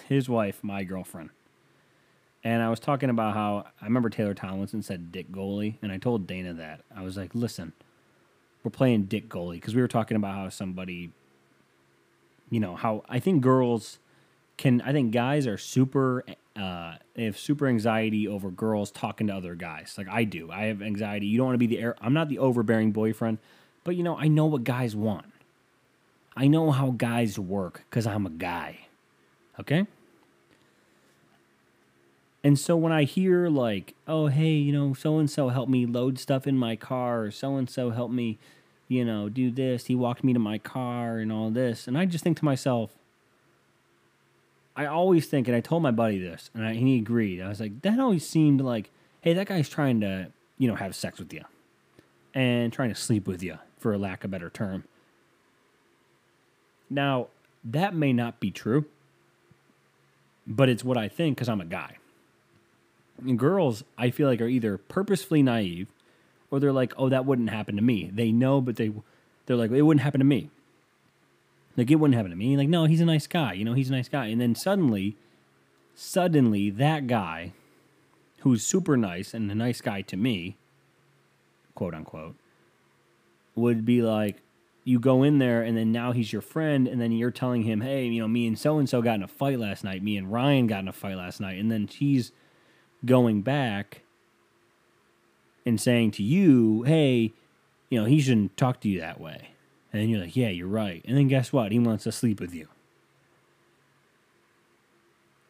his 0.07 0.29
wife, 0.29 0.63
my 0.63 0.83
girlfriend. 0.83 1.29
And 2.43 2.61
I 2.61 2.69
was 2.69 2.79
talking 2.79 3.09
about 3.09 3.33
how 3.33 3.65
I 3.81 3.85
remember 3.85 4.09
Taylor 4.09 4.33
Tomlinson 4.33 4.81
said 4.81 5.11
dick 5.11 5.31
goalie, 5.31 5.75
and 5.81 5.91
I 5.91 5.97
told 5.97 6.25
Dana 6.25 6.53
that. 6.53 6.81
I 6.95 7.03
was 7.03 7.17
like, 7.17 7.35
listen, 7.35 7.73
we're 8.63 8.71
playing 8.71 9.03
dick 9.03 9.29
goalie 9.29 9.55
because 9.55 9.75
we 9.75 9.81
were 9.81 9.87
talking 9.87 10.15
about 10.15 10.35
how 10.35 10.49
somebody, 10.49 11.11
you 12.49 12.59
know, 12.59 12.75
how 12.75 13.03
I 13.09 13.19
think 13.19 13.41
girls 13.41 13.99
can, 14.57 14.81
I 14.81 14.93
think 14.93 15.11
guys 15.11 15.47
are 15.47 15.57
super, 15.57 16.23
uh, 16.55 16.95
they 17.13 17.25
have 17.25 17.37
super 17.37 17.67
anxiety 17.67 18.27
over 18.27 18.51
girls 18.51 18.91
talking 18.91 19.27
to 19.27 19.35
other 19.35 19.55
guys. 19.55 19.95
Like 19.97 20.07
I 20.09 20.23
do. 20.23 20.49
I 20.51 20.63
have 20.63 20.81
anxiety. 20.81 21.27
You 21.27 21.37
don't 21.37 21.47
want 21.47 21.55
to 21.55 21.59
be 21.59 21.67
the 21.67 21.79
air, 21.79 21.95
I'm 22.01 22.13
not 22.13 22.29
the 22.29 22.39
overbearing 22.39 22.91
boyfriend, 22.91 23.39
but 23.83 23.95
you 23.97 24.03
know, 24.03 24.17
I 24.17 24.29
know 24.29 24.45
what 24.45 24.63
guys 24.63 24.95
want. 24.95 25.25
I 26.37 26.47
know 26.47 26.71
how 26.71 26.91
guys 26.91 27.37
work 27.37 27.83
because 27.89 28.07
I'm 28.07 28.25
a 28.25 28.29
guy. 28.29 28.87
Okay? 29.59 29.85
And 32.43 32.57
so 32.57 32.77
when 32.77 32.93
I 32.93 33.03
hear 33.03 33.49
like, 33.49 33.95
oh 34.07 34.27
hey, 34.27 34.51
you 34.53 34.71
know, 34.71 34.93
so 34.93 35.17
and 35.17 35.29
so 35.29 35.49
helped 35.49 35.69
me 35.69 35.85
load 35.85 36.17
stuff 36.17 36.47
in 36.47 36.57
my 36.57 36.75
car, 36.75 37.31
so 37.31 37.57
and 37.57 37.69
so 37.69 37.89
helped 37.89 38.13
me, 38.13 38.37
you 38.87 39.03
know, 39.03 39.27
do 39.27 39.51
this. 39.51 39.87
He 39.87 39.95
walked 39.95 40.23
me 40.23 40.33
to 40.33 40.39
my 40.39 40.57
car 40.57 41.17
and 41.17 41.31
all 41.31 41.49
this, 41.49 41.87
and 41.87 41.97
I 41.97 42.05
just 42.05 42.23
think 42.23 42.37
to 42.39 42.45
myself, 42.45 42.91
I 44.75 44.85
always 44.85 45.25
think, 45.25 45.49
and 45.49 45.57
I 45.57 45.59
told 45.59 45.83
my 45.83 45.91
buddy 45.91 46.19
this, 46.19 46.49
and, 46.53 46.65
I, 46.65 46.71
and 46.71 46.87
he 46.87 46.97
agreed. 46.97 47.41
I 47.41 47.49
was 47.49 47.59
like, 47.59 47.81
that 47.81 47.99
always 47.99 48.25
seemed 48.25 48.61
like, 48.61 48.89
hey, 49.19 49.33
that 49.33 49.47
guy's 49.47 49.67
trying 49.67 49.99
to, 49.99 50.31
you 50.57 50.69
know, 50.69 50.75
have 50.75 50.95
sex 50.95 51.19
with 51.19 51.33
you, 51.33 51.43
and 52.33 52.71
trying 52.71 52.89
to 52.89 52.95
sleep 52.95 53.27
with 53.27 53.43
you, 53.43 53.59
for 53.77 53.97
lack 53.97 54.23
of 54.23 54.29
a 54.29 54.31
better 54.31 54.49
term. 54.49 54.85
Now 56.89 57.27
that 57.65 57.93
may 57.93 58.13
not 58.13 58.39
be 58.39 58.51
true, 58.51 58.85
but 60.49 60.67
it's 60.67 60.83
what 60.83 60.97
I 60.97 61.07
think 61.07 61.37
because 61.37 61.47
I'm 61.47 61.61
a 61.61 61.65
guy. 61.65 61.97
And 63.19 63.37
girls, 63.37 63.83
I 63.97 64.09
feel 64.09 64.27
like, 64.27 64.41
are 64.41 64.47
either 64.47 64.77
purposefully 64.77 65.43
naive 65.43 65.87
or 66.49 66.59
they're 66.59 66.73
like, 66.73 66.93
oh, 66.97 67.09
that 67.09 67.25
wouldn't 67.25 67.51
happen 67.51 67.75
to 67.75 67.81
me. 67.81 68.09
They 68.11 68.31
know, 68.31 68.59
but 68.59 68.77
they, 68.77 68.91
they're 69.45 69.55
like, 69.55 69.71
it 69.71 69.83
wouldn't 69.83 70.03
happen 70.03 70.19
to 70.19 70.25
me. 70.25 70.49
Like, 71.77 71.91
it 71.91 71.95
wouldn't 71.95 72.15
happen 72.15 72.31
to 72.31 72.37
me. 72.37 72.57
Like, 72.57 72.67
no, 72.67 72.85
he's 72.85 73.01
a 73.01 73.05
nice 73.05 73.27
guy. 73.27 73.53
You 73.53 73.63
know, 73.63 73.73
he's 73.73 73.89
a 73.89 73.93
nice 73.93 74.09
guy. 74.09 74.25
And 74.25 74.41
then 74.41 74.55
suddenly, 74.55 75.15
suddenly, 75.95 76.71
that 76.71 77.07
guy 77.07 77.53
who's 78.39 78.65
super 78.65 78.97
nice 78.97 79.33
and 79.33 79.51
a 79.51 79.55
nice 79.55 79.81
guy 79.81 80.01
to 80.01 80.17
me, 80.17 80.57
quote 81.75 81.93
unquote, 81.93 82.35
would 83.55 83.85
be 83.85 84.01
like, 84.01 84.37
you 84.83 84.99
go 84.99 85.23
in 85.23 85.39
there 85.39 85.61
and 85.61 85.77
then 85.77 85.91
now 85.91 86.11
he's 86.11 86.31
your 86.31 86.41
friend 86.41 86.87
and 86.87 86.99
then 86.99 87.11
you're 87.11 87.31
telling 87.31 87.63
him, 87.63 87.81
hey, 87.81 88.05
you 88.05 88.21
know, 88.21 88.27
me 88.27 88.47
and 88.47 88.57
so 88.57 88.79
and 88.79 88.89
so 88.89 89.01
got 89.01 89.15
in 89.15 89.23
a 89.23 89.27
fight 89.27 89.59
last 89.59 89.83
night. 89.83 90.03
Me 90.03 90.17
and 90.17 90.31
Ryan 90.31 90.67
got 90.67 90.79
in 90.79 90.87
a 90.87 90.93
fight 90.93 91.15
last 91.15 91.39
night. 91.39 91.59
And 91.59 91.71
then 91.71 91.87
she's 91.87 92.31
going 93.05 93.41
back 93.41 94.01
and 95.65 95.79
saying 95.79 96.11
to 96.11 96.23
you, 96.23 96.83
hey, 96.83 97.33
you 97.89 97.99
know, 97.99 98.05
he 98.05 98.19
shouldn't 98.19 98.57
talk 98.57 98.81
to 98.81 98.89
you 98.89 98.99
that 98.99 99.19
way. 99.19 99.49
And 99.91 100.09
you're 100.09 100.21
like, 100.21 100.35
yeah, 100.35 100.49
you're 100.49 100.67
right. 100.67 101.03
And 101.05 101.17
then 101.17 101.27
guess 101.27 101.51
what? 101.51 101.71
He 101.71 101.79
wants 101.79 102.03
to 102.05 102.11
sleep 102.11 102.39
with 102.39 102.53
you. 102.53 102.67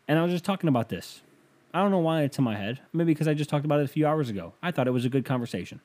And 0.08 0.18
I 0.18 0.24
was 0.24 0.32
just 0.32 0.46
talking 0.46 0.68
about 0.68 0.90
this. 0.90 1.22
I 1.74 1.82
don't 1.82 1.92
know 1.92 2.00
why 2.00 2.24
it's 2.24 2.38
in 2.38 2.44
my 2.44 2.56
head. 2.56 2.80
Maybe 2.94 3.14
because 3.14 3.28
I 3.28 3.34
just 3.34 3.50
talked 3.50 3.66
about 3.66 3.80
it 3.80 3.84
a 3.84 3.90
few 3.90 4.08
hours 4.08 4.30
ago. 4.30 4.54
I 4.64 4.72
thought 4.72 4.88
it 4.88 4.92
was 4.92 5.06
a 5.06 5.10
good 5.10 5.24
conversation. 5.26 5.82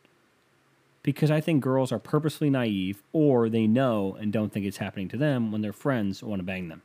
Because 1.04 1.30
I 1.30 1.40
think 1.40 1.62
girls 1.62 1.92
are 1.92 2.00
purposely 2.00 2.50
naive 2.50 3.04
or 3.12 3.48
they 3.48 3.68
know 3.68 4.16
and 4.18 4.32
don't 4.32 4.52
think 4.52 4.66
it's 4.66 4.78
happening 4.78 5.06
to 5.10 5.16
them 5.16 5.52
when 5.52 5.60
their 5.60 5.72
friends 5.72 6.22
want 6.22 6.40
to 6.40 6.44
bang 6.44 6.68
them. 6.68 6.82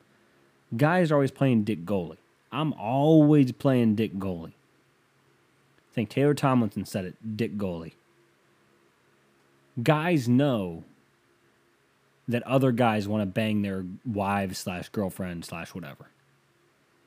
Guys 0.75 1.09
are 1.09 1.15
always 1.15 1.31
playing 1.31 1.63
dick 1.63 1.85
goalie. 1.85 2.17
I'm 2.51 2.73
always 2.73 3.51
playing 3.53 3.95
dick 3.95 4.15
goalie. 4.19 4.49
I 4.49 5.93
think 5.93 6.09
Taylor 6.09 6.33
Tomlinson 6.33 6.85
said 6.85 7.05
it 7.05 7.37
dick 7.37 7.57
goalie. 7.57 7.93
Guys 9.81 10.27
know 10.27 10.83
that 12.27 12.43
other 12.43 12.71
guys 12.71 13.07
want 13.07 13.21
to 13.21 13.25
bang 13.25 13.61
their 13.61 13.85
wives 14.05 14.59
slash 14.59 14.89
girlfriend 14.89 15.45
slash 15.45 15.73
whatever. 15.73 16.09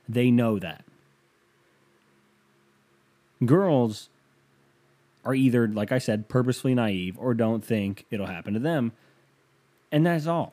They 0.08 0.30
know 0.30 0.58
that. 0.58 0.84
Girls 3.44 4.08
are 5.24 5.34
either, 5.34 5.68
like 5.68 5.92
I 5.92 5.98
said, 5.98 6.28
purposefully 6.28 6.74
naive 6.74 7.16
or 7.18 7.34
don't 7.34 7.64
think 7.64 8.06
it'll 8.10 8.26
happen 8.26 8.54
to 8.54 8.60
them. 8.60 8.92
And 9.90 10.06
that's 10.06 10.26
all. 10.26 10.52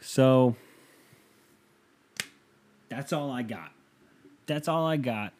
So 0.00 0.56
that's 2.88 3.12
all 3.12 3.30
I 3.30 3.42
got. 3.42 3.72
That's 4.46 4.68
all 4.68 4.86
I 4.86 4.96
got 4.96 5.32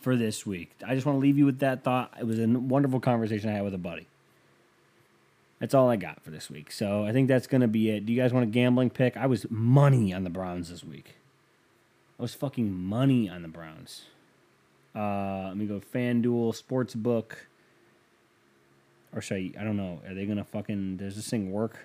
for 0.00 0.16
this 0.16 0.46
week. 0.46 0.72
I 0.86 0.94
just 0.94 1.06
want 1.06 1.16
to 1.16 1.20
leave 1.20 1.38
you 1.38 1.46
with 1.46 1.58
that 1.60 1.82
thought. 1.82 2.14
It 2.18 2.26
was 2.26 2.38
a 2.38 2.46
wonderful 2.46 3.00
conversation 3.00 3.50
I 3.50 3.54
had 3.54 3.64
with 3.64 3.74
a 3.74 3.78
buddy. 3.78 4.06
That's 5.58 5.74
all 5.74 5.88
I 5.88 5.96
got 5.96 6.22
for 6.22 6.30
this 6.30 6.50
week. 6.50 6.70
So 6.70 7.04
I 7.04 7.12
think 7.12 7.28
that's 7.28 7.46
going 7.46 7.62
to 7.62 7.68
be 7.68 7.90
it. 7.90 8.06
Do 8.06 8.12
you 8.12 8.20
guys 8.20 8.32
want 8.32 8.44
a 8.44 8.50
gambling 8.50 8.90
pick? 8.90 9.16
I 9.16 9.26
was 9.26 9.46
money 9.50 10.12
on 10.12 10.24
the 10.24 10.30
Browns 10.30 10.68
this 10.68 10.84
week. 10.84 11.14
I 12.18 12.22
was 12.22 12.34
fucking 12.34 12.72
money 12.72 13.28
on 13.28 13.42
the 13.42 13.48
Browns. 13.48 14.02
Uh, 14.94 15.46
let 15.48 15.56
me 15.56 15.66
go 15.66 15.80
FanDuel 15.80 16.60
Sportsbook. 16.60 17.32
Or 19.12 19.20
should 19.20 19.36
I? 19.36 19.60
I 19.60 19.64
don't 19.64 19.76
know. 19.76 20.00
Are 20.06 20.14
they 20.14 20.26
gonna 20.26 20.44
fucking? 20.44 20.98
Does 20.98 21.16
this 21.16 21.28
thing 21.28 21.50
work? 21.50 21.78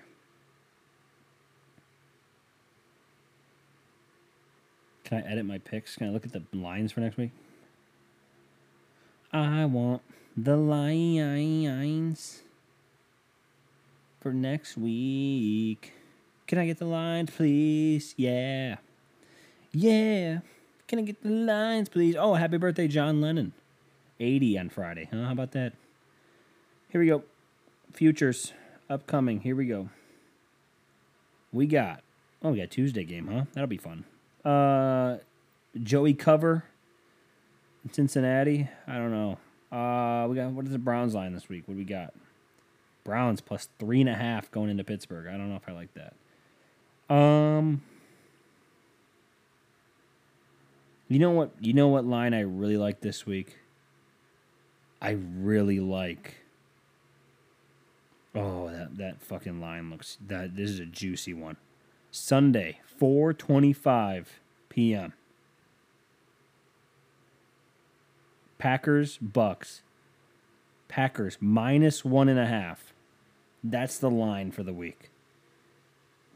Can 5.04 5.18
I 5.18 5.28
edit 5.28 5.44
my 5.44 5.58
picks? 5.58 5.96
Can 5.96 6.06
I 6.06 6.10
look 6.10 6.24
at 6.24 6.32
the 6.32 6.42
lines 6.52 6.92
for 6.92 7.00
next 7.00 7.16
week? 7.16 7.32
I 9.32 9.64
want 9.64 10.02
the 10.36 10.56
lines 10.56 12.42
for 14.20 14.32
next 14.32 14.76
week. 14.76 15.92
Can 16.46 16.58
I 16.58 16.66
get 16.66 16.78
the 16.78 16.84
lines, 16.84 17.30
please? 17.30 18.14
Yeah. 18.16 18.76
Yeah. 19.72 20.40
Can 20.90 20.98
I 20.98 21.02
get 21.02 21.22
the 21.22 21.30
lines, 21.30 21.88
please? 21.88 22.16
Oh, 22.18 22.34
happy 22.34 22.56
birthday, 22.56 22.88
John 22.88 23.20
Lennon. 23.20 23.52
80 24.18 24.58
on 24.58 24.68
Friday. 24.70 25.08
Huh? 25.12 25.26
How 25.26 25.30
about 25.30 25.52
that? 25.52 25.72
Here 26.88 27.00
we 27.00 27.06
go. 27.06 27.22
Futures 27.92 28.52
upcoming. 28.88 29.42
Here 29.42 29.54
we 29.54 29.66
go. 29.66 29.88
We 31.52 31.68
got. 31.68 32.02
Oh, 32.42 32.50
we 32.50 32.58
got 32.58 32.72
Tuesday 32.72 33.04
game, 33.04 33.28
huh? 33.28 33.44
That'll 33.52 33.68
be 33.68 33.76
fun. 33.76 34.04
Uh, 34.44 35.18
Joey 35.80 36.12
cover. 36.12 36.64
in 37.84 37.92
Cincinnati. 37.92 38.68
I 38.88 38.94
don't 38.94 39.12
know. 39.12 39.38
Uh, 39.70 40.26
we 40.26 40.34
got 40.34 40.50
what 40.50 40.66
is 40.66 40.72
the 40.72 40.78
Browns 40.78 41.14
line 41.14 41.32
this 41.34 41.48
week? 41.48 41.68
What 41.68 41.74
do 41.74 41.78
we 41.78 41.84
got? 41.84 42.12
Browns 43.04 43.40
plus 43.40 43.68
three 43.78 44.00
and 44.00 44.10
a 44.10 44.16
half 44.16 44.50
going 44.50 44.70
into 44.70 44.82
Pittsburgh. 44.82 45.28
I 45.28 45.36
don't 45.36 45.50
know 45.50 45.54
if 45.54 45.68
I 45.68 45.72
like 45.72 45.90
that. 45.94 47.14
Um, 47.14 47.82
you 51.10 51.18
know 51.18 51.32
what? 51.32 51.50
You 51.60 51.72
know 51.72 51.88
what 51.88 52.06
line 52.06 52.32
I 52.32 52.40
really 52.40 52.76
like 52.76 53.00
this 53.00 53.26
week. 53.26 53.58
I 55.02 55.10
really 55.10 55.80
like. 55.80 56.36
Oh, 58.32 58.70
that 58.70 58.96
that 58.96 59.20
fucking 59.20 59.60
line 59.60 59.90
looks 59.90 60.18
that 60.24 60.54
this 60.54 60.70
is 60.70 60.78
a 60.78 60.86
juicy 60.86 61.34
one. 61.34 61.56
Sunday, 62.12 62.78
four 62.84 63.32
twenty-five 63.32 64.40
p.m. 64.68 65.14
Packers 68.58 69.18
Bucks. 69.18 69.82
Packers 70.86 71.38
minus 71.40 72.04
one 72.04 72.28
and 72.28 72.38
a 72.38 72.46
half. 72.46 72.92
That's 73.64 73.98
the 73.98 74.10
line 74.10 74.52
for 74.52 74.62
the 74.62 74.72
week. 74.72 75.10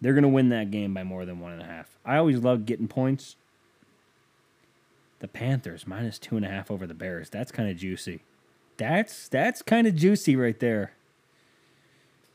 They're 0.01 0.15
gonna 0.15 0.29
win 0.29 0.49
that 0.49 0.73
game 0.73 0.95
by 0.95 1.05
more 1.05 1.25
than 1.25 1.39
one 1.39 1.53
and 1.53 1.63
a 1.63 1.67
half. 1.67 1.97
I 2.05 2.17
always 2.17 2.39
love 2.39 2.67
getting 2.67 2.89
points. 2.89 3.37
The 5.25 5.29
Panthers 5.29 5.87
minus 5.87 6.19
two 6.19 6.37
and 6.37 6.45
a 6.45 6.51
half 6.51 6.71
over 6.71 6.87
the 6.87 6.93
Bears. 6.93 7.31
That's 7.31 7.51
kind 7.51 7.71
of 7.71 7.79
juicy. 7.79 8.21
That's 8.77 9.27
that's 9.27 9.63
kind 9.63 9.87
of 9.87 9.97
juicy 9.97 10.37
right 10.37 10.61
there. 10.61 10.93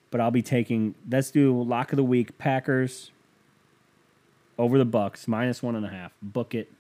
But 0.10 0.22
I'll 0.22 0.32
be 0.32 0.42
taking. 0.42 0.96
Let's 1.08 1.30
do 1.30 1.62
lock 1.62 1.92
of 1.92 1.98
the 1.98 2.04
week. 2.04 2.40
Packers 2.40 3.12
over 4.58 4.80
the 4.80 4.86
Bucks 4.86 5.28
minus 5.28 5.62
one 5.62 5.76
and 5.76 5.86
a 5.86 5.90
half. 5.90 6.14
Book 6.20 6.56
it. 6.56 6.72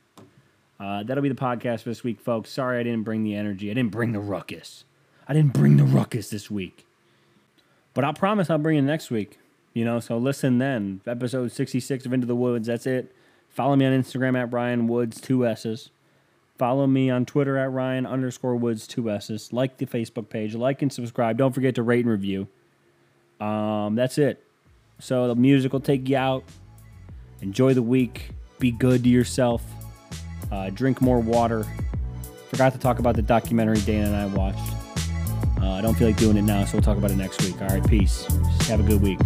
Uh, 0.79 1.03
that'll 1.03 1.21
be 1.21 1.29
the 1.29 1.35
podcast 1.35 1.83
for 1.83 1.89
this 1.89 2.03
week, 2.03 2.19
folks. 2.19 2.49
Sorry 2.49 2.79
I 2.79 2.81
didn't 2.81 3.03
bring 3.03 3.23
the 3.23 3.35
energy. 3.35 3.69
I 3.69 3.75
didn't 3.75 3.91
bring 3.91 4.11
the 4.11 4.19
ruckus. 4.19 4.85
I 5.27 5.35
didn't 5.35 5.53
bring 5.53 5.77
the 5.77 5.83
ruckus 5.83 6.31
this 6.31 6.49
week. 6.49 6.87
But 7.93 8.03
I'll 8.03 8.15
promise 8.15 8.49
I'll 8.49 8.57
bring 8.57 8.79
it 8.79 8.81
next 8.81 9.11
week. 9.11 9.37
You 9.75 9.85
know, 9.85 9.99
so 9.99 10.17
listen 10.17 10.57
then. 10.57 11.01
Episode 11.05 11.51
66 11.51 12.07
of 12.07 12.13
Into 12.13 12.25
the 12.25 12.35
Woods. 12.35 12.65
That's 12.65 12.87
it. 12.87 13.13
Follow 13.47 13.75
me 13.75 13.85
on 13.85 13.93
Instagram 13.93 14.35
at 14.35 14.51
Ryan 14.51 14.87
Woods, 14.87 15.21
two 15.21 15.45
S's. 15.45 15.91
Follow 16.59 16.85
me 16.85 17.09
on 17.09 17.25
Twitter 17.25 17.57
at 17.57 17.71
Ryan 17.71 18.05
underscore 18.05 18.57
Woods, 18.57 18.85
two 18.85 19.09
S's. 19.09 19.53
Like 19.53 19.77
the 19.77 19.85
Facebook 19.85 20.29
page. 20.29 20.53
Like 20.55 20.81
and 20.81 20.91
subscribe. 20.91 21.37
Don't 21.37 21.53
forget 21.53 21.75
to 21.75 21.83
rate 21.83 22.03
and 22.03 22.11
review. 22.11 22.49
Um, 23.39 23.95
that's 23.95 24.17
it. 24.17 24.43
So 24.99 25.29
the 25.29 25.35
music 25.35 25.71
will 25.71 25.79
take 25.79 26.09
you 26.09 26.17
out. 26.17 26.43
Enjoy 27.41 27.73
the 27.73 27.81
week. 27.81 28.31
Be 28.59 28.71
good 28.71 29.03
to 29.03 29.09
yourself. 29.09 29.63
Uh, 30.51 30.69
drink 30.69 31.01
more 31.01 31.19
water. 31.19 31.65
Forgot 32.49 32.73
to 32.73 32.79
talk 32.79 32.99
about 32.99 33.15
the 33.15 33.21
documentary 33.21 33.79
Dana 33.79 34.07
and 34.07 34.15
I 34.17 34.25
watched. 34.25 34.73
Uh, 35.61 35.71
I 35.71 35.81
don't 35.81 35.93
feel 35.93 36.07
like 36.07 36.17
doing 36.17 36.35
it 36.35 36.41
now, 36.41 36.65
so 36.65 36.73
we'll 36.73 36.83
talk 36.83 36.97
about 36.97 37.11
it 37.11 37.17
next 37.17 37.41
week. 37.41 37.61
All 37.61 37.69
right, 37.69 37.87
peace. 37.87 38.25
Have 38.67 38.81
a 38.81 38.83
good 38.83 39.01
week. 39.01 39.19